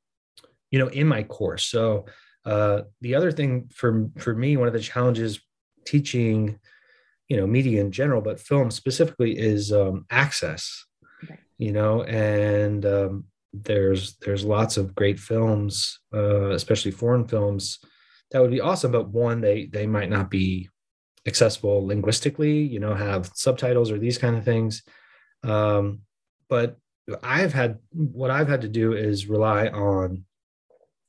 you 0.71 0.79
know, 0.79 0.87
in 0.87 1.07
my 1.07 1.23
course. 1.23 1.65
So 1.65 2.05
uh, 2.45 2.81
the 3.01 3.15
other 3.15 3.31
thing 3.31 3.69
for 3.73 4.09
for 4.17 4.33
me, 4.33 4.57
one 4.57 4.67
of 4.67 4.73
the 4.73 4.79
challenges 4.79 5.39
teaching, 5.85 6.59
you 7.27 7.37
know, 7.37 7.47
media 7.47 7.81
in 7.81 7.91
general, 7.91 8.21
but 8.21 8.39
film 8.39 8.71
specifically, 8.71 9.37
is 9.37 9.71
um, 9.71 10.05
access. 10.09 10.85
Okay. 11.23 11.39
You 11.57 11.71
know, 11.71 12.03
and 12.03 12.85
um, 12.85 13.25
there's 13.53 14.17
there's 14.17 14.45
lots 14.45 14.77
of 14.77 14.95
great 14.95 15.19
films, 15.19 15.99
uh, 16.13 16.51
especially 16.51 16.91
foreign 16.91 17.27
films, 17.27 17.79
that 18.31 18.41
would 18.41 18.51
be 18.51 18.61
awesome. 18.61 18.91
But 18.91 19.09
one, 19.09 19.41
they 19.41 19.65
they 19.65 19.87
might 19.87 20.09
not 20.09 20.29
be 20.29 20.69
accessible 21.25 21.85
linguistically, 21.85 22.59
you 22.59 22.79
know, 22.79 22.93
have 22.93 23.31
subtitles 23.33 23.91
or 23.91 23.97
these 23.99 24.17
kind 24.17 24.35
of 24.37 24.45
things. 24.45 24.83
Um, 25.43 26.01
but 26.49 26.77
I've 27.23 27.53
had 27.53 27.79
what 27.91 28.31
I've 28.31 28.47
had 28.47 28.61
to 28.61 28.67
do 28.67 28.93
is 28.93 29.27
rely 29.27 29.67
on, 29.67 30.25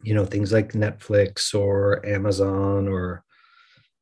you 0.03 0.15
know, 0.15 0.25
things 0.25 0.53
like 0.53 0.73
Netflix 0.73 1.55
or 1.55 2.05
Amazon 2.07 2.89
or, 2.89 3.25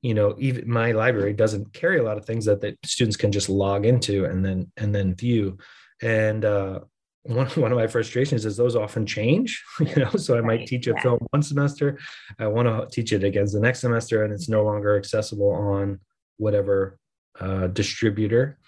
you 0.03 0.15
know, 0.15 0.37
even 0.39 0.71
my 0.71 0.93
library 0.93 1.33
doesn't 1.33 1.73
carry 1.73 1.99
a 1.99 2.03
lot 2.03 2.19
of 2.19 2.25
things 2.25 2.45
that 2.45 2.61
the 2.61 2.77
students 2.85 3.17
can 3.17 3.33
just 3.33 3.49
log 3.49 3.87
into 3.87 4.25
and 4.25 4.45
then 4.45 4.71
and 4.77 4.95
then 4.95 5.15
view. 5.15 5.59
And 6.03 6.45
uh, 6.45 6.81
one, 7.27 7.47
one 7.57 7.73
of 7.73 7.79
my 7.79 7.87
frustrations 7.87 8.45
is 8.45 8.57
those 8.57 8.77
often 8.77 9.07
change 9.07 9.63
you 9.81 9.97
know 9.97 10.11
so 10.11 10.37
i 10.37 10.41
might 10.41 10.61
right, 10.61 10.67
teach 10.67 10.87
a 10.87 10.93
yeah. 10.93 11.03
film 11.03 11.19
one 11.31 11.43
semester 11.43 11.99
i 12.39 12.47
want 12.47 12.67
to 12.67 12.87
teach 12.95 13.13
it 13.13 13.25
again 13.25 13.47
the 13.53 13.61
next 13.61 13.81
semester 13.81 14.25
and 14.25 14.33
it's 14.33 14.49
no 14.49 14.65
longer 14.65 14.97
accessible 14.97 15.51
on 15.51 15.99
whatever 16.39 16.99
uh, 17.41 17.67
distributor 17.69 18.59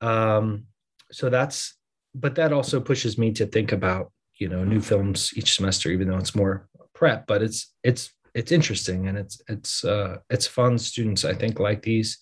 um, 0.00 0.64
so 1.10 1.30
that's 1.30 1.76
but 2.14 2.34
that 2.34 2.52
also 2.52 2.80
pushes 2.80 3.16
me 3.16 3.32
to 3.32 3.46
think 3.46 3.72
about 3.72 4.12
you 4.38 4.48
know 4.48 4.64
new 4.64 4.80
films 4.80 5.32
each 5.36 5.56
semester 5.56 5.90
even 5.90 6.08
though 6.08 6.18
it's 6.18 6.34
more 6.34 6.68
prep 6.94 7.26
but 7.26 7.42
it's 7.42 7.72
it's 7.82 8.12
it's 8.36 8.52
interesting 8.52 9.08
and 9.08 9.16
it's 9.18 9.40
it's 9.48 9.84
uh 9.84 10.18
it's 10.30 10.46
fun 10.46 10.78
students 10.78 11.24
i 11.24 11.34
think 11.34 11.58
like 11.58 11.82
these 11.82 12.18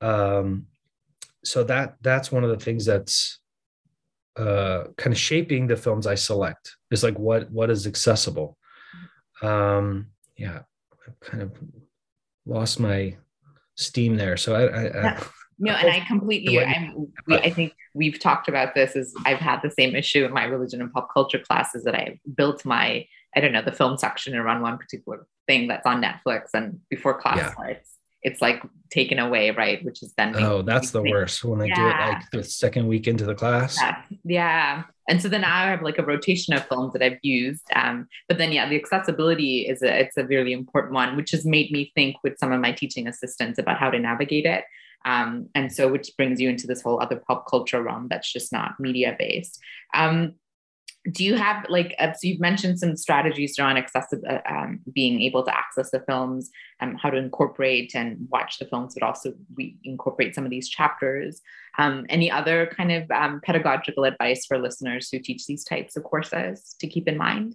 um 0.00 0.66
so 1.44 1.62
that 1.62 1.96
that's 2.00 2.32
one 2.32 2.42
of 2.42 2.50
the 2.50 2.64
things 2.64 2.84
that's 2.84 3.38
uh, 4.36 4.84
kind 4.96 5.14
of 5.14 5.18
shaping 5.18 5.66
the 5.66 5.76
films 5.76 6.06
I 6.06 6.14
select 6.14 6.76
is 6.90 7.02
like 7.02 7.18
what 7.18 7.50
what 7.50 7.70
is 7.70 7.86
accessible. 7.86 8.58
Um, 9.42 10.08
yeah, 10.36 10.60
I've 11.06 11.20
kind 11.20 11.42
of 11.42 11.52
lost 12.44 12.78
my 12.78 13.16
steam 13.76 14.16
there. 14.16 14.36
So 14.36 14.54
I, 14.54 14.64
I, 14.64 15.08
I 15.08 15.26
no, 15.58 15.72
and 15.72 15.90
I 15.90 16.00
completely. 16.06 16.60
I'm. 16.60 17.08
We, 17.26 17.36
I 17.36 17.50
think 17.50 17.74
we've 17.94 18.18
talked 18.18 18.48
about 18.48 18.74
this. 18.74 18.94
Is 18.96 19.14
I've 19.24 19.38
had 19.38 19.60
the 19.62 19.70
same 19.70 19.94
issue 19.96 20.24
in 20.24 20.32
my 20.32 20.44
religion 20.44 20.80
and 20.80 20.92
pop 20.92 21.12
culture 21.12 21.38
classes 21.38 21.84
that 21.84 21.94
I 21.94 22.20
built 22.34 22.64
my 22.64 23.06
I 23.36 23.40
don't 23.40 23.52
know 23.52 23.62
the 23.62 23.72
film 23.72 23.98
section 23.98 24.34
around 24.34 24.62
one 24.62 24.78
particular 24.78 25.26
thing 25.46 25.68
that's 25.68 25.86
on 25.86 26.02
Netflix, 26.02 26.50
and 26.54 26.80
before 26.88 27.20
class 27.20 27.36
yeah. 27.36 27.52
starts, 27.52 27.96
it's 28.22 28.40
like 28.40 28.62
taken 28.90 29.18
away, 29.18 29.50
right? 29.50 29.84
Which 29.84 30.02
is 30.02 30.12
then 30.16 30.34
oh, 30.36 30.62
that's 30.62 30.90
the 30.90 31.02
worst 31.02 31.44
when 31.44 31.58
they 31.58 31.68
yeah. 31.68 31.74
do 31.74 31.86
it 31.86 32.12
like 32.12 32.30
the 32.32 32.42
second 32.42 32.86
week 32.86 33.06
into 33.06 33.24
the 33.24 33.34
class. 33.34 33.78
Yeah. 33.80 34.02
yeah. 34.24 34.82
And 35.08 35.22
so 35.22 35.28
then 35.28 35.44
I 35.44 35.70
have 35.70 35.82
like 35.82 35.98
a 35.98 36.02
rotation 36.02 36.54
of 36.54 36.66
films 36.66 36.92
that 36.94 37.02
I've 37.02 37.18
used. 37.22 37.62
Um, 37.76 38.08
but 38.26 38.38
then 38.38 38.50
yeah, 38.52 38.68
the 38.68 38.76
accessibility 38.76 39.68
is 39.68 39.82
a 39.82 40.00
it's 40.00 40.16
a 40.16 40.24
really 40.24 40.52
important 40.52 40.94
one, 40.94 41.14
which 41.14 41.30
has 41.32 41.44
made 41.44 41.70
me 41.70 41.92
think 41.94 42.16
with 42.24 42.38
some 42.38 42.52
of 42.52 42.60
my 42.60 42.72
teaching 42.72 43.06
assistants 43.06 43.58
about 43.58 43.78
how 43.78 43.90
to 43.90 43.98
navigate 43.98 44.46
it. 44.46 44.64
Um, 45.04 45.48
and 45.54 45.72
so 45.72 45.88
which 45.88 46.10
brings 46.16 46.40
you 46.40 46.48
into 46.48 46.66
this 46.66 46.82
whole 46.82 47.00
other 47.00 47.16
pop 47.16 47.46
culture 47.48 47.82
realm 47.82 48.08
that's 48.08 48.32
just 48.32 48.52
not 48.52 48.80
media 48.80 49.14
based. 49.18 49.60
Um, 49.94 50.34
do 51.10 51.24
you 51.24 51.36
have 51.36 51.66
like 51.68 51.94
uh, 51.98 52.12
so 52.12 52.26
you've 52.26 52.40
mentioned 52.40 52.78
some 52.78 52.96
strategies 52.96 53.58
around 53.58 53.76
accessible 53.76 54.26
uh, 54.28 54.40
um, 54.48 54.80
being 54.92 55.22
able 55.22 55.44
to 55.44 55.56
access 55.56 55.90
the 55.90 56.00
films 56.00 56.50
um, 56.80 56.96
how 56.96 57.10
to 57.10 57.16
incorporate 57.16 57.94
and 57.94 58.26
watch 58.30 58.58
the 58.58 58.64
films 58.64 58.94
but 58.94 59.02
also 59.02 59.32
we 59.56 59.76
incorporate 59.84 60.34
some 60.34 60.44
of 60.44 60.50
these 60.50 60.68
chapters. 60.68 61.40
Um, 61.78 62.06
any 62.08 62.30
other 62.30 62.66
kind 62.76 62.90
of 62.90 63.10
um, 63.10 63.40
pedagogical 63.44 64.04
advice 64.04 64.46
for 64.46 64.58
listeners 64.58 65.08
who 65.10 65.18
teach 65.18 65.46
these 65.46 65.64
types 65.64 65.96
of 65.96 66.04
courses 66.04 66.74
to 66.80 66.86
keep 66.86 67.06
in 67.06 67.16
mind? 67.16 67.54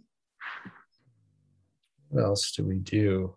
What 2.10 2.24
else 2.24 2.52
do 2.52 2.64
we 2.64 2.80
do? 2.80 3.36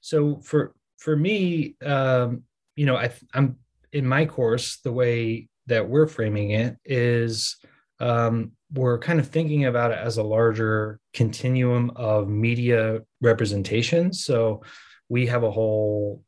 So 0.00 0.40
for 0.42 0.74
for 0.98 1.16
me 1.16 1.76
um, 1.84 2.42
you 2.78 2.86
know 2.86 2.96
I, 2.96 3.10
i'm 3.34 3.56
in 3.92 4.06
my 4.06 4.24
course 4.26 4.78
the 4.84 4.92
way 4.92 5.48
that 5.66 5.88
we're 5.88 6.06
framing 6.06 6.50
it 6.50 6.76
is 6.84 7.56
um, 8.00 8.52
we're 8.72 8.98
kind 8.98 9.18
of 9.18 9.28
thinking 9.28 9.64
about 9.64 9.92
it 9.92 9.98
as 9.98 10.18
a 10.18 10.22
larger 10.22 11.00
continuum 11.14 11.90
of 11.96 12.28
media 12.28 13.00
representation. 13.20 14.12
So 14.12 14.62
we 15.08 15.26
have 15.26 15.42
a 15.42 15.50
whole 15.50 16.22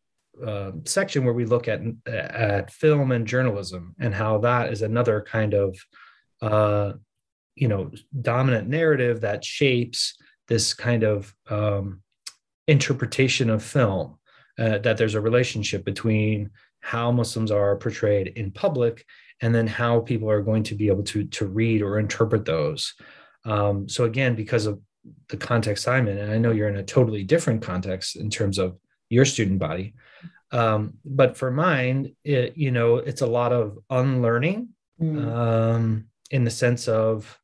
uh, 0.45 0.73
section 0.85 1.25
where 1.25 1.35
we 1.35 1.45
look 1.45 1.69
at 1.69 1.81
at 2.07 2.71
film 2.71 3.13
and 3.13 3.27
journalism 3.27 3.95
and 3.99 4.15
how 4.15 4.39
that 4.39 4.73
is 4.73 4.83
another 4.83 5.21
kind 5.21 5.55
of 5.55 5.79
uh, 6.41 6.93
you 7.55 7.69
know 7.69 7.91
dominant 8.21 8.69
narrative 8.69 9.21
that 9.21 9.45
shapes 9.45 10.17
this 10.49 10.73
kind 10.73 11.03
of 11.03 11.35
um, 11.51 12.03
interpretation 12.67 13.51
of 13.51 13.63
film. 13.63 14.17
Uh, 14.59 14.79
that 14.79 14.97
there's 14.97 15.15
a 15.15 15.21
relationship 15.21 15.85
between 15.85 16.51
how 16.81 17.11
Muslims 17.13 17.51
are 17.51 17.77
portrayed 17.77 18.29
in 18.29 18.51
public 18.51 19.07
and 19.41 19.55
then 19.55 19.67
how 19.67 20.01
people 20.01 20.31
are 20.31 20.43
going 20.43 20.63
to 20.63 20.75
be 20.75 20.89
able 20.89 21.03
to 21.03 21.25
to 21.25 21.47
read 21.47 21.83
or 21.83 21.99
interpret 21.99 22.45
those 22.45 22.95
um, 23.45 23.89
so 23.89 24.05
again 24.05 24.35
because 24.35 24.67
of 24.67 24.81
the 25.29 25.37
context 25.37 25.89
i'm 25.89 26.09
in 26.09 26.19
and 26.19 26.33
i 26.33 26.39
know 26.39 26.51
you're 26.51 26.69
in 26.69 26.77
a 26.77 26.83
totally 26.83 27.25
different 27.25 27.63
context 27.63 28.17
in 28.17 28.29
terms 28.29 28.59
of 28.59 28.77
your 29.09 29.25
student 29.25 29.59
body 29.59 29.95
um, 30.53 30.95
but 31.05 31.37
for 31.37 31.51
mine 31.51 32.15
it, 32.25 32.57
you 32.57 32.71
know 32.71 32.97
it's 32.97 33.23
a 33.23 33.27
lot 33.27 33.53
of 33.53 33.79
unlearning 33.89 34.69
mm. 35.01 35.27
um, 35.27 36.07
in 36.31 36.45
the 36.45 36.51
sense 36.51 36.87
of 36.87 37.39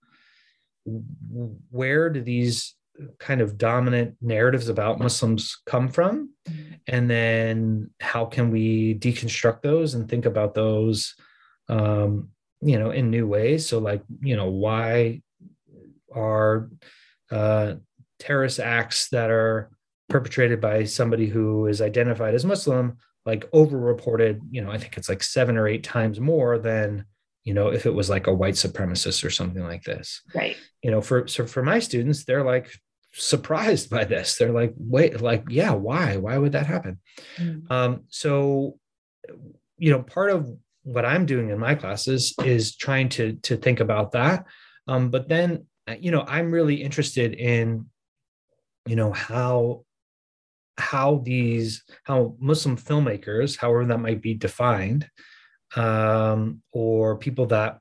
where 1.70 2.10
do 2.10 2.20
these 2.20 2.75
kind 3.18 3.40
of 3.40 3.58
dominant 3.58 4.16
narratives 4.20 4.68
about 4.68 4.98
muslims 4.98 5.58
come 5.66 5.88
from 5.88 6.30
mm. 6.48 6.78
and 6.86 7.10
then 7.10 7.90
how 8.00 8.24
can 8.24 8.50
we 8.50 8.94
deconstruct 8.94 9.62
those 9.62 9.94
and 9.94 10.08
think 10.08 10.24
about 10.26 10.54
those 10.54 11.14
um, 11.68 12.30
you 12.60 12.78
know, 12.78 12.90
in 12.90 13.10
new 13.10 13.26
ways. 13.26 13.66
So, 13.66 13.78
like, 13.78 14.02
you 14.20 14.36
know, 14.36 14.50
why 14.50 15.22
are 16.14 16.70
uh, 17.30 17.74
terrorist 18.18 18.60
acts 18.60 19.08
that 19.10 19.30
are 19.30 19.70
perpetrated 20.08 20.60
by 20.60 20.84
somebody 20.84 21.26
who 21.26 21.66
is 21.66 21.82
identified 21.82 22.34
as 22.34 22.44
Muslim 22.44 22.96
like 23.24 23.50
overreported? 23.50 24.40
You 24.50 24.62
know, 24.62 24.70
I 24.70 24.78
think 24.78 24.96
it's 24.96 25.08
like 25.08 25.22
seven 25.22 25.56
or 25.56 25.68
eight 25.68 25.84
times 25.84 26.20
more 26.20 26.58
than 26.58 27.04
you 27.44 27.54
know 27.54 27.68
if 27.68 27.86
it 27.86 27.94
was 27.94 28.10
like 28.10 28.26
a 28.26 28.34
white 28.34 28.54
supremacist 28.54 29.24
or 29.24 29.30
something 29.30 29.62
like 29.62 29.84
this. 29.84 30.22
Right. 30.34 30.56
You 30.82 30.90
know, 30.90 31.00
for 31.00 31.28
so 31.28 31.46
for 31.46 31.62
my 31.62 31.78
students, 31.78 32.24
they're 32.24 32.44
like 32.44 32.70
surprised 33.16 33.90
by 33.90 34.04
this. 34.04 34.36
They're 34.36 34.52
like, 34.52 34.74
wait, 34.76 35.20
like, 35.20 35.44
yeah, 35.48 35.72
why? 35.72 36.16
Why 36.16 36.36
would 36.38 36.52
that 36.52 36.66
happen? 36.66 37.00
Mm. 37.38 37.70
Um, 37.70 38.04
so, 38.08 38.78
you 39.78 39.90
know, 39.90 40.02
part 40.02 40.30
of 40.30 40.50
what 40.82 41.04
I'm 41.04 41.26
doing 41.26 41.50
in 41.50 41.58
my 41.58 41.74
classes 41.74 42.34
is 42.44 42.76
trying 42.76 43.08
to 43.10 43.34
to 43.42 43.56
think 43.56 43.80
about 43.80 44.12
that. 44.12 44.46
Um, 44.86 45.10
but 45.10 45.28
then, 45.28 45.66
you 45.98 46.10
know, 46.10 46.24
I'm 46.26 46.52
really 46.52 46.76
interested 46.76 47.34
in, 47.34 47.86
you 48.86 48.96
know, 48.96 49.12
how 49.12 49.84
how 50.78 51.22
these 51.24 51.82
how 52.04 52.36
Muslim 52.38 52.76
filmmakers, 52.76 53.56
however 53.56 53.84
that 53.86 53.98
might 53.98 54.22
be 54.22 54.34
defined, 54.34 55.08
um, 55.74 56.62
or 56.72 57.16
people 57.16 57.46
that, 57.46 57.80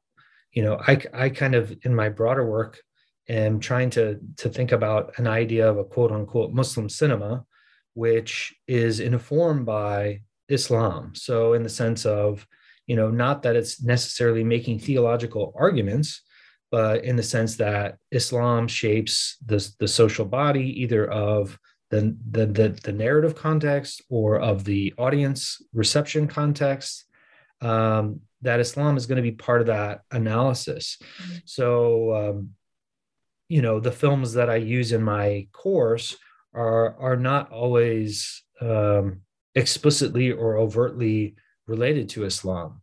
you 0.51 0.63
know, 0.63 0.79
I 0.87 0.99
I 1.13 1.29
kind 1.29 1.55
of 1.55 1.75
in 1.83 1.93
my 1.93 2.09
broader 2.09 2.45
work 2.45 2.81
am 3.27 3.59
trying 3.59 3.89
to 3.91 4.19
to 4.37 4.49
think 4.49 4.71
about 4.71 5.17
an 5.17 5.27
idea 5.27 5.69
of 5.69 5.77
a 5.77 5.83
quote 5.83 6.11
unquote 6.11 6.53
Muslim 6.53 6.89
cinema, 6.89 7.45
which 7.93 8.55
is 8.67 8.99
informed 8.99 9.65
by 9.65 10.21
Islam. 10.47 11.13
So 11.15 11.53
in 11.53 11.63
the 11.63 11.69
sense 11.69 12.05
of 12.05 12.45
you 12.87 12.95
know, 12.95 13.09
not 13.09 13.43
that 13.43 13.55
it's 13.55 13.81
necessarily 13.81 14.43
making 14.43 14.79
theological 14.79 15.53
arguments, 15.55 16.21
but 16.71 17.03
in 17.03 17.15
the 17.15 17.23
sense 17.23 17.55
that 17.57 17.97
Islam 18.11 18.67
shapes 18.67 19.37
the, 19.45 19.67
the 19.79 19.87
social 19.87 20.25
body 20.25 20.81
either 20.81 21.09
of 21.09 21.57
the, 21.89 22.15
the, 22.29 22.45
the, 22.45 22.69
the 22.83 22.91
narrative 22.91 23.35
context 23.35 24.03
or 24.09 24.39
of 24.39 24.63
the 24.65 24.93
audience 24.97 25.61
reception 25.73 26.27
context, 26.27 27.05
um, 27.61 28.21
that 28.41 28.59
Islam 28.59 28.97
is 28.97 29.05
going 29.05 29.15
to 29.17 29.21
be 29.21 29.31
part 29.31 29.61
of 29.61 29.67
that 29.67 30.01
analysis. 30.11 30.97
Mm-hmm. 31.01 31.35
So, 31.45 32.15
um, 32.15 32.49
you 33.47 33.61
know, 33.61 33.79
the 33.79 33.91
films 33.91 34.33
that 34.33 34.49
I 34.49 34.55
use 34.55 34.91
in 34.91 35.03
my 35.03 35.47
course 35.51 36.17
are, 36.53 36.95
are 36.99 37.17
not 37.17 37.51
always 37.51 38.43
um, 38.61 39.21
explicitly 39.53 40.31
or 40.31 40.57
overtly 40.57 41.35
related 41.67 42.09
to 42.09 42.25
Islam. 42.25 42.81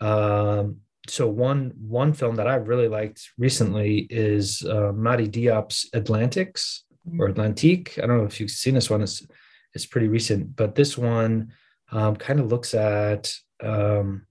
Um, 0.00 0.78
so 1.08 1.26
one 1.26 1.72
one 1.78 2.12
film 2.12 2.36
that 2.36 2.46
I 2.46 2.56
really 2.56 2.88
liked 2.88 3.30
recently 3.38 4.06
is 4.10 4.62
uh, 4.62 4.92
Mati 4.94 5.26
Diop's 5.26 5.88
Atlantics 5.94 6.84
or 7.18 7.28
mm. 7.28 7.34
Atlantique. 7.34 8.02
I 8.02 8.06
don't 8.06 8.18
know 8.18 8.26
if 8.26 8.40
you've 8.40 8.50
seen 8.50 8.74
this 8.74 8.90
one. 8.90 9.02
It's 9.02 9.26
it's 9.74 9.86
pretty 9.86 10.08
recent, 10.08 10.54
but 10.56 10.74
this 10.74 10.98
one 10.98 11.52
um, 11.90 12.16
kind 12.16 12.40
of 12.40 12.50
looks 12.50 12.74
at 12.74 13.32
um, 13.62 14.26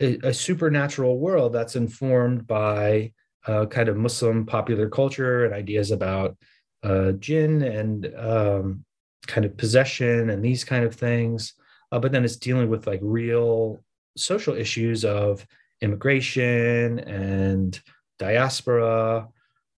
a, 0.00 0.18
a, 0.28 0.34
supernatural 0.34 1.18
world 1.18 1.52
that's 1.52 1.76
informed 1.76 2.46
by 2.46 3.12
uh, 3.48 3.66
kind 3.66 3.88
of 3.88 3.96
Muslim 3.96 4.46
popular 4.46 4.88
culture 4.88 5.44
and 5.44 5.54
ideas 5.54 5.90
about 5.90 6.36
uh, 6.84 7.12
jinn 7.12 7.62
and 7.62 8.14
um, 8.16 8.84
kind 9.26 9.44
of 9.44 9.56
possession 9.56 10.30
and 10.30 10.44
these 10.44 10.62
kind 10.64 10.84
of 10.84 10.94
things. 10.94 11.54
Uh, 11.90 11.98
but 11.98 12.12
then 12.12 12.24
it's 12.24 12.36
dealing 12.36 12.68
with 12.68 12.86
like 12.86 13.00
real 13.02 13.82
social 14.16 14.54
issues 14.54 15.04
of 15.04 15.46
immigration 15.80 16.98
and 17.00 17.80
diaspora. 18.18 19.28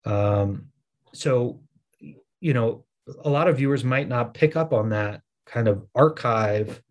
Um, 0.05 0.67
so, 1.13 1.61
you 2.41 2.55
know, 2.55 2.85
a 3.25 3.31
lot 3.31 3.49
of 3.49 3.57
viewers 3.57 3.85
might 3.85 4.09
not 4.09 4.35
pick 4.35 4.57
up 4.57 4.73
on 4.73 4.91
that 4.91 5.23
kind 5.47 5.69
of 5.69 5.87
archive 5.95 6.83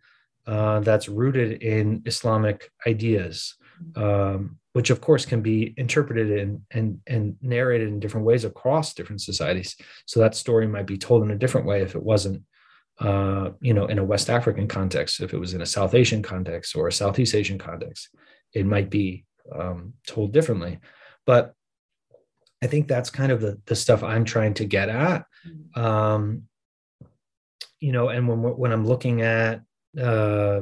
uh, 0.48 0.80
that's 0.80 1.10
rooted 1.10 1.62
in 1.62 2.02
Islamic 2.06 2.72
ideas, 2.88 3.56
um, 3.96 4.58
which 4.80 4.92
of 4.92 5.02
course 5.02 5.26
can 5.26 5.42
be 5.42 5.74
interpreted 5.76 6.32
and, 6.40 6.62
and, 6.72 7.02
and 7.06 7.36
narrated 7.42 7.90
in 7.90 8.00
different 8.00 8.26
ways 8.26 8.46
across 8.46 8.94
different 8.94 9.22
societies. 9.22 9.76
So 10.06 10.22
that 10.22 10.36
story 10.36 10.68
might 10.70 10.86
be 10.86 10.98
told 10.98 11.22
in 11.22 11.32
a 11.32 11.38
different 11.38 11.68
way 11.68 11.82
if 11.82 11.96
it 11.96 12.02
wasn't 12.02 12.44
uh, 13.02 13.50
you 13.60 13.74
know, 13.74 13.88
in 13.88 14.00
a 14.00 14.04
West 14.06 14.30
African 14.30 14.70
context, 14.70 15.20
if 15.20 15.34
it 15.34 15.38
was 15.38 15.54
in 15.54 15.60
a 15.60 15.66
South 15.66 15.94
Asian 15.94 16.24
context 16.24 16.78
or 16.78 16.88
a 16.88 16.94
Southeast 16.94 17.36
Asian 17.36 17.58
context, 17.58 18.08
it 18.54 18.66
might 18.66 18.90
be 18.90 19.26
um, 19.54 19.96
told 20.08 20.32
differently. 20.32 20.80
But 21.26 21.54
I 22.64 22.68
think 22.68 22.88
that's 22.88 23.10
kind 23.10 23.34
of 23.34 23.42
the, 23.42 23.60
the 23.66 23.76
stuff 23.76 24.02
I'm 24.02 24.24
trying 24.24 24.54
to 24.56 24.66
get 24.66 24.88
at. 24.88 25.26
Mm-hmm. 25.46 25.82
Um, 25.82 26.44
you 27.82 27.92
know, 27.92 28.08
and 28.08 28.30
when 28.30 28.40
when 28.40 28.72
I'm 28.72 28.88
looking 28.88 29.24
at 29.24 29.62
uh, 30.02 30.62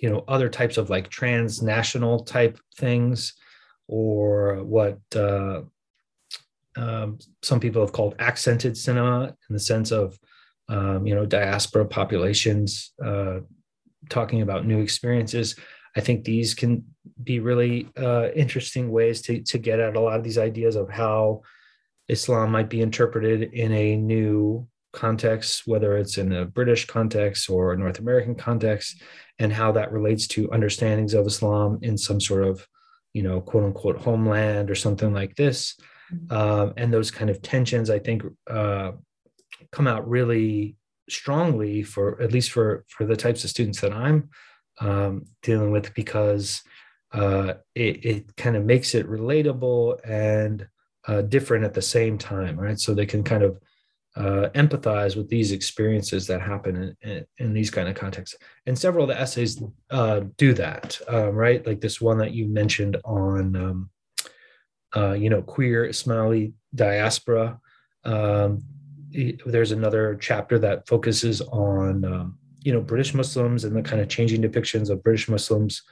you 0.00 0.10
know 0.10 0.24
other 0.26 0.48
types 0.48 0.78
of 0.78 0.90
like 0.90 1.10
transnational 1.10 2.24
type 2.24 2.58
things, 2.76 3.34
or 3.92 4.64
what 4.64 4.98
uh, 5.14 5.60
um, 6.76 7.18
some 7.42 7.60
people 7.60 7.82
have 7.82 7.92
called 7.92 8.14
accented 8.18 8.74
cinema, 8.76 9.36
in 9.48 9.52
the 9.52 9.60
sense 9.60 9.90
of 9.92 10.18
um, 10.68 11.06
you 11.06 11.14
know, 11.14 11.26
diaspora 11.26 11.84
populations, 11.84 12.92
uh, 13.04 13.40
talking 14.08 14.40
about 14.42 14.66
new 14.66 14.80
experiences. 14.80 15.56
I 15.94 16.00
think 16.00 16.24
these 16.24 16.54
can 16.54 16.84
be 17.22 17.40
really 17.40 17.88
uh, 17.98 18.30
interesting 18.34 18.90
ways 18.90 19.20
to, 19.22 19.42
to 19.42 19.58
get 19.58 19.80
at 19.80 19.96
a 19.96 20.00
lot 20.00 20.18
of 20.18 20.24
these 20.24 20.38
ideas 20.38 20.74
of 20.76 20.88
how 20.88 21.42
Islam 22.08 22.50
might 22.50 22.70
be 22.70 22.80
interpreted 22.80 23.52
in 23.52 23.72
a 23.72 23.96
new 23.96 24.66
context, 24.92 25.62
whether 25.66 25.96
it's 25.98 26.16
in 26.16 26.32
a 26.32 26.46
British 26.46 26.86
context 26.86 27.50
or 27.50 27.72
a 27.72 27.78
North 27.78 27.98
American 27.98 28.34
context, 28.34 29.02
and 29.38 29.52
how 29.52 29.72
that 29.72 29.92
relates 29.92 30.26
to 30.28 30.50
understandings 30.52 31.14
of 31.14 31.26
Islam 31.26 31.78
in 31.82 31.98
some 31.98 32.20
sort 32.20 32.44
of, 32.44 32.66
you 33.12 33.22
know, 33.22 33.40
quote 33.40 33.64
unquote 33.64 33.98
homeland 33.98 34.70
or 34.70 34.74
something 34.74 35.12
like 35.12 35.36
this. 35.36 35.76
Mm-hmm. 36.12 36.34
Um, 36.34 36.74
and 36.76 36.92
those 36.92 37.10
kind 37.10 37.30
of 37.30 37.42
tensions, 37.42 37.90
I 37.90 37.98
think, 37.98 38.22
uh, 38.48 38.92
come 39.70 39.86
out 39.86 40.08
really 40.08 40.76
strongly 41.08 41.82
for 41.82 42.20
at 42.22 42.32
least 42.32 42.50
for 42.50 42.84
for 42.88 43.04
the 43.04 43.16
types 43.16 43.44
of 43.44 43.50
students 43.50 43.80
that 43.80 43.92
I'm 43.92 44.30
um, 44.80 45.26
dealing 45.42 45.70
with 45.70 45.94
because 45.94 46.62
uh, 47.12 47.54
it, 47.74 48.04
it 48.04 48.36
kind 48.36 48.56
of 48.56 48.64
makes 48.64 48.94
it 48.94 49.08
relatable 49.08 49.98
and 50.04 50.66
uh, 51.06 51.22
different 51.22 51.64
at 51.64 51.74
the 51.74 51.82
same 51.82 52.16
time, 52.16 52.58
right? 52.58 52.78
So 52.78 52.94
they 52.94 53.06
can 53.06 53.22
kind 53.22 53.42
of 53.42 53.58
uh, 54.16 54.48
empathize 54.54 55.16
with 55.16 55.28
these 55.28 55.52
experiences 55.52 56.26
that 56.26 56.42
happen 56.42 56.76
in, 56.76 57.10
in, 57.10 57.26
in, 57.38 57.52
these 57.54 57.70
kind 57.70 57.88
of 57.88 57.94
contexts. 57.94 58.36
And 58.66 58.78
several 58.78 59.04
of 59.04 59.08
the 59.08 59.18
essays 59.18 59.62
uh, 59.90 60.20
do 60.36 60.52
that, 60.54 61.00
um, 61.08 61.30
right? 61.30 61.66
Like 61.66 61.80
this 61.80 62.00
one 62.00 62.18
that 62.18 62.32
you 62.32 62.46
mentioned 62.46 62.98
on, 63.04 63.56
um, 63.56 63.90
uh, 64.94 65.12
you 65.12 65.30
know, 65.30 65.40
queer 65.40 65.88
Ismaili 65.88 66.52
diaspora. 66.74 67.58
Um, 68.04 68.62
there's 69.46 69.72
another 69.72 70.16
chapter 70.16 70.58
that 70.58 70.86
focuses 70.86 71.40
on 71.40 72.04
um, 72.04 72.38
you 72.62 72.72
know 72.72 72.80
British 72.80 73.14
Muslims 73.14 73.64
and 73.64 73.76
the 73.76 73.82
kind 73.82 74.00
of 74.00 74.08
changing 74.08 74.42
depictions 74.42 74.90
of 74.90 75.02
British 75.02 75.28
Muslims 75.28 75.82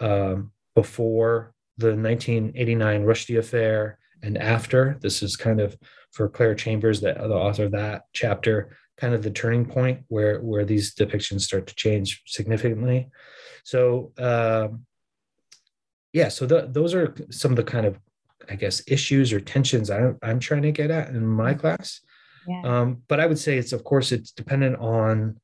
um, 0.00 0.52
before 0.74 1.54
the 1.78 1.94
1989 1.94 3.04
Rushdie 3.04 3.38
affair 3.38 3.98
and 4.22 4.36
after. 4.36 4.98
This 5.00 5.22
is 5.22 5.36
kind 5.36 5.60
of 5.60 5.76
for 6.12 6.28
Claire 6.28 6.54
Chambers, 6.54 7.00
the, 7.00 7.12
the 7.14 7.34
author 7.34 7.64
of 7.64 7.72
that 7.72 8.02
chapter, 8.12 8.76
kind 8.96 9.14
of 9.14 9.22
the 9.22 9.30
turning 9.30 9.64
point 9.64 10.04
where 10.08 10.40
where 10.40 10.64
these 10.64 10.94
depictions 10.94 11.42
start 11.42 11.66
to 11.68 11.74
change 11.74 12.22
significantly. 12.26 13.08
So 13.64 14.12
um, 14.18 14.84
yeah, 16.12 16.28
so 16.28 16.46
the, 16.46 16.68
those 16.70 16.94
are 16.94 17.14
some 17.30 17.52
of 17.52 17.56
the 17.56 17.64
kind 17.64 17.86
of 17.86 17.98
I 18.48 18.54
guess 18.54 18.82
issues 18.86 19.32
or 19.32 19.40
tensions 19.40 19.90
I, 19.90 20.12
I'm 20.22 20.40
trying 20.40 20.62
to 20.62 20.72
get 20.72 20.90
at 20.90 21.10
in 21.10 21.26
my 21.26 21.54
class. 21.54 22.00
Yeah. 22.46 22.62
Um, 22.64 23.02
but 23.08 23.20
I 23.20 23.26
would 23.26 23.38
say 23.38 23.58
it's 23.58 23.72
of 23.72 23.84
course 23.84 24.10
it's 24.10 24.32
dependent 24.32 24.76
on 24.78 25.38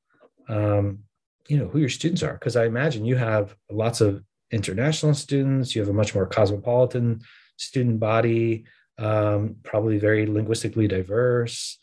um, 0.49 1.01
you 1.49 1.59
know 1.59 1.69
who 1.69 1.79
your 1.79 1.89
students 1.89 2.23
are 2.23 2.35
because 2.35 2.57
I 2.57 2.65
imagine 2.65 3.05
you 3.05 3.17
have 3.17 3.55
lots 3.71 4.01
of 4.01 4.23
international 4.51 5.15
students. 5.15 5.75
You 5.75 5.83
have 5.83 5.91
a 5.91 5.95
much 5.95 6.15
more 6.15 6.27
cosmopolitan 6.27 7.21
student 7.57 8.01
body, 8.01 8.65
um, 8.99 9.57
probably 9.63 9.99
very 9.99 10.27
linguistically 10.27 10.89
diverse. 10.89 11.79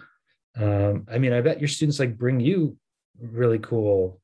Um, 0.60 1.06
I 1.12 1.18
mean, 1.18 1.34
I 1.34 1.42
bet 1.42 1.60
your 1.60 1.68
students 1.68 2.00
like 2.00 2.18
bring 2.18 2.40
you 2.40 2.78
really 3.20 3.60
cool, 3.60 4.20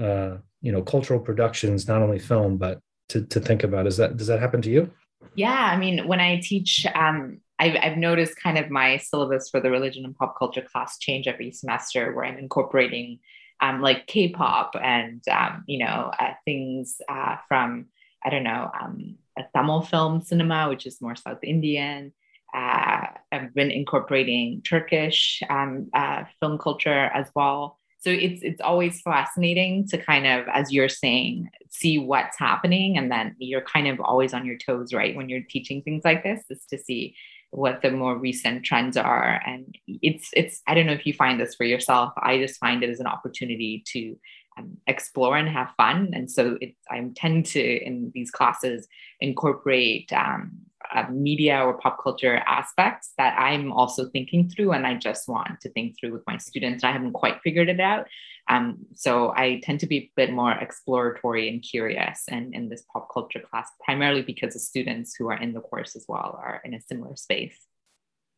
uh, 0.00 0.36
you 0.60 0.72
know, 0.72 0.82
cultural 0.82 1.20
productions, 1.20 1.88
not 1.88 2.02
only 2.02 2.18
film, 2.18 2.56
but 2.56 2.80
to, 3.10 3.22
to 3.26 3.40
think 3.40 3.64
about. 3.64 3.86
Is 3.86 3.96
that 3.96 4.16
does 4.16 4.26
that 4.26 4.40
happen 4.40 4.62
to 4.62 4.70
you? 4.70 4.90
Yeah, 5.34 5.70
I 5.72 5.76
mean, 5.76 6.06
when 6.06 6.20
I 6.20 6.40
teach 6.42 6.86
um, 6.94 7.40
I've, 7.62 7.76
I've 7.80 7.96
noticed 7.96 8.42
kind 8.42 8.58
of 8.58 8.70
my 8.70 8.96
syllabus 8.96 9.48
for 9.48 9.60
the 9.60 9.70
religion 9.70 10.04
and 10.04 10.16
pop 10.16 10.36
culture 10.36 10.62
class 10.62 10.98
change 10.98 11.28
every 11.28 11.52
semester 11.52 12.12
where 12.12 12.24
I'm 12.24 12.38
incorporating 12.38 13.20
um, 13.60 13.80
like 13.80 14.08
K-pop 14.08 14.74
and 14.82 15.22
um, 15.30 15.62
you 15.68 15.78
know 15.84 16.10
uh, 16.18 16.32
things 16.44 16.96
uh, 17.08 17.36
from 17.46 17.86
I 18.24 18.30
don't 18.30 18.42
know 18.42 18.68
um, 18.80 19.16
Tamil 19.54 19.82
film 19.82 20.20
cinema, 20.20 20.68
which 20.68 20.86
is 20.86 21.00
more 21.00 21.16
South 21.16 21.42
Indian. 21.42 22.12
Uh, 22.54 23.06
I've 23.30 23.54
been 23.54 23.70
incorporating 23.70 24.62
Turkish 24.62 25.42
um, 25.48 25.88
uh, 25.94 26.24
film 26.40 26.58
culture 26.58 27.10
as 27.14 27.26
well. 27.34 27.78
So 28.00 28.10
it's 28.10 28.42
it's 28.42 28.60
always 28.60 29.00
fascinating 29.00 29.86
to 29.88 29.98
kind 29.98 30.26
of, 30.26 30.46
as 30.52 30.72
you're 30.72 30.88
saying, 30.88 31.48
see 31.70 31.98
what's 31.98 32.38
happening, 32.38 32.98
and 32.98 33.10
then 33.10 33.36
you're 33.38 33.62
kind 33.62 33.86
of 33.86 34.00
always 34.00 34.34
on 34.34 34.44
your 34.44 34.58
toes, 34.58 34.92
right, 34.92 35.14
when 35.14 35.28
you're 35.28 35.44
teaching 35.48 35.82
things 35.82 36.02
like 36.04 36.24
this, 36.24 36.42
is 36.50 36.64
to 36.70 36.78
see 36.78 37.14
what 37.52 37.82
the 37.82 37.90
more 37.90 38.16
recent 38.16 38.64
trends 38.64 38.96
are 38.96 39.38
and 39.46 39.76
it's 39.86 40.30
it's 40.32 40.62
i 40.66 40.72
don't 40.72 40.86
know 40.86 40.92
if 40.92 41.04
you 41.04 41.12
find 41.12 41.38
this 41.38 41.54
for 41.54 41.64
yourself 41.64 42.10
i 42.16 42.38
just 42.38 42.58
find 42.58 42.82
it 42.82 42.88
as 42.88 42.98
an 42.98 43.06
opportunity 43.06 43.84
to 43.86 44.16
um, 44.58 44.76
explore 44.86 45.36
and 45.36 45.48
have 45.48 45.72
fun 45.76 46.10
and 46.14 46.30
so 46.30 46.58
it, 46.60 46.74
i 46.90 47.02
tend 47.14 47.46
to 47.46 47.60
in 47.60 48.10
these 48.14 48.30
classes 48.30 48.86
incorporate 49.20 50.12
um, 50.12 50.52
uh, 50.94 51.04
media 51.10 51.60
or 51.60 51.78
pop 51.78 52.02
culture 52.02 52.42
aspects 52.46 53.12
that 53.18 53.38
i'm 53.38 53.72
also 53.72 54.08
thinking 54.10 54.48
through 54.48 54.72
and 54.72 54.86
i 54.86 54.94
just 54.94 55.28
want 55.28 55.60
to 55.60 55.70
think 55.70 55.96
through 55.98 56.12
with 56.12 56.26
my 56.26 56.36
students 56.36 56.84
i 56.84 56.92
haven't 56.92 57.12
quite 57.12 57.40
figured 57.42 57.68
it 57.68 57.80
out 57.80 58.06
um, 58.48 58.86
so 58.94 59.32
I 59.36 59.60
tend 59.62 59.80
to 59.80 59.86
be 59.86 59.98
a 59.98 60.12
bit 60.16 60.32
more 60.32 60.52
exploratory 60.52 61.48
and 61.48 61.62
curious 61.62 62.24
and 62.28 62.54
in 62.54 62.68
this 62.68 62.84
pop 62.92 63.08
culture 63.12 63.40
class, 63.40 63.70
primarily 63.84 64.22
because 64.22 64.54
the 64.54 64.60
students 64.60 65.14
who 65.14 65.28
are 65.28 65.36
in 65.36 65.52
the 65.52 65.60
course 65.60 65.94
as 65.94 66.04
well 66.08 66.38
are 66.42 66.60
in 66.64 66.74
a 66.74 66.80
similar 66.80 67.16
space. 67.16 67.58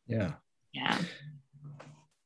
Yeah. 0.07 0.33
Yeah. 0.73 0.97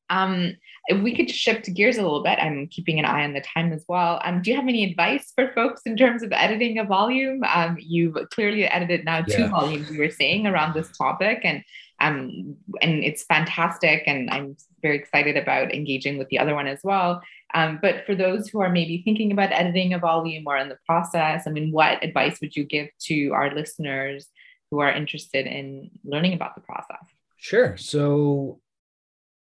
Um, 0.10 0.56
if 0.88 1.02
we 1.02 1.16
could 1.16 1.30
shift 1.30 1.72
gears 1.74 1.98
a 1.98 2.02
little 2.02 2.24
bit, 2.24 2.40
I'm 2.40 2.68
keeping 2.68 2.98
an 2.98 3.06
eye 3.06 3.24
on 3.24 3.34
the 3.34 3.42
time 3.42 3.72
as 3.72 3.86
well. 3.88 4.20
Um, 4.24 4.42
do 4.42 4.50
you 4.50 4.56
have 4.56 4.68
any 4.68 4.84
advice 4.90 5.32
for 5.36 5.52
folks 5.54 5.84
in 5.86 5.96
terms 5.96 6.24
of 6.24 6.32
editing 6.32 6.80
a 6.80 6.84
volume? 6.84 7.44
Um, 7.44 7.78
you've 7.80 8.18
clearly 8.32 8.66
edited 8.66 9.06
now 9.06 9.22
two 9.22 9.44
yeah. 9.44 9.50
volumes, 9.50 9.92
you 9.92 10.00
were 10.00 10.10
saying, 10.10 10.48
around 10.48 10.74
this 10.74 10.90
topic, 10.98 11.42
and 11.44 11.64
um, 12.02 12.56
and 12.82 13.04
it's 13.04 13.24
fantastic. 13.24 14.04
And 14.08 14.30
I'm 14.30 14.56
very 14.82 14.98
excited 14.98 15.38
about 15.38 15.74
engaging 15.74 16.18
with 16.18 16.30
the 16.30 16.40
other 16.40 16.56
one 16.56 16.66
as 16.66 16.80
well. 16.84 17.22
Um, 17.54 17.80
but 17.82 18.06
for 18.06 18.16
those 18.16 18.48
who 18.48 18.62
are 18.62 18.70
maybe 18.70 19.02
thinking 19.04 19.32
about 19.32 19.52
editing 19.52 19.94
a 19.94 20.00
volume 20.00 20.46
or 20.48 20.58
in 20.58 20.70
the 20.70 20.78
process, 20.86 21.46
I 21.46 21.52
mean, 21.52 21.72
what 21.72 22.04
advice 22.04 22.40
would 22.42 22.56
you 22.56 22.64
give 22.64 22.88
to 23.08 23.30
our 23.32 23.54
listeners 23.54 24.28
who 24.72 24.80
are 24.80 24.92
interested 24.92 25.46
in 25.46 25.92
learning 26.04 26.34
about 26.34 26.56
the 26.56 26.62
process? 26.62 27.06
Sure. 27.38 27.76
So 27.78 28.60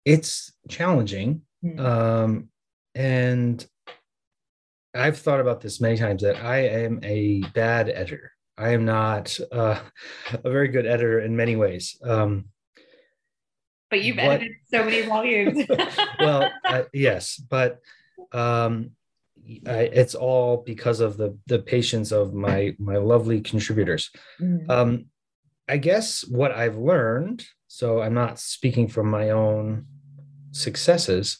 it's 0.06 0.54
challenging. 0.70 1.42
Mm-hmm. 1.64 1.84
Um, 1.84 2.50
and 2.94 3.66
I've 4.94 5.18
thought 5.18 5.42
about 5.42 5.62
this 5.62 5.82
many 5.82 5.98
times 5.98 6.22
that 6.22 6.38
I 6.38 6.68
am 6.68 7.00
a 7.04 7.42
bad 7.54 7.90
editor. 7.90 8.32
I 8.58 8.70
am 8.70 8.86
not 8.86 9.38
uh, 9.52 9.82
a 10.44 10.50
very 10.50 10.70
good 10.70 10.86
editor 10.86 11.20
in 11.20 11.36
many 11.36 11.56
ways. 11.56 11.98
Um, 12.04 12.46
but 13.90 14.04
you've 14.04 14.18
what, 14.18 14.26
edited 14.26 14.58
so 14.72 14.84
many 14.84 15.02
volumes. 15.02 15.66
well, 16.20 16.50
uh, 16.66 16.84
yes, 16.94 17.38
but 17.38 17.80
um, 18.32 18.92
I, 19.68 19.90
it's 19.94 20.16
all 20.16 20.58
because 20.66 21.02
of 21.02 21.18
the 21.18 21.38
the 21.46 21.60
patience 21.60 22.12
of 22.12 22.34
my 22.34 22.76
my 22.80 22.98
lovely 22.98 23.42
contributors. 23.42 24.10
Mm. 24.42 24.70
Um, 24.70 25.06
I 25.68 25.78
guess 25.78 26.26
what 26.28 26.52
I've 26.52 26.78
learned. 26.78 27.46
So 27.68 28.02
I'm 28.02 28.14
not 28.14 28.40
speaking 28.40 28.88
from 28.88 29.10
my 29.10 29.32
own 29.32 29.86
successes. 30.56 31.40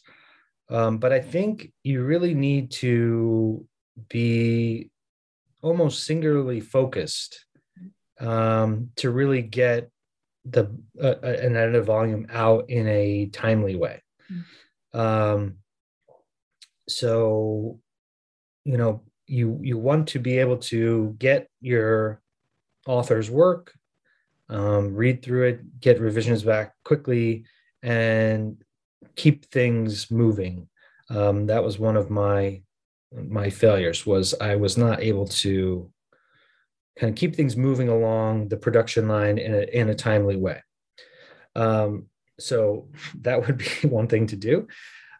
Um, 0.68 0.98
but 0.98 1.12
I 1.12 1.20
think 1.20 1.72
you 1.82 2.04
really 2.04 2.34
need 2.34 2.70
to 2.82 3.66
be 4.08 4.90
almost 5.62 6.04
singularly 6.04 6.60
focused 6.60 7.46
um, 8.20 8.90
to 8.96 9.10
really 9.10 9.42
get 9.42 9.90
the 10.44 10.70
uh, 11.02 11.14
an 11.22 11.56
edited 11.56 11.84
volume 11.84 12.26
out 12.30 12.70
in 12.70 12.86
a 12.86 13.26
timely 13.26 13.74
way. 13.74 14.02
Mm-hmm. 14.30 15.00
Um, 15.00 15.56
so, 16.88 17.80
you 18.64 18.76
know, 18.76 19.02
you 19.26 19.58
you 19.62 19.78
want 19.78 20.08
to 20.08 20.18
be 20.18 20.38
able 20.38 20.58
to 20.58 21.16
get 21.18 21.48
your 21.60 22.20
author's 22.86 23.30
work, 23.30 23.72
um, 24.48 24.94
read 24.94 25.22
through 25.22 25.48
it, 25.48 25.80
get 25.80 26.00
revisions 26.00 26.42
back 26.42 26.74
quickly, 26.84 27.44
and 27.82 28.62
keep 29.16 29.46
things 29.46 30.10
moving. 30.10 30.68
Um, 31.10 31.46
that 31.46 31.64
was 31.64 31.78
one 31.78 31.96
of 31.96 32.10
my 32.10 32.62
my 33.12 33.50
failures 33.50 34.04
was 34.04 34.34
I 34.40 34.56
was 34.56 34.76
not 34.76 35.00
able 35.00 35.26
to 35.28 35.90
kind 36.98 37.10
of 37.10 37.16
keep 37.16 37.34
things 37.34 37.56
moving 37.56 37.88
along 37.88 38.48
the 38.48 38.56
production 38.56 39.08
line 39.08 39.38
in 39.38 39.54
a, 39.54 39.62
in 39.72 39.88
a 39.88 39.94
timely 39.94 40.36
way. 40.36 40.62
Um, 41.54 42.06
so 42.38 42.88
that 43.22 43.46
would 43.46 43.58
be 43.58 43.66
one 43.88 44.08
thing 44.08 44.26
to 44.28 44.36
do. 44.36 44.66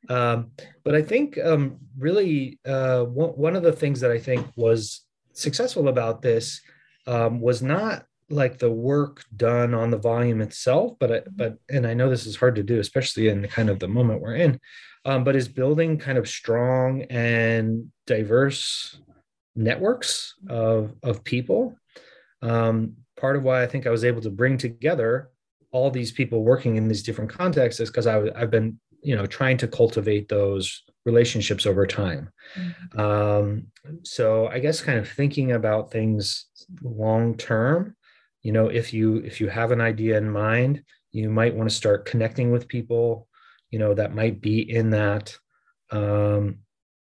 Um, 0.09 0.53
but 0.85 0.95
I 0.95 1.03
think 1.03 1.39
um, 1.39 1.79
really 1.99 2.59
uh, 2.65 3.05
one, 3.05 3.31
one 3.31 3.57
of 3.57 3.63
the 3.63 3.73
things 3.73 4.01
that 4.01 4.11
I 4.11 4.19
think 4.19 4.47
was 4.57 5.03
successful 5.33 5.89
about 5.89 6.23
this 6.23 6.61
um, 7.07 7.41
was 7.41 7.63
not 7.63 8.05
like 8.29 8.59
the 8.59 8.71
work 8.71 9.25
done 9.37 9.73
on 9.73 9.91
the 9.91 9.99
volume 9.99 10.41
itself 10.41 10.95
but 10.99 11.13
I, 11.13 11.23
but 11.35 11.59
and 11.71 11.87
i 11.87 11.95
know 11.95 12.11
this 12.11 12.27
is 12.27 12.37
hard 12.37 12.57
to 12.57 12.63
do 12.63 12.81
especially 12.81 13.29
in 13.29 13.47
kind 13.49 13.71
of 13.71 13.79
the 13.79 13.89
moment 13.89 14.21
we're 14.21 14.37
in 14.37 14.61
um, 15.05 15.23
but 15.23 15.37
is 15.37 15.47
building 15.47 15.99
kind 15.99 16.19
of 16.19 16.29
strong 16.29 17.03
and 17.03 17.91
diverse 18.07 18.99
networks 19.55 20.35
of 20.49 20.95
of 21.03 21.23
people 21.23 21.77
um, 22.43 22.95
part 23.17 23.37
of 23.37 23.43
why 23.43 23.63
i 23.63 23.67
think 23.67 23.87
i 23.87 23.91
was 23.91 24.05
able 24.05 24.21
to 24.21 24.31
bring 24.31 24.59
together 24.59 25.31
all 25.71 25.91
these 25.91 26.13
people 26.13 26.43
working 26.43 26.77
in 26.77 26.89
these 26.89 27.03
different 27.03 27.31
contexts 27.31 27.81
is 27.81 27.91
because 27.91 28.07
i've 28.07 28.51
been 28.51 28.79
you 29.03 29.15
know 29.15 29.27
trying 29.27 29.57
to 29.57 29.69
cultivate 29.69 30.29
those 30.29 30.83
relationships 31.05 31.65
over 31.65 31.87
time 31.87 32.29
mm-hmm. 32.59 33.01
um, 33.01 33.67
so 34.03 34.49
i 34.49 34.59
guess 34.59 34.81
kind 34.81 34.99
of 34.99 35.09
thinking 35.09 35.53
about 35.53 35.93
things 35.93 36.47
long 36.83 37.37
term 37.37 37.95
you 38.43 38.53
know 38.53 38.69
if 38.69 38.93
you 38.93 39.17
if 39.19 39.41
you 39.41 39.49
have 39.49 39.73
an 39.73 39.81
idea 39.81 40.17
in 40.17 40.31
mind 40.31 40.83
you 41.13 41.31
might 41.31 41.55
want 41.55 41.69
to 41.69 41.75
start 41.75 42.07
connecting 42.07 42.51
with 42.51 42.69
people 42.69 43.27
you 43.71 43.79
know 43.79 43.95
that 43.95 44.15
might 44.15 44.41
be 44.41 44.61
in 44.71 44.91
that 44.91 45.37
um, 45.91 46.59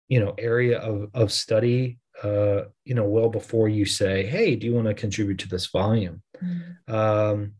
you 0.07 0.19
know 0.19 0.33
area 0.37 0.79
of 0.79 1.09
of 1.13 1.31
study 1.31 1.99
uh, 2.23 2.63
you 2.83 2.95
know 2.95 3.05
well 3.05 3.29
before 3.29 3.69
you 3.69 3.85
say 3.85 4.25
hey 4.25 4.55
do 4.55 4.67
you 4.67 4.73
want 4.73 4.87
to 4.87 4.93
contribute 4.93 5.39
to 5.39 5.47
this 5.47 5.67
volume 5.67 6.21
mm-hmm. 6.43 6.93
um, 6.93 7.53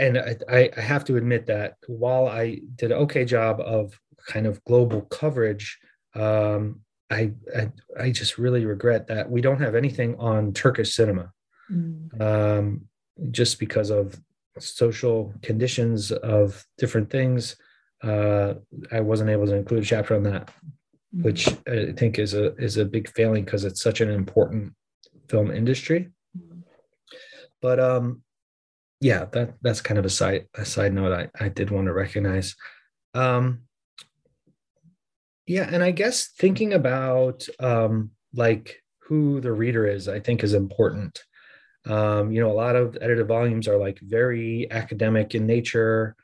and 0.00 0.18
I, 0.48 0.70
I 0.76 0.80
have 0.80 1.04
to 1.04 1.16
admit 1.16 1.46
that 1.46 1.74
while 1.86 2.26
I 2.26 2.60
did 2.76 2.90
an 2.90 2.98
okay 2.98 3.26
job 3.26 3.60
of 3.60 4.00
kind 4.26 4.46
of 4.46 4.64
global 4.64 5.02
coverage, 5.02 5.78
um, 6.14 6.80
I, 7.10 7.32
I, 7.54 7.70
I 7.98 8.10
just 8.10 8.38
really 8.38 8.64
regret 8.64 9.08
that 9.08 9.30
we 9.30 9.42
don't 9.42 9.60
have 9.60 9.74
anything 9.74 10.16
on 10.18 10.54
Turkish 10.54 10.94
cinema 10.94 11.32
mm. 11.70 12.20
um, 12.20 12.82
just 13.30 13.58
because 13.58 13.90
of 13.90 14.20
social 14.58 15.32
conditions 15.42 16.10
of 16.12 16.64
different 16.78 17.10
things. 17.10 17.56
Uh, 18.02 18.54
I 18.90 19.00
wasn't 19.00 19.30
able 19.30 19.46
to 19.46 19.54
include 19.54 19.82
a 19.82 19.86
chapter 19.86 20.14
on 20.14 20.22
that, 20.24 20.50
mm. 21.14 21.22
which 21.22 21.48
I 21.68 21.92
think 21.92 22.18
is 22.18 22.34
a 22.34 22.54
is 22.56 22.76
a 22.76 22.84
big 22.84 23.08
failing 23.10 23.44
because 23.44 23.64
it's 23.64 23.82
such 23.82 24.00
an 24.00 24.10
important 24.10 24.74
film 25.28 25.50
industry. 25.50 26.10
Mm. 26.36 26.62
But 27.60 27.78
um, 27.78 28.22
yeah, 29.00 29.26
that 29.32 29.54
that's 29.62 29.80
kind 29.80 29.98
of 29.98 30.04
a 30.04 30.10
side 30.10 30.46
a 30.54 30.64
side 30.64 30.92
note 30.92 31.12
I, 31.12 31.44
I 31.44 31.48
did 31.48 31.70
want 31.70 31.86
to 31.86 31.92
recognize. 31.92 32.56
Um, 33.14 33.62
yeah, 35.46 35.68
and 35.70 35.82
I 35.82 35.90
guess 35.90 36.28
thinking 36.28 36.72
about 36.72 37.46
um, 37.58 38.12
like 38.34 38.82
who 39.02 39.40
the 39.40 39.52
reader 39.52 39.86
is, 39.86 40.08
I 40.08 40.20
think 40.20 40.44
is 40.44 40.54
important. 40.54 41.22
Um, 41.86 42.30
you 42.30 42.40
know, 42.40 42.50
a 42.50 42.52
lot 42.52 42.76
of 42.76 42.98
edited 43.00 43.26
volumes 43.26 43.66
are 43.66 43.78
like 43.78 43.98
very 44.00 44.70
academic 44.70 45.34
in 45.34 45.46
nature. 45.46 46.14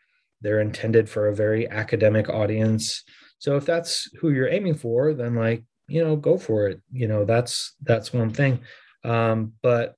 They're 0.43 0.61
intended 0.61 1.09
for 1.09 1.29
a 1.29 1.35
very 1.35 1.69
academic 1.69 2.29
audience. 2.29 3.05
So 3.39 3.57
if 3.57 3.65
that's 3.65 4.09
who 4.21 4.31
you're 4.31 4.49
aiming 4.49 4.75
for, 4.75 5.15
then 5.15 5.35
like, 5.35 5.65
you 5.89 6.05
know, 6.05 6.17
go 6.17 6.37
for 6.37 6.69
it. 6.69 6.81
You 6.93 7.09
know, 7.09 7.25
that's 7.25 7.75
that's 7.83 8.13
one 8.13 8.31
thing. 8.31 8.61
Um, 9.05 9.53
but 9.63 9.95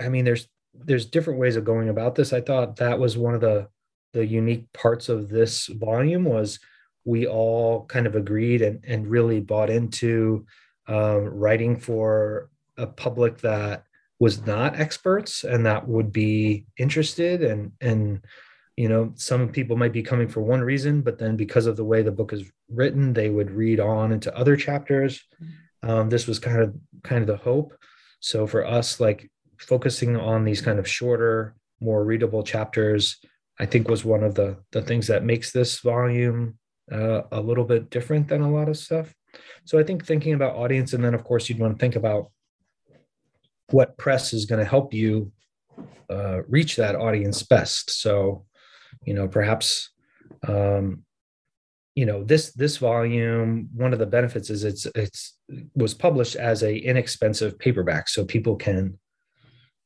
I 0.00 0.08
mean, 0.08 0.24
there's 0.24 0.48
there's 0.74 1.06
different 1.06 1.40
ways 1.40 1.56
of 1.56 1.64
going 1.64 1.88
about 1.88 2.14
this. 2.14 2.32
I 2.32 2.40
thought 2.40 2.76
that 2.76 2.98
was 2.98 3.16
one 3.16 3.34
of 3.34 3.40
the 3.40 3.68
the 4.12 4.26
unique 4.26 4.70
parts 4.72 5.08
of 5.08 5.28
this 5.28 5.66
volume 5.68 6.24
was 6.24 6.60
we 7.04 7.26
all 7.26 7.86
kind 7.86 8.06
of 8.06 8.14
agreed 8.14 8.62
and, 8.62 8.84
and 8.86 9.06
really 9.06 9.40
bought 9.40 9.70
into 9.70 10.46
um, 10.86 11.24
writing 11.24 11.78
for 11.78 12.50
a 12.76 12.86
public 12.86 13.38
that 13.38 13.84
was 14.22 14.46
not 14.46 14.78
experts 14.78 15.42
and 15.42 15.66
that 15.66 15.88
would 15.88 16.12
be 16.12 16.64
interested 16.78 17.42
and 17.42 17.72
and 17.80 18.24
you 18.76 18.88
know 18.88 19.12
some 19.16 19.48
people 19.48 19.76
might 19.76 19.92
be 19.92 20.08
coming 20.10 20.28
for 20.28 20.42
one 20.42 20.60
reason 20.60 21.02
but 21.02 21.18
then 21.18 21.34
because 21.36 21.66
of 21.66 21.76
the 21.76 21.88
way 21.90 22.02
the 22.02 22.18
book 22.18 22.32
is 22.32 22.44
written 22.68 23.12
they 23.12 23.28
would 23.28 23.50
read 23.50 23.80
on 23.80 24.12
into 24.12 24.32
other 24.36 24.54
chapters. 24.54 25.12
Mm-hmm. 25.42 25.90
um, 25.90 26.08
this 26.08 26.28
was 26.28 26.38
kind 26.38 26.60
of 26.60 26.72
kind 27.02 27.22
of 27.22 27.26
the 27.26 27.42
hope. 27.48 27.74
So 28.20 28.46
for 28.46 28.64
us 28.64 29.00
like 29.00 29.28
focusing 29.58 30.16
on 30.16 30.44
these 30.44 30.60
kind 30.60 30.78
of 30.78 30.86
shorter 30.86 31.56
more 31.80 32.04
readable 32.04 32.44
chapters 32.44 33.02
i 33.58 33.66
think 33.66 33.88
was 33.88 34.04
one 34.04 34.22
of 34.22 34.36
the 34.36 34.56
the 34.70 34.82
things 34.82 35.08
that 35.08 35.24
makes 35.32 35.50
this 35.50 35.80
volume 35.80 36.56
uh, 36.92 37.22
a 37.32 37.40
little 37.40 37.64
bit 37.64 37.90
different 37.90 38.28
than 38.28 38.42
a 38.42 38.54
lot 38.56 38.68
of 38.68 38.76
stuff. 38.76 39.12
So 39.64 39.80
i 39.80 39.82
think 39.82 40.06
thinking 40.06 40.34
about 40.34 40.60
audience 40.64 40.92
and 40.92 41.02
then 41.04 41.14
of 41.18 41.24
course 41.24 41.48
you'd 41.48 41.62
want 41.62 41.72
to 41.74 41.82
think 41.82 41.96
about 41.96 42.30
what 43.70 43.96
press 43.96 44.32
is 44.32 44.46
going 44.46 44.58
to 44.58 44.68
help 44.68 44.92
you 44.92 45.32
uh, 46.10 46.42
reach 46.48 46.76
that 46.76 46.96
audience 46.96 47.42
best. 47.42 47.90
So, 47.90 48.44
you 49.04 49.14
know, 49.14 49.28
perhaps, 49.28 49.90
um, 50.46 51.04
you 51.94 52.06
know, 52.06 52.24
this 52.24 52.52
this 52.52 52.78
volume. 52.78 53.68
One 53.74 53.92
of 53.92 53.98
the 53.98 54.06
benefits 54.06 54.50
is 54.50 54.64
it's 54.64 54.86
it's 54.94 55.36
was 55.74 55.94
published 55.94 56.36
as 56.36 56.62
a 56.62 56.76
inexpensive 56.76 57.58
paperback, 57.58 58.08
so 58.08 58.24
people 58.24 58.56
can, 58.56 58.98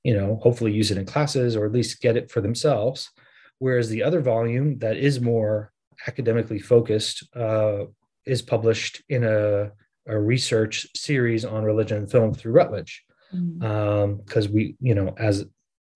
you 0.05 0.17
know, 0.17 0.39
hopefully 0.43 0.73
use 0.73 0.91
it 0.91 0.99
in 0.99 1.07
classes 1.07 1.57
or 1.57 1.67
at 1.67 1.73
least 1.73 2.01
get 2.01 2.17
it 2.17 2.31
for 2.31 2.41
themselves. 2.41 3.11
Whereas 3.59 3.89
the 3.89 4.03
other 4.03 4.21
volume 4.21 4.79
that 4.79 4.97
is 4.97 5.21
more 5.21 5.73
academically 6.07 6.59
focused 6.59 7.27
uh, 7.35 7.85
is 8.27 8.43
published 8.43 9.03
in 9.09 9.25
a, 9.25 9.73
a 10.07 10.19
research 10.19 10.87
series 10.95 11.45
on 11.45 11.65
religion 11.65 11.99
and 11.99 12.11
film 12.11 12.35
through 12.35 12.53
Routledge 12.53 13.05
because 13.33 14.47
um, 14.47 14.53
we 14.53 14.77
you 14.81 14.95
know 14.95 15.15
as 15.19 15.45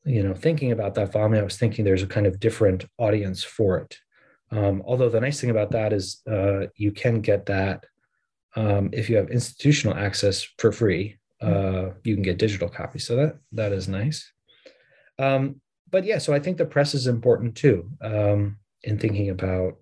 you 0.05 0.23
know 0.23 0.35
thinking 0.35 0.73
about 0.73 0.95
that 0.95 1.13
volume 1.13 1.35
i 1.35 1.43
was 1.43 1.57
thinking 1.57 1.85
there's 1.85 2.03
a 2.03 2.07
kind 2.07 2.27
of 2.27 2.41
different 2.41 2.85
audience 2.99 3.45
for 3.45 3.79
it 3.79 3.99
Um, 4.53 4.83
although 4.85 5.09
the 5.09 5.21
nice 5.21 5.41
thing 5.41 5.51
about 5.51 5.71
that 5.71 5.93
is 5.93 6.23
uh, 6.27 6.67
you 6.75 6.91
can 6.93 7.21
get 7.21 7.47
that 7.47 7.85
um, 8.57 8.91
if 8.93 9.09
you 9.09 9.17
have 9.17 9.31
institutional 9.31 9.97
access 9.97 10.43
for 10.59 10.73
free. 10.73 11.19
Uh, 11.41 11.91
you 12.05 12.15
can 12.15 12.23
get 12.23 12.39
digital 12.39 12.69
copies, 12.69 13.07
so 13.07 13.17
that 13.17 13.39
that 13.53 13.73
is 13.73 13.89
nice. 13.89 14.31
Um, 15.19 15.61
but 15.91 16.05
yeah, 16.05 16.19
so 16.19 16.35
I 16.35 16.41
think 16.41 16.59
the 16.59 16.67
press 16.67 16.95
is 16.95 17.07
important 17.07 17.55
too 17.57 17.89
um, 18.03 18.59
in 18.83 18.99
thinking 18.99 19.31
about 19.31 19.79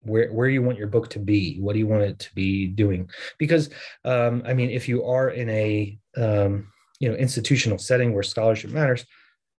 where 0.00 0.32
where 0.32 0.48
you 0.48 0.62
want 0.62 0.78
your 0.78 0.88
book 0.88 1.10
to 1.10 1.18
be. 1.18 1.58
What 1.60 1.74
do 1.74 1.78
you 1.78 1.86
want 1.86 2.04
it 2.04 2.18
to 2.20 2.34
be 2.34 2.68
doing? 2.68 3.10
Because 3.38 3.68
um, 4.04 4.42
I 4.46 4.54
mean, 4.54 4.70
if 4.70 4.88
you 4.88 5.04
are 5.04 5.28
in 5.28 5.48
a 5.50 5.98
um, 6.16 6.72
you 7.04 7.10
know 7.10 7.16
institutional 7.16 7.76
setting 7.76 8.14
where 8.14 8.22
scholarship 8.22 8.70
matters, 8.70 9.04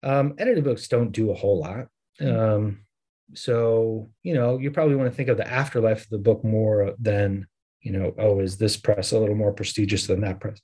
um, 0.02 0.34
edited 0.38 0.64
books 0.64 0.88
don't 0.88 1.12
do 1.12 1.30
a 1.30 1.34
whole 1.34 1.60
lot. 1.60 1.88
Um, 2.20 2.86
so 3.34 4.08
you 4.22 4.32
know, 4.32 4.58
you 4.58 4.70
probably 4.70 4.96
want 4.96 5.10
to 5.10 5.14
think 5.14 5.28
of 5.28 5.36
the 5.36 5.46
afterlife 5.46 6.04
of 6.04 6.08
the 6.08 6.18
book 6.18 6.42
more 6.42 6.94
than 6.98 7.46
you 7.82 7.92
know, 7.92 8.14
oh, 8.18 8.40
is 8.40 8.56
this 8.56 8.78
press 8.78 9.12
a 9.12 9.18
little 9.18 9.34
more 9.34 9.52
prestigious 9.52 10.06
than 10.06 10.22
that 10.22 10.40
press? 10.40 10.58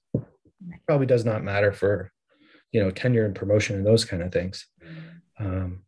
Probably 0.86 1.06
does 1.06 1.26
not 1.26 1.44
matter 1.44 1.70
for 1.70 2.10
you 2.72 2.82
know 2.82 2.90
tenure 2.90 3.26
and 3.26 3.34
promotion 3.34 3.76
and 3.76 3.84
those 3.84 4.06
kind 4.06 4.22
of 4.22 4.32
things. 4.32 4.66
Um, 5.38 5.82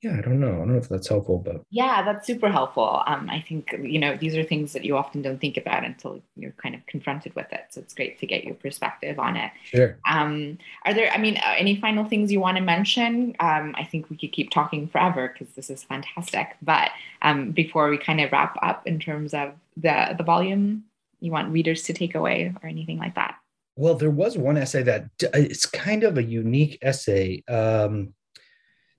yeah, 0.00 0.16
I 0.16 0.20
don't 0.20 0.38
know. 0.38 0.52
I 0.52 0.58
don't 0.58 0.72
know 0.72 0.78
if 0.78 0.88
that's 0.88 1.08
helpful, 1.08 1.38
but 1.38 1.62
yeah, 1.70 2.02
that's 2.04 2.24
super 2.24 2.48
helpful. 2.50 3.02
Um, 3.06 3.28
I 3.28 3.40
think 3.40 3.74
you 3.82 3.98
know 3.98 4.16
these 4.16 4.36
are 4.36 4.44
things 4.44 4.72
that 4.72 4.84
you 4.84 4.96
often 4.96 5.22
don't 5.22 5.40
think 5.40 5.56
about 5.56 5.84
until 5.84 6.22
you're 6.36 6.52
kind 6.52 6.76
of 6.76 6.86
confronted 6.86 7.34
with 7.34 7.52
it. 7.52 7.66
So 7.70 7.80
it's 7.80 7.94
great 7.94 8.18
to 8.20 8.26
get 8.26 8.44
your 8.44 8.54
perspective 8.54 9.18
on 9.18 9.36
it. 9.36 9.50
Sure. 9.64 9.98
Um, 10.08 10.58
are 10.84 10.94
there? 10.94 11.10
I 11.10 11.18
mean, 11.18 11.36
uh, 11.38 11.54
any 11.56 11.80
final 11.80 12.04
things 12.04 12.30
you 12.30 12.38
want 12.38 12.58
to 12.58 12.62
mention? 12.62 13.34
Um, 13.40 13.74
I 13.76 13.82
think 13.82 14.08
we 14.08 14.16
could 14.16 14.30
keep 14.30 14.50
talking 14.50 14.86
forever 14.86 15.32
because 15.32 15.52
this 15.54 15.68
is 15.68 15.82
fantastic. 15.82 16.56
But 16.62 16.90
um, 17.22 17.50
before 17.50 17.90
we 17.90 17.98
kind 17.98 18.20
of 18.20 18.30
wrap 18.30 18.56
up, 18.62 18.86
in 18.86 19.00
terms 19.00 19.34
of 19.34 19.54
the 19.76 20.14
the 20.16 20.22
volume, 20.24 20.84
you 21.18 21.32
want 21.32 21.52
readers 21.52 21.82
to 21.84 21.92
take 21.92 22.14
away 22.14 22.54
or 22.62 22.68
anything 22.68 22.98
like 22.98 23.16
that? 23.16 23.36
Well, 23.74 23.94
there 23.94 24.10
was 24.10 24.36
one 24.36 24.56
essay 24.56 24.82
that 24.84 25.08
it's 25.20 25.66
kind 25.66 26.04
of 26.04 26.18
a 26.18 26.22
unique 26.22 26.78
essay. 26.82 27.42
Um, 27.48 28.14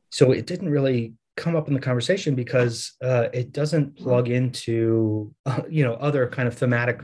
so 0.10 0.32
it 0.32 0.46
didn't 0.46 0.70
really 0.70 1.14
come 1.40 1.56
up 1.56 1.70
in 1.70 1.74
the 1.74 1.80
conversation 1.80 2.36
because 2.36 2.94
uh, 3.02 3.30
it 3.34 3.54
doesn't 3.54 3.98
plug 3.98 4.30
into 4.30 5.34
uh, 5.46 5.62
you 5.70 5.84
know 5.84 5.94
other 5.94 6.28
kind 6.28 6.48
of 6.48 6.56
thematic 6.56 7.02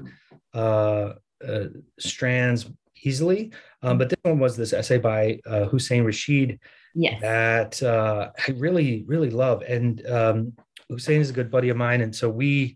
uh, 0.54 1.14
uh 1.48 1.66
strands 2.00 2.70
easily. 3.04 3.52
Um, 3.82 3.98
but 3.98 4.10
this 4.10 4.20
one 4.24 4.40
was 4.40 4.58
this 4.58 4.74
essay 4.74 4.98
by 4.98 5.40
uh, 5.46 5.66
Hussein 5.66 6.04
Rashid 6.04 6.60
yes. 6.96 7.22
that 7.22 7.82
uh, 7.82 8.32
I 8.48 8.52
really 8.52 9.06
really 9.08 9.30
love, 9.30 9.64
and 9.64 10.06
um, 10.08 10.54
Hussein 10.90 11.22
is 11.22 11.30
a 11.30 11.34
good 11.34 11.50
buddy 11.50 11.70
of 11.70 11.78
mine, 11.78 12.02
and 12.02 12.16
so 12.16 12.30
we 12.30 12.76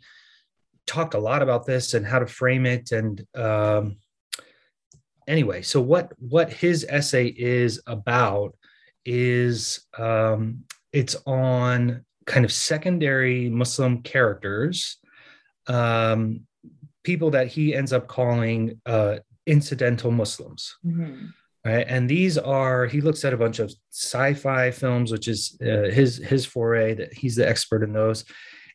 talked 0.87 1.13
a 1.13 1.19
lot 1.19 1.41
about 1.41 1.65
this 1.65 1.93
and 1.93 2.05
how 2.05 2.19
to 2.19 2.27
frame 2.27 2.65
it 2.65 2.91
and. 2.91 3.25
Um, 3.35 3.97
anyway, 5.27 5.61
so 5.61 5.79
what 5.79 6.11
what 6.17 6.51
his 6.51 6.85
essay 6.89 7.27
is 7.27 7.81
about 7.85 8.55
is 9.09 9.81
um, 9.97 10.63
it's 10.93 11.15
on 11.25 12.05
kind 12.27 12.45
of 12.45 12.51
secondary 12.51 13.49
Muslim 13.49 14.03
characters, 14.03 14.97
um, 15.65 16.41
people 17.03 17.31
that 17.31 17.47
he 17.47 17.73
ends 17.73 17.91
up 17.91 18.07
calling 18.07 18.79
uh, 18.85 19.17
incidental 19.47 20.11
Muslims. 20.11 20.77
Mm-hmm. 20.85 21.25
Right, 21.65 21.85
and 21.89 22.07
these 22.07 22.37
are 22.37 22.85
he 22.85 23.01
looks 23.01 23.25
at 23.25 23.33
a 23.33 23.37
bunch 23.37 23.59
of 23.59 23.73
sci-fi 23.89 24.71
films, 24.71 25.11
which 25.11 25.27
is 25.27 25.57
uh, 25.61 25.89
his 25.91 26.17
his 26.17 26.45
foray. 26.45 26.93
That 26.93 27.13
he's 27.13 27.35
the 27.35 27.49
expert 27.49 27.83
in 27.83 27.91
those, 27.91 28.23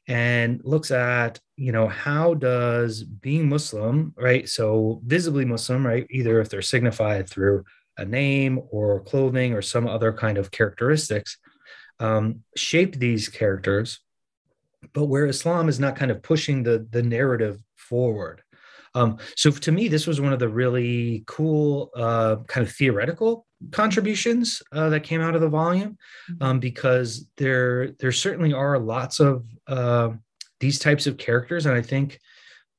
and 0.07 0.61
looks 0.64 0.91
at 0.91 1.41
you 1.57 1.72
know 1.72 1.89
how 1.89 2.35
does 2.35 3.03
being 3.03 3.49
Muslim, 3.49 4.12
right? 4.18 4.47
So 4.47 5.01
visibly 5.07 5.47
Muslim, 5.47 5.87
right? 5.87 6.07
Either 6.11 6.41
if 6.41 6.51
they're 6.51 6.61
signified 6.61 7.30
through 7.30 7.64
a 7.97 8.05
name 8.05 8.61
or 8.71 9.01
clothing 9.01 9.53
or 9.53 9.63
some 9.63 9.87
other 9.87 10.13
kind 10.13 10.39
of 10.39 10.51
characteristics 10.51 11.39
um, 12.01 12.41
shape 12.57 12.97
these 12.97 13.29
characters. 13.29 14.01
But 14.93 15.07
where 15.07 15.27
islam 15.27 15.69
is 15.69 15.81
not 15.81 15.97
kind 15.97 16.11
of 16.11 16.23
pushing 16.23 16.63
the 16.63 16.87
the 16.91 17.03
narrative 17.03 17.59
forward. 17.77 18.43
Um, 18.95 19.19
so 19.37 19.51
to 19.51 19.73
me 19.73 19.89
this 19.89 20.07
was 20.07 20.21
one 20.21 20.33
of 20.33 20.39
the 20.39 20.49
really 20.49 21.25
cool 21.27 21.91
uh, 21.97 22.37
kind 22.47 22.67
of 22.67 22.73
theoretical 22.73 23.47
contributions 23.73 24.63
uh, 24.73 24.89
that 24.91 25.03
came 25.05 25.21
out 25.21 25.35
of 25.35 25.41
the 25.41 25.49
volume 25.49 25.97
mm-hmm. 26.31 26.43
um, 26.43 26.61
because 26.61 27.27
there 27.37 27.93
there 27.99 28.13
certainly 28.13 28.53
are 28.53 28.79
lots 28.79 29.21
of 29.21 29.45
uh, 29.67 30.11
these 30.61 30.79
types 30.79 31.07
of 31.07 31.17
characters. 31.17 31.67
And 31.67 31.75
i 31.75 31.83
think 31.83 32.19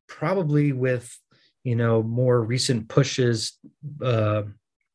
probably 0.07 0.71
with 0.71 1.17
you 1.63 1.75
know 1.75 2.03
more 2.03 2.41
recent 2.41 2.87
pushes 2.87 3.57
uh, 4.01 4.43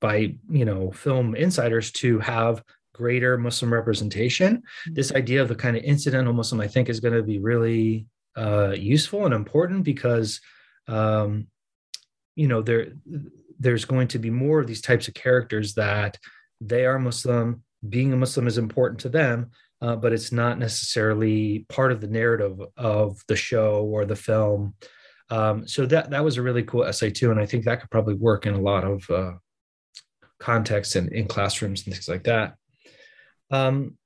by 0.01 0.35
you 0.51 0.65
know 0.65 0.91
film 0.91 1.35
insiders 1.35 1.91
to 1.93 2.19
have 2.21 2.63
greater 2.95 3.39
Muslim 3.39 3.73
representation. 3.73 4.57
Mm-hmm. 4.59 4.95
This 4.95 5.13
idea 5.13 5.43
of 5.43 5.49
the 5.49 5.55
kind 5.55 5.77
of 5.77 5.83
incidental 5.83 6.33
Muslim, 6.33 6.61
I 6.61 6.69
think, 6.69 6.89
is 6.89 7.01
going 7.01 7.15
to 7.15 7.23
be 7.23 7.39
really 7.39 8.07
uh, 8.37 8.75
useful 8.77 9.25
and 9.25 9.35
important 9.35 9.85
because 9.85 10.41
um, 10.89 11.47
you 12.37 12.49
know 12.49 12.63
there 12.63 12.93
there's 13.59 13.85
going 13.85 14.09
to 14.09 14.19
be 14.19 14.31
more 14.31 14.61
of 14.61 14.67
these 14.67 14.81
types 14.81 15.09
of 15.09 15.15
characters 15.15 15.75
that 15.75 16.19
they 16.61 16.85
are 16.87 16.99
Muslim. 16.99 17.63
Being 17.89 18.13
a 18.13 18.17
Muslim 18.17 18.47
is 18.47 18.59
important 18.59 19.01
to 19.01 19.09
them, 19.09 19.51
uh, 19.81 19.97
but 19.97 20.13
it's 20.13 20.33
not 20.33 20.59
necessarily 20.59 21.67
part 21.69 21.93
of 21.93 22.01
the 22.01 22.09
narrative 22.09 22.61
of 22.77 23.23
the 23.29 23.37
show 23.37 23.85
or 23.85 24.05
the 24.05 24.17
film. 24.17 24.75
Um, 25.31 25.67
so 25.67 25.87
that 25.87 26.11
that 26.11 26.25
was 26.25 26.37
a 26.37 26.43
really 26.43 26.65
cool 26.65 26.85
essay 26.85 27.11
too, 27.11 27.31
and 27.31 27.41
I 27.41 27.47
think 27.47 27.65
that 27.65 27.81
could 27.81 27.91
probably 27.91 28.15
work 28.15 28.47
in 28.47 28.55
a 28.55 28.61
lot 28.61 28.85
of 28.85 29.09
uh, 29.09 29.33
context 30.41 30.97
and 30.97 31.13
in 31.13 31.29
classrooms 31.29 31.85
and 31.85 31.95
things 31.95 32.09
like 32.09 32.25
that. 32.25 32.57
Um, 33.51 33.97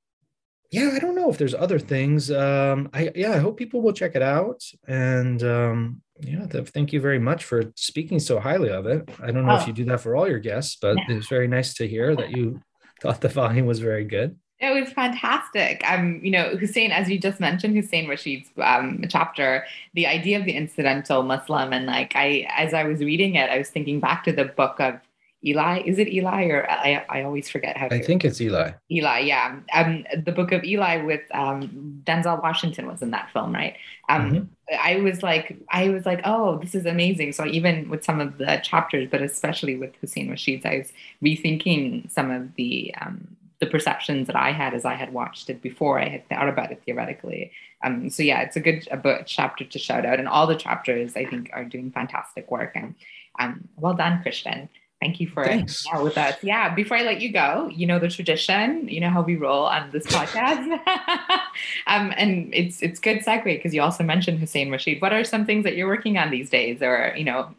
yeah, 0.71 0.91
I 0.95 0.99
don't 0.99 1.15
know 1.15 1.31
if 1.31 1.39
there's 1.39 1.55
other 1.55 1.79
things. 1.79 2.31
Um, 2.31 2.91
I 2.93 3.11
yeah, 3.15 3.33
I 3.33 3.39
hope 3.39 3.57
people 3.57 3.81
will 3.81 3.93
check 3.93 4.17
it 4.17 4.23
out. 4.23 4.63
And 4.89 5.43
um, 5.45 6.03
yeah, 6.21 6.47
thank 6.47 6.93
you 6.93 7.01
very 7.01 7.21
much 7.21 7.45
for 7.45 7.73
speaking 7.77 8.19
so 8.19 8.41
highly 8.41 8.71
of 8.71 8.87
it. 8.87 9.09
I 9.23 9.31
don't 9.31 9.47
know 9.47 9.53
oh. 9.53 9.61
if 9.61 9.69
you 9.69 9.73
do 9.73 9.85
that 9.87 10.01
for 10.01 10.17
all 10.17 10.29
your 10.29 10.41
guests, 10.41 10.77
but 10.81 10.97
yeah. 10.97 11.17
it's 11.17 11.29
very 11.29 11.47
nice 11.47 11.75
to 11.75 11.87
hear 11.87 12.17
that 12.17 12.31
you 12.31 12.61
thought 13.01 13.21
the 13.21 13.29
volume 13.29 13.67
was 13.67 13.79
very 13.79 14.05
good. 14.05 14.37
It 14.59 14.81
was 14.81 14.93
fantastic. 14.93 15.83
Um, 15.89 16.21
you 16.23 16.31
know, 16.31 16.57
Hussein, 16.57 16.91
as 16.91 17.11
you 17.11 17.19
just 17.19 17.39
mentioned, 17.39 17.77
Hussein 17.77 18.09
Rashid's 18.09 18.49
um, 18.61 19.05
chapter, 19.09 19.65
the 19.95 20.07
idea 20.07 20.39
of 20.39 20.45
the 20.45 20.53
incidental 20.53 21.23
Muslim, 21.23 21.73
and 21.73 21.87
like 21.87 22.17
I, 22.17 22.47
as 22.57 22.73
I 22.73 22.85
was 22.85 23.01
reading 23.01 23.35
it, 23.35 23.51
I 23.51 23.59
was 23.59 23.69
thinking 23.69 24.01
back 24.01 24.25
to 24.25 24.33
the 24.33 24.47
book 24.47 24.81
of 24.81 25.01
Eli. 25.45 25.83
Is 25.85 25.99
it 25.99 26.09
Eli 26.09 26.45
or 26.47 26.69
I, 26.71 27.05
I 27.09 27.23
always 27.23 27.49
forget 27.49 27.77
how 27.77 27.89
to. 27.89 27.95
I 27.95 28.03
think 28.03 28.25
it's 28.25 28.41
Eli. 28.41 28.73
Eli, 28.91 29.19
yeah. 29.21 29.59
Um, 29.73 30.05
the 30.25 30.33
book 30.33 30.53
of 30.53 30.65
Eli 30.65 31.03
with 31.03 31.23
um, 31.33 32.03
Denzel 32.05 32.43
Washington 32.43 32.87
was 32.87 33.03
in 33.03 33.11
that 33.11 33.31
film, 33.33 33.53
right? 33.55 33.77
Um, 34.09 34.33
mm-hmm. 34.33 34.45
I 34.81 34.97
was 34.97 35.23
like, 35.23 35.57
I 35.71 35.91
was 35.91 36.07
like, 36.07 36.21
oh, 36.25 36.59
this 36.59 36.75
is 36.75 36.87
amazing. 36.87 37.33
So 37.33 37.45
even 37.47 37.91
with 37.91 38.05
some 38.05 38.21
of 38.21 38.39
the 38.39 38.61
chapters, 38.63 39.09
but 39.11 39.21
especially 39.21 39.77
with 39.77 39.95
Hussein 40.01 40.31
Rashid, 40.31 40.65
I 40.65 40.79
was 40.79 40.93
rethinking 41.23 42.11
some 42.11 42.31
of 42.31 42.55
the 42.57 42.95
um, 43.01 43.37
the 43.61 43.67
perceptions 43.67 44.27
that 44.27 44.37
I 44.37 44.53
had 44.53 44.75
as 44.75 44.85
I 44.85 44.95
had 44.95 45.13
watched 45.13 45.49
it 45.49 45.63
before. 45.63 46.01
I 46.01 46.09
had 46.09 46.29
thought 46.29 46.49
about 46.49 46.73
it 46.73 46.83
theoretically. 46.85 47.53
Um, 47.83 48.11
so 48.11 48.23
yeah, 48.23 48.41
it's 48.41 48.57
a 48.57 48.61
good 48.61 48.89
a 48.91 48.97
book, 48.97 49.23
chapter 49.27 49.65
to 49.65 49.79
shout 49.79 50.07
out, 50.07 50.19
and 50.19 50.29
all 50.29 50.47
the 50.47 50.57
chapters 50.57 51.17
I 51.17 51.27
think 51.27 51.51
are 51.53 51.65
doing 51.65 51.91
fantastic 51.91 52.51
work. 52.51 52.73
And 52.75 52.95
um, 53.39 53.69
well 53.77 53.95
done, 53.95 54.23
Christian. 54.23 54.69
Thank 55.05 55.21
you 55.21 55.29
for 55.29 55.45
Thanks. 55.45 55.85
With 56.03 56.17
us. 56.17 56.43
Yeah, 56.43 56.75
before 56.75 56.97
I 56.97 57.03
let 57.03 57.21
you 57.21 57.31
go, 57.31 57.69
you 57.69 57.87
know 57.87 57.99
the 57.99 58.09
tradition, 58.09 58.89
you 58.89 59.01
know 59.01 59.11
how 59.11 59.21
we 59.21 59.37
roll 59.37 59.65
on 59.65 59.91
this 59.91 60.07
podcast. 60.17 60.67
um, 61.87 62.15
and 62.17 62.49
it's 62.55 62.81
it's 62.81 62.99
good 62.99 63.19
segue 63.19 63.45
because 63.45 63.75
you 63.75 63.83
also 63.83 64.03
mentioned 64.03 64.39
Hussein 64.39 64.71
Rashid. 64.71 65.03
What 65.03 65.13
are 65.13 65.23
some 65.23 65.45
things 65.45 65.65
that 65.65 65.77
you're 65.77 65.89
working 65.89 66.17
on 66.17 66.31
these 66.31 66.49
days 66.49 66.81
or, 66.81 67.13
you 67.19 67.25
know, 67.25 67.55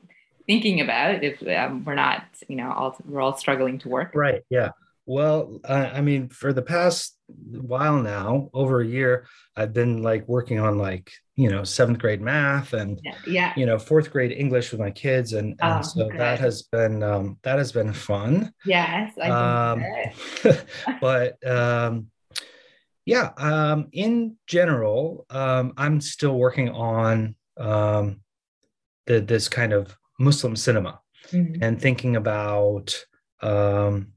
thinking 0.47 0.81
about 0.81 1.23
if 1.23 1.47
um, 1.47 1.85
we're 1.85 1.93
not, 1.93 2.23
you 2.47 2.55
know, 2.55 2.71
all 2.71 2.97
we're 3.07 3.21
all 3.21 3.37
struggling 3.37 3.77
to 3.77 3.89
work? 3.89 4.15
Right. 4.15 4.43
Yeah. 4.49 4.71
Well, 5.06 5.60
uh, 5.64 5.89
I 5.93 6.01
mean, 6.01 6.30
for 6.30 6.51
the 6.51 6.62
past 6.62 7.18
while 7.28 8.01
now, 8.01 8.49
over 8.53 8.82
a 8.82 8.88
year, 8.88 9.28
I've 9.56 9.74
been 9.74 10.01
like 10.01 10.28
working 10.28 10.60
on 10.60 10.78
like 10.78 11.12
you 11.36 11.49
know 11.49 11.64
seventh 11.64 11.99
grade 11.99 12.22
math 12.22 12.74
and 12.74 12.99
yeah, 13.03 13.16
yeah. 13.28 13.53
you 13.56 13.66
know 13.66 13.78
fourth 13.78 14.12
grade 14.12 14.32
English 14.32 14.72
with 14.72 14.80
my 14.80 14.91
kids, 14.91 15.34
and, 15.34 15.56
and 15.62 15.80
oh, 15.80 15.82
so 15.82 16.10
good. 16.10 16.20
that 16.20 16.39
has 16.39 16.64
been 16.64 17.03
um, 17.03 17.38
that 17.43 17.58
has 17.58 17.72
been 17.72 17.93
fun. 17.93 18.51
Yes, 18.66 19.14
um, 19.20 19.84
but 21.01 21.47
um, 21.47 22.08
yeah, 23.06 23.32
um, 23.38 23.89
in 23.91 24.38
general, 24.47 25.26
um, 25.30 25.74
I'm 25.78 26.01
still 26.01 26.36
working 26.36 26.70
on 26.70 27.36
um, 27.58 28.22
the 29.06 29.22
this 29.22 29.47
kind 29.49 29.74
of 29.74 29.95
Muslim 30.20 30.56
cinema 30.56 30.99
mm-hmm. 31.32 31.62
and 31.62 31.80
thinking 31.80 32.16
about 32.16 33.06
um, 33.41 34.14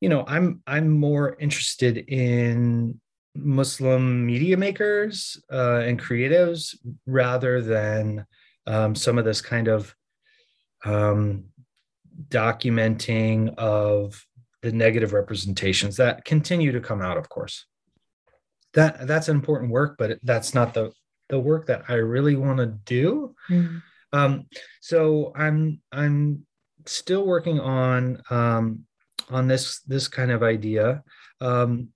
you 0.00 0.08
know 0.08 0.24
i'm 0.26 0.62
i'm 0.66 0.88
more 0.88 1.36
interested 1.38 1.98
in 2.08 2.98
Muslim 3.38 4.24
media 4.24 4.56
makers 4.56 5.42
uh, 5.52 5.80
and 5.80 6.00
creatives 6.00 6.74
rather 7.06 7.60
than 7.60 8.26
um, 8.66 8.94
some 8.94 9.18
of 9.18 9.24
this 9.24 9.40
kind 9.40 9.68
of 9.68 9.94
um, 10.84 11.44
documenting 12.28 13.54
of 13.56 14.24
the 14.62 14.72
negative 14.72 15.12
representations 15.12 15.96
that 15.96 16.24
continue 16.24 16.72
to 16.72 16.80
come 16.80 17.02
out, 17.02 17.16
of 17.16 17.28
course. 17.28 17.66
That 18.74 19.06
that's 19.06 19.28
important 19.28 19.70
work, 19.70 19.96
but 19.98 20.18
that's 20.22 20.54
not 20.54 20.74
the 20.74 20.92
the 21.28 21.38
work 21.38 21.66
that 21.66 21.84
I 21.88 21.94
really 21.94 22.36
want 22.36 22.58
to 22.58 22.66
do. 22.66 23.34
Mm-hmm. 23.48 23.78
Um, 24.12 24.46
so 24.80 25.32
I'm 25.34 25.80
I'm 25.92 26.46
still 26.84 27.26
working 27.26 27.58
on 27.60 28.22
um, 28.30 28.85
on 29.30 29.48
this 29.48 29.80
this 29.80 30.08
kind 30.08 30.30
of 30.30 30.42
idea. 30.42 31.02
Um, 31.40 31.88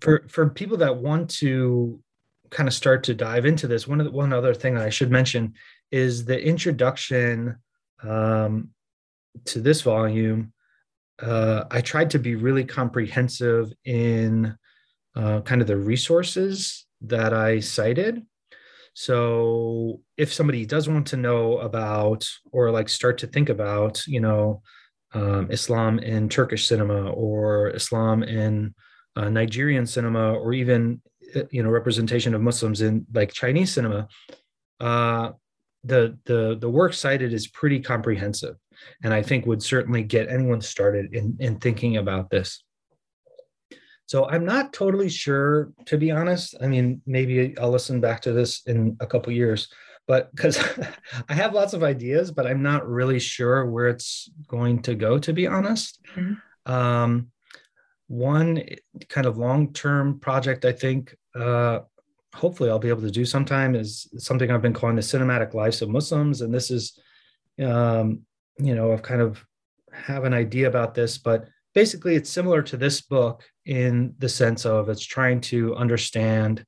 for 0.00 0.24
for 0.28 0.48
people 0.48 0.78
that 0.78 0.96
want 0.96 1.30
to 1.30 2.00
kind 2.50 2.68
of 2.68 2.74
start 2.74 3.04
to 3.04 3.14
dive 3.14 3.46
into 3.46 3.66
this, 3.66 3.86
one 3.86 3.98
the, 3.98 4.10
one 4.10 4.32
other 4.32 4.54
thing 4.54 4.74
that 4.74 4.86
I 4.86 4.90
should 4.90 5.10
mention 5.10 5.54
is 5.90 6.24
the 6.24 6.40
introduction 6.40 7.56
um, 8.02 8.70
to 9.46 9.60
this 9.60 9.82
volume. 9.82 10.52
Uh, 11.20 11.64
I 11.70 11.80
tried 11.80 12.10
to 12.10 12.18
be 12.18 12.34
really 12.34 12.64
comprehensive 12.64 13.72
in 13.84 14.56
uh, 15.14 15.40
kind 15.40 15.62
of 15.62 15.66
the 15.66 15.76
resources 15.76 16.86
that 17.02 17.32
I 17.32 17.60
cited. 17.60 18.22
So 18.92 20.00
if 20.16 20.32
somebody 20.32 20.64
does 20.64 20.88
want 20.88 21.06
to 21.08 21.16
know 21.16 21.58
about 21.58 22.26
or 22.52 22.70
like 22.70 22.88
start 22.88 23.18
to 23.18 23.26
think 23.26 23.48
about, 23.48 24.06
you 24.06 24.20
know, 24.20 24.62
um, 25.14 25.50
Islam 25.50 25.98
in 25.98 26.28
Turkish 26.28 26.66
cinema 26.66 27.10
or 27.10 27.70
Islam 27.70 28.22
in 28.22 28.74
uh, 29.16 29.28
Nigerian 29.28 29.86
cinema 29.86 30.34
or 30.34 30.52
even 30.52 31.00
uh, 31.34 31.42
you 31.50 31.62
know 31.62 31.70
representation 31.70 32.34
of 32.34 32.42
Muslims 32.42 32.82
in 32.82 33.06
like 33.12 33.32
Chinese 33.32 33.72
cinema, 33.72 34.08
uh, 34.80 35.30
the 35.84 36.18
the 36.24 36.56
the 36.60 36.68
work 36.68 36.92
cited 36.92 37.32
is 37.32 37.46
pretty 37.46 37.80
comprehensive, 37.80 38.56
and 39.02 39.14
I 39.14 39.22
think 39.22 39.46
would 39.46 39.62
certainly 39.62 40.02
get 40.02 40.28
anyone 40.28 40.60
started 40.60 41.14
in 41.14 41.36
in 41.40 41.58
thinking 41.58 41.96
about 41.96 42.30
this. 42.30 42.62
So 44.06 44.28
I'm 44.28 44.44
not 44.44 44.72
totally 44.72 45.08
sure, 45.08 45.72
to 45.86 45.98
be 45.98 46.12
honest. 46.12 46.54
I 46.60 46.68
mean, 46.68 47.02
maybe 47.06 47.58
I'll 47.58 47.70
listen 47.70 48.00
back 48.00 48.20
to 48.22 48.32
this 48.32 48.62
in 48.66 48.96
a 49.00 49.06
couple 49.06 49.32
years, 49.32 49.68
but 50.06 50.34
because 50.34 50.58
I 51.28 51.34
have 51.34 51.54
lots 51.54 51.72
of 51.72 51.82
ideas, 51.82 52.30
but 52.30 52.46
I'm 52.46 52.62
not 52.62 52.88
really 52.88 53.18
sure 53.18 53.66
where 53.66 53.88
it's 53.88 54.30
going 54.46 54.82
to 54.82 54.94
go, 54.94 55.18
to 55.18 55.32
be 55.32 55.46
honest. 55.46 56.00
Mm-hmm. 56.14 56.72
Um, 56.72 57.28
one 58.08 58.62
kind 59.08 59.26
of 59.26 59.36
long-term 59.36 60.20
project 60.20 60.64
I 60.64 60.72
think 60.72 61.16
uh, 61.34 61.80
hopefully 62.34 62.70
I'll 62.70 62.78
be 62.78 62.88
able 62.88 63.02
to 63.02 63.10
do 63.10 63.24
sometime 63.24 63.74
is 63.74 64.08
something 64.18 64.50
I've 64.50 64.62
been 64.62 64.72
calling 64.72 64.96
the 64.96 65.02
cinematic 65.02 65.54
lives 65.54 65.82
of 65.82 65.88
Muslims, 65.88 66.40
and 66.40 66.54
this 66.54 66.70
is, 66.70 66.98
um, 67.62 68.20
you 68.58 68.74
know, 68.74 68.92
I've 68.92 69.02
kind 69.02 69.20
of 69.20 69.44
have 69.92 70.24
an 70.24 70.34
idea 70.34 70.68
about 70.68 70.94
this, 70.94 71.18
but 71.18 71.48
basically 71.74 72.14
it's 72.14 72.30
similar 72.30 72.62
to 72.62 72.76
this 72.76 73.00
book 73.00 73.42
in 73.64 74.14
the 74.18 74.28
sense 74.28 74.64
of 74.64 74.88
it's 74.88 75.04
trying 75.04 75.40
to 75.40 75.74
understand 75.76 76.64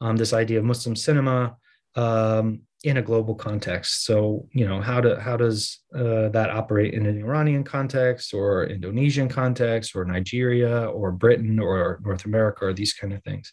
um, 0.00 0.16
this 0.16 0.32
idea 0.32 0.58
of 0.58 0.64
Muslim 0.64 0.96
cinema 0.96 1.56
um, 1.96 2.62
in 2.84 2.96
a 2.96 3.02
global 3.02 3.34
context. 3.34 4.04
So, 4.04 4.46
you 4.52 4.66
know, 4.66 4.80
how 4.80 5.00
do 5.00 5.16
how 5.16 5.36
does 5.36 5.80
uh, 5.94 6.28
that 6.28 6.50
operate 6.50 6.94
in 6.94 7.06
an 7.06 7.18
Iranian 7.18 7.64
context, 7.64 8.32
or 8.32 8.66
Indonesian 8.66 9.28
context, 9.28 9.96
or 9.96 10.04
Nigeria, 10.04 10.86
or 10.86 11.10
Britain, 11.10 11.58
or 11.58 12.00
North 12.04 12.24
America, 12.24 12.66
or 12.66 12.72
these 12.72 12.92
kind 12.92 13.12
of 13.12 13.22
things. 13.24 13.52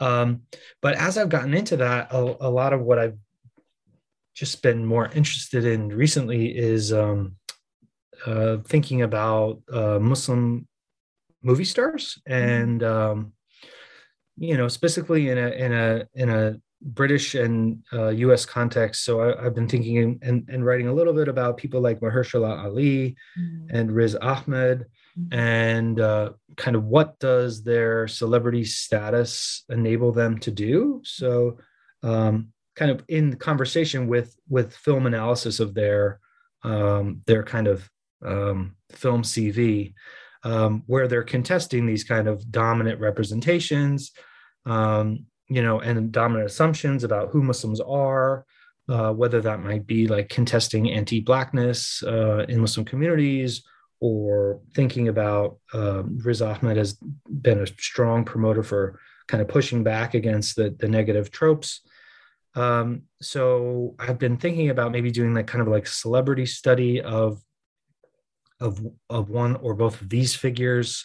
Um, 0.00 0.42
but 0.80 0.94
as 0.94 1.18
I've 1.18 1.28
gotten 1.28 1.54
into 1.54 1.76
that, 1.78 2.12
a, 2.12 2.36
a, 2.40 2.48
lot 2.48 2.72
of 2.72 2.80
what 2.80 3.00
I've 3.00 3.18
just 4.32 4.62
been 4.62 4.86
more 4.86 5.08
interested 5.08 5.64
in 5.64 5.88
recently 5.88 6.56
is 6.56 6.92
um, 6.92 7.34
uh, 8.24 8.58
thinking 8.58 9.02
about 9.02 9.60
uh, 9.72 9.98
Muslim 9.98 10.68
movie 11.42 11.64
stars, 11.64 12.18
mm-hmm. 12.28 12.32
and 12.32 12.82
um, 12.82 13.32
you 14.36 14.56
know, 14.56 14.68
specifically 14.68 15.28
in 15.28 15.38
a 15.38 15.48
in 15.48 15.72
a 15.72 16.06
in 16.14 16.30
a 16.30 16.60
British 16.80 17.34
and 17.34 17.82
uh, 17.92 18.08
U.S. 18.08 18.46
context. 18.46 19.04
So 19.04 19.20
I, 19.20 19.42
have 19.42 19.54
been 19.54 19.68
thinking 19.68 20.18
and, 20.22 20.48
and, 20.48 20.64
writing 20.64 20.86
a 20.86 20.92
little 20.92 21.12
bit 21.12 21.28
about 21.28 21.56
people 21.56 21.80
like 21.80 22.00
Mahershala 22.00 22.64
Ali 22.64 23.16
mm-hmm. 23.38 23.76
and 23.76 23.90
Riz 23.90 24.14
Ahmed, 24.14 24.86
mm-hmm. 25.18 25.38
and 25.38 26.00
uh, 26.00 26.30
kind 26.56 26.76
of 26.76 26.84
what 26.84 27.18
does 27.18 27.64
their 27.64 28.06
celebrity 28.06 28.64
status 28.64 29.64
enable 29.68 30.12
them 30.12 30.38
to 30.38 30.50
do. 30.50 31.00
So, 31.04 31.58
um, 32.02 32.52
kind 32.76 32.92
of 32.92 33.04
in 33.08 33.36
conversation 33.36 34.06
with 34.06 34.36
with 34.48 34.74
film 34.76 35.06
analysis 35.06 35.58
of 35.58 35.74
their 35.74 36.20
um, 36.62 37.22
their 37.26 37.42
kind 37.42 37.66
of 37.66 37.90
um, 38.24 38.76
film 38.92 39.22
CV, 39.22 39.94
um, 40.44 40.84
where 40.86 41.08
they're 41.08 41.24
contesting 41.24 41.86
these 41.86 42.04
kind 42.04 42.28
of 42.28 42.50
dominant 42.52 43.00
representations. 43.00 44.12
Um, 44.64 45.26
you 45.48 45.62
know, 45.62 45.80
and 45.80 46.12
dominant 46.12 46.50
assumptions 46.50 47.04
about 47.04 47.30
who 47.30 47.42
Muslims 47.42 47.80
are, 47.80 48.44
uh, 48.88 49.12
whether 49.12 49.40
that 49.40 49.62
might 49.62 49.86
be 49.86 50.06
like 50.06 50.28
contesting 50.28 50.90
anti-blackness 50.90 52.02
uh, 52.02 52.44
in 52.48 52.60
Muslim 52.60 52.84
communities 52.84 53.64
or 54.00 54.60
thinking 54.74 55.08
about 55.08 55.58
um, 55.72 56.18
Riz 56.22 56.40
Ahmed 56.40 56.76
has 56.76 56.98
been 57.28 57.60
a 57.60 57.66
strong 57.66 58.24
promoter 58.24 58.62
for 58.62 59.00
kind 59.26 59.42
of 59.42 59.48
pushing 59.48 59.82
back 59.82 60.14
against 60.14 60.56
the, 60.56 60.74
the 60.78 60.88
negative 60.88 61.30
tropes. 61.30 61.80
Um, 62.54 63.02
so 63.20 63.94
I've 63.98 64.18
been 64.18 64.36
thinking 64.36 64.70
about 64.70 64.92
maybe 64.92 65.10
doing 65.10 65.34
like 65.34 65.46
kind 65.46 65.62
of 65.62 65.68
like 65.68 65.86
celebrity 65.86 66.46
study 66.46 67.00
of 67.00 67.40
of 68.60 68.80
of 69.08 69.30
one 69.30 69.54
or 69.56 69.74
both 69.74 70.00
of 70.00 70.08
these 70.08 70.34
figures, 70.34 71.04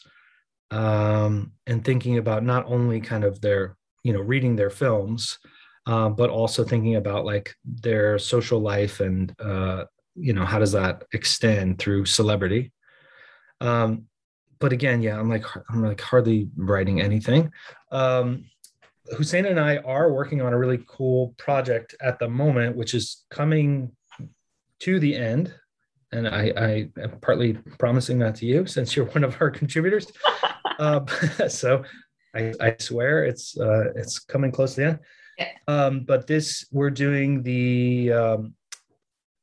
um, 0.71 1.51
and 1.67 1.85
thinking 1.85 2.17
about 2.17 2.43
not 2.43 2.65
only 2.65 2.99
kind 3.01 3.23
of 3.23 3.41
their 3.41 3.77
you 4.03 4.13
know 4.13 4.21
reading 4.21 4.55
their 4.55 4.69
films 4.69 5.39
uh, 5.85 6.09
but 6.09 6.29
also 6.29 6.63
thinking 6.63 6.95
about 6.95 7.25
like 7.25 7.55
their 7.65 8.17
social 8.17 8.59
life 8.59 8.99
and 8.99 9.35
uh, 9.39 9.85
you 10.15 10.33
know 10.33 10.45
how 10.45 10.59
does 10.59 10.71
that 10.71 11.03
extend 11.13 11.79
through 11.79 12.05
celebrity? 12.05 12.71
Um, 13.59 14.05
but 14.59 14.71
again 14.71 15.01
yeah 15.01 15.19
i'm 15.19 15.29
like 15.29 15.43
i'm 15.69 15.83
like 15.83 15.99
hardly 15.99 16.49
writing 16.55 17.01
anything. 17.01 17.51
Um, 17.91 18.45
hussein 19.17 19.45
and 19.45 19.59
i 19.59 19.77
are 19.77 20.13
working 20.13 20.41
on 20.41 20.53
a 20.53 20.57
really 20.57 20.81
cool 20.87 21.35
project 21.37 21.93
at 21.99 22.19
the 22.19 22.29
moment 22.29 22.77
which 22.77 22.93
is 22.93 23.25
coming 23.29 23.91
to 24.83 24.99
the 24.99 25.15
end. 25.15 25.53
And 26.11 26.27
I, 26.27 26.51
I 26.55 26.89
am 27.01 27.19
partly 27.21 27.53
promising 27.79 28.19
that 28.19 28.35
to 28.35 28.45
you 28.45 28.65
since 28.65 28.95
you're 28.95 29.05
one 29.05 29.23
of 29.23 29.37
our 29.41 29.49
contributors. 29.61 30.11
uh, 30.77 31.05
so 31.47 31.83
I, 32.35 32.53
I 32.59 32.75
swear 32.79 33.25
it's 33.25 33.57
uh, 33.57 33.91
it's 33.95 34.19
coming 34.19 34.51
close 34.51 34.75
to 34.75 34.81
the 34.81 34.87
end. 34.87 34.99
Yeah. 35.37 35.49
Um, 35.67 36.01
but 36.01 36.27
this 36.27 36.65
we're 36.71 36.89
doing 36.89 37.43
the 37.43 38.11
um, 38.11 38.53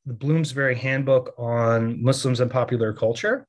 the 0.06 0.14
Bloomsbury 0.14 0.74
Handbook 0.74 1.34
on 1.38 2.02
Muslims 2.02 2.40
and 2.40 2.50
Popular 2.50 2.92
Culture. 2.92 3.46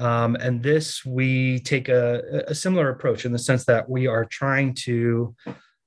Um, 0.00 0.36
and 0.36 0.62
this 0.62 1.04
we 1.04 1.58
take 1.60 1.88
a, 1.88 2.44
a, 2.46 2.54
similar 2.54 2.90
approach 2.90 3.24
in 3.24 3.32
the 3.32 3.38
sense 3.38 3.64
that 3.64 3.90
we 3.90 4.06
are 4.06 4.24
trying 4.24 4.74
to 4.84 5.34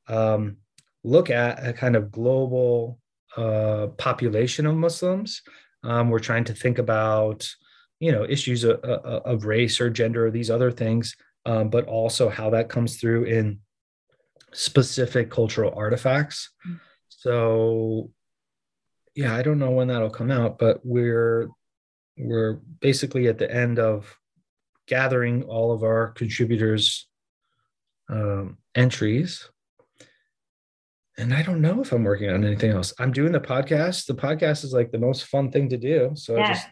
um, 0.09 0.57
look 1.05 1.29
at 1.29 1.65
a 1.65 1.71
kind 1.71 1.95
of 1.95 2.11
global 2.11 2.99
uh, 3.38 3.88
population 3.97 4.65
of 4.65 4.75
Muslims. 4.75 5.41
Um, 5.86 6.09
we're 6.09 6.19
trying 6.19 6.43
to 6.45 6.53
think 6.53 6.77
about, 6.77 7.49
you 8.01 8.11
know, 8.11 8.25
issues 8.25 8.65
of, 8.65 8.82
of 8.82 9.45
race 9.45 9.79
or 9.79 9.89
gender 9.89 10.27
or 10.27 10.32
these 10.32 10.51
other 10.51 10.71
things 10.71 11.15
um, 11.45 11.69
but 11.69 11.85
also 11.87 12.29
how 12.29 12.51
that 12.51 12.69
comes 12.69 12.97
through 12.97 13.25
in 13.25 13.59
specific 14.53 15.29
cultural 15.29 15.73
artifacts. 15.75 16.51
Mm-hmm. 16.67 16.77
So, 17.09 18.11
yeah, 19.15 19.35
I 19.35 19.41
don't 19.41 19.59
know 19.59 19.71
when 19.71 19.87
that'll 19.87 20.09
come 20.09 20.31
out, 20.31 20.57
but 20.57 20.81
we're 20.83 21.49
we're 22.17 22.59
basically 22.79 23.27
at 23.27 23.37
the 23.37 23.51
end 23.51 23.79
of 23.79 24.15
gathering 24.87 25.43
all 25.43 25.71
of 25.71 25.83
our 25.83 26.09
contributors' 26.11 27.07
um, 28.09 28.57
entries. 28.75 29.49
And 31.17 31.33
I 31.33 31.41
don't 31.43 31.61
know 31.61 31.81
if 31.81 31.91
I'm 31.91 32.03
working 32.03 32.29
on 32.29 32.43
anything 32.43 32.71
else. 32.71 32.93
I'm 32.99 33.11
doing 33.11 33.31
the 33.31 33.39
podcast. 33.39 34.05
The 34.05 34.15
podcast 34.15 34.63
is 34.63 34.73
like 34.73 34.91
the 34.91 34.97
most 34.97 35.25
fun 35.25 35.51
thing 35.51 35.69
to 35.69 35.77
do. 35.77 36.11
So 36.15 36.35
yeah. 36.35 36.43
I 36.43 36.47
just 36.47 36.67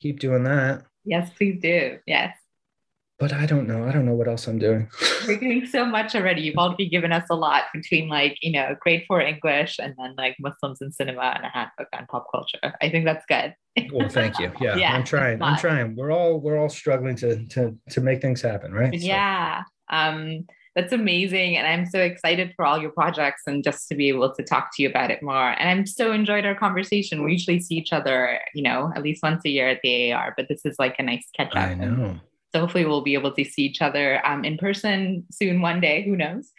keep 0.00 0.20
doing 0.20 0.44
that. 0.44 0.84
Yes, 1.04 1.30
please 1.36 1.60
do. 1.60 1.98
Yes 2.06 2.36
but 3.22 3.32
I 3.32 3.46
don't 3.46 3.68
know. 3.68 3.86
I 3.86 3.92
don't 3.92 4.04
know 4.04 4.14
what 4.14 4.26
else 4.26 4.48
I'm 4.48 4.58
doing. 4.58 4.90
We're 5.28 5.38
doing 5.38 5.64
so 5.64 5.84
much 5.86 6.16
already. 6.16 6.42
You've 6.42 6.56
already 6.56 6.88
given 6.88 7.12
us 7.12 7.24
a 7.30 7.36
lot 7.36 7.66
between 7.72 8.08
like, 8.08 8.36
you 8.42 8.50
know, 8.50 8.74
grade 8.80 9.04
four 9.06 9.20
English 9.20 9.78
and 9.78 9.94
then 9.96 10.16
like 10.18 10.34
Muslims 10.40 10.82
in 10.82 10.90
cinema 10.90 11.32
and 11.36 11.44
a 11.44 11.48
handbook 11.48 11.86
on 11.92 12.06
pop 12.06 12.26
culture. 12.32 12.74
I 12.82 12.90
think 12.90 13.04
that's 13.04 13.24
good. 13.26 13.54
well, 13.92 14.08
thank 14.08 14.40
you. 14.40 14.50
Yeah, 14.60 14.74
yeah 14.74 14.92
I'm 14.92 15.04
trying. 15.04 15.40
I'm 15.40 15.56
trying. 15.56 15.94
We're 15.94 16.10
all 16.10 16.40
we're 16.40 16.58
all 16.58 16.68
struggling 16.68 17.14
to 17.16 17.46
to 17.50 17.78
to 17.90 18.00
make 18.00 18.20
things 18.20 18.42
happen, 18.42 18.72
right? 18.72 18.92
Yeah. 18.92 19.62
So. 19.62 19.96
Um 19.96 20.46
that's 20.74 20.92
amazing. 20.92 21.56
And 21.58 21.66
I'm 21.68 21.86
so 21.86 22.00
excited 22.00 22.54
for 22.56 22.64
all 22.64 22.80
your 22.80 22.90
projects 22.90 23.42
and 23.46 23.62
just 23.62 23.86
to 23.88 23.94
be 23.94 24.08
able 24.08 24.34
to 24.34 24.42
talk 24.42 24.70
to 24.74 24.82
you 24.82 24.88
about 24.88 25.12
it 25.12 25.22
more. 25.22 25.50
And 25.50 25.68
I'm 25.68 25.86
so 25.86 26.10
enjoyed 26.10 26.44
our 26.44 26.56
conversation. 26.56 27.22
We 27.22 27.32
usually 27.32 27.60
see 27.60 27.76
each 27.76 27.92
other, 27.92 28.40
you 28.52 28.62
know, 28.62 28.90
at 28.96 29.02
least 29.02 29.22
once 29.22 29.42
a 29.44 29.50
year 29.50 29.68
at 29.68 29.80
the 29.82 30.12
AAR, 30.12 30.34
but 30.36 30.48
this 30.48 30.62
is 30.64 30.74
like 30.80 30.96
a 30.98 31.04
nice 31.04 31.28
catch 31.36 31.54
up. 31.54 31.68
I 31.68 31.74
know. 31.74 32.18
So 32.54 32.60
hopefully 32.60 32.84
we'll 32.84 33.02
be 33.02 33.14
able 33.14 33.32
to 33.32 33.44
see 33.44 33.62
each 33.62 33.80
other 33.80 34.24
um, 34.26 34.44
in 34.44 34.58
person 34.58 35.24
soon 35.30 35.62
one 35.62 35.80
day. 35.80 36.02
Who 36.02 36.16
knows? 36.16 36.50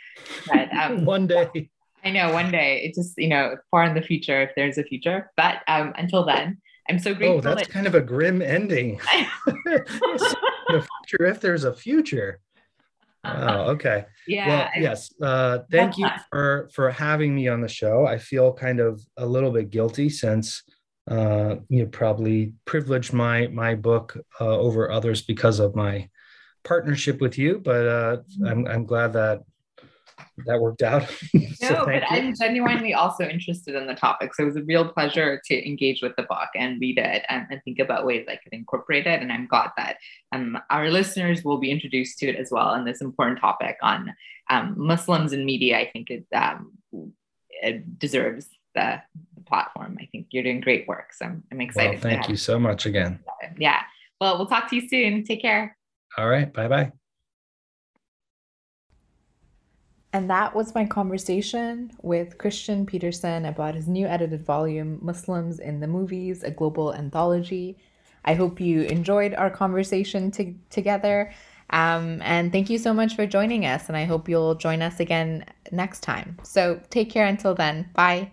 But 0.48 0.74
um, 0.76 1.06
one 1.06 1.28
day. 1.28 1.70
I 2.04 2.10
know 2.10 2.34
one 2.34 2.52
day. 2.52 2.82
It's 2.84 2.98
just, 2.98 3.18
you 3.18 3.30
know, 3.30 3.56
far 3.72 3.86
in 3.86 3.94
the 3.94 4.02
future 4.02 4.42
if 4.42 4.52
there's 4.56 4.78
a 4.78 4.84
future. 4.84 5.32
But 5.38 5.60
um, 5.68 5.94
until 5.98 6.26
then, 6.26 6.58
I'm 6.90 7.00
so 7.00 7.14
grateful. 7.14 7.38
Oh, 7.38 7.42
that's 7.42 7.68
that- 7.68 7.70
kind 7.70 7.88
of 7.88 7.96
a 7.96 8.02
grim 8.02 8.42
ending. 8.42 9.00
the 9.46 10.88
future, 11.08 11.26
if 11.26 11.40
there's 11.40 11.64
a 11.64 11.74
future. 11.74 12.40
Wow. 13.24 13.68
Okay. 13.70 14.06
Yeah. 14.28 14.48
Well, 14.48 14.70
yes. 14.82 15.14
Uh, 15.22 15.60
thank 15.72 15.98
you 15.98 16.08
for 16.30 16.70
for 16.74 16.92
having 16.92 17.34
me 17.34 17.48
on 17.48 17.62
the 17.62 17.70
show. 17.70 18.06
I 18.06 18.18
feel 18.18 18.52
kind 18.52 18.82
of 18.82 19.02
a 19.16 19.26
little 19.26 19.52
bit 19.52 19.70
guilty 19.70 20.10
since 20.10 20.62
uh, 21.10 21.56
you 21.70 21.86
probably 21.86 22.54
privileged 22.66 23.14
my 23.14 23.48
my 23.48 23.76
book 23.76 24.18
uh, 24.40 24.58
over 24.58 24.92
others 24.92 25.22
because 25.22 25.60
of 25.60 25.76
my 25.76 26.10
partnership 26.64 27.22
with 27.22 27.38
you. 27.38 27.60
But 27.60 27.88
uh, 27.88 28.18
mm-hmm. 28.18 28.48
I'm 28.48 28.68
I'm 28.68 28.86
glad 28.86 29.14
that 29.14 29.44
that 30.46 30.60
worked 30.60 30.82
out. 30.82 31.08
so 31.56 31.70
no, 31.70 31.86
but 31.86 31.96
you. 31.96 32.08
I'm 32.10 32.34
genuinely 32.36 32.94
also 32.94 33.24
interested 33.24 33.76
in 33.76 33.88
the 33.88 33.96
topic. 33.96 34.34
So 34.34 34.44
it 34.44 34.48
was 34.48 34.56
a 34.56 34.64
real 34.64 34.88
pleasure 34.88 35.42
to 35.46 35.68
engage 35.68 36.02
with 36.02 36.16
the 36.16 36.24
book 36.24 36.50
and 36.56 36.80
read 36.80 36.98
it 36.98 37.24
and, 37.30 37.46
and 37.50 37.62
think 37.64 37.80
about 37.80 38.06
ways 38.06 38.26
I 38.28 38.38
could 38.38 38.54
incorporate 38.54 39.06
it. 39.06 39.22
And 39.22 39.32
I'm 39.32 39.48
glad 39.48 39.72
that 39.78 39.98
um, 40.32 40.58
our 40.70 40.90
listeners 40.90 41.44
will 41.44 41.58
be 41.58 41.72
introduced 41.72 42.20
to 42.20 42.28
it 42.28 42.36
as 42.36 42.50
well. 42.52 42.74
And 42.74 42.88
this 42.88 43.02
important 43.02 43.40
topic 43.40 43.78
on 43.82 44.14
um, 44.50 44.76
Muslims 44.78 45.34
and 45.34 45.46
media, 45.46 45.80
I 45.80 45.90
think 45.92 46.10
it, 46.10 46.26
um, 46.34 46.74
it 47.50 48.00
deserves 48.00 48.48
the, 48.76 49.02
platform. 49.54 49.98
I 50.02 50.08
think 50.12 50.28
you're 50.32 50.44
doing 50.44 50.62
great 50.62 50.88
work. 50.88 51.14
So 51.14 51.26
I'm, 51.26 51.44
I'm 51.52 51.62
excited. 51.62 51.92
Well, 51.92 52.02
thank 52.02 52.28
you 52.28 52.36
so 52.36 52.60
much 52.60 52.88
again. 52.88 53.20
Yeah. 53.60 53.82
Well, 54.20 54.38
we'll 54.38 54.48
talk 54.48 54.68
to 54.70 54.76
you 54.76 54.88
soon. 54.88 55.24
Take 55.24 55.42
care. 55.44 55.78
All 56.18 56.28
right. 56.28 56.52
Bye 56.52 56.68
bye. 56.68 56.92
And 60.14 60.30
that 60.30 60.56
was 60.56 60.76
my 60.76 60.86
conversation 60.86 61.92
with 62.02 62.38
Kristian 62.38 62.86
Petersen 62.86 63.46
about 63.46 63.74
his 63.76 63.88
new 63.88 64.06
edited 64.06 64.46
volume, 64.46 65.00
Muslims 65.02 65.60
in 65.60 65.80
the 65.80 65.88
Movies, 65.88 66.44
a 66.44 66.52
global 66.52 66.94
anthology. 66.94 67.78
I 68.26 68.36
hope 68.36 68.60
you 68.60 68.82
enjoyed 68.84 69.34
our 69.34 69.50
conversation 69.50 70.32
to- 70.32 70.56
together. 70.70 71.32
Um, 71.72 72.22
and 72.22 72.52
thank 72.52 72.70
you 72.70 72.78
so 72.78 72.94
much 72.94 73.16
for 73.16 73.26
joining 73.26 73.66
us. 73.66 73.88
And 73.88 73.98
I 73.98 74.06
hope 74.06 74.30
you'll 74.30 74.56
join 74.56 74.82
us 74.84 75.00
again 75.00 75.46
next 75.72 76.02
time. 76.02 76.38
So 76.44 76.80
take 76.92 77.10
care 77.10 77.26
until 77.26 77.56
then. 77.56 77.90
Bye. 77.94 78.32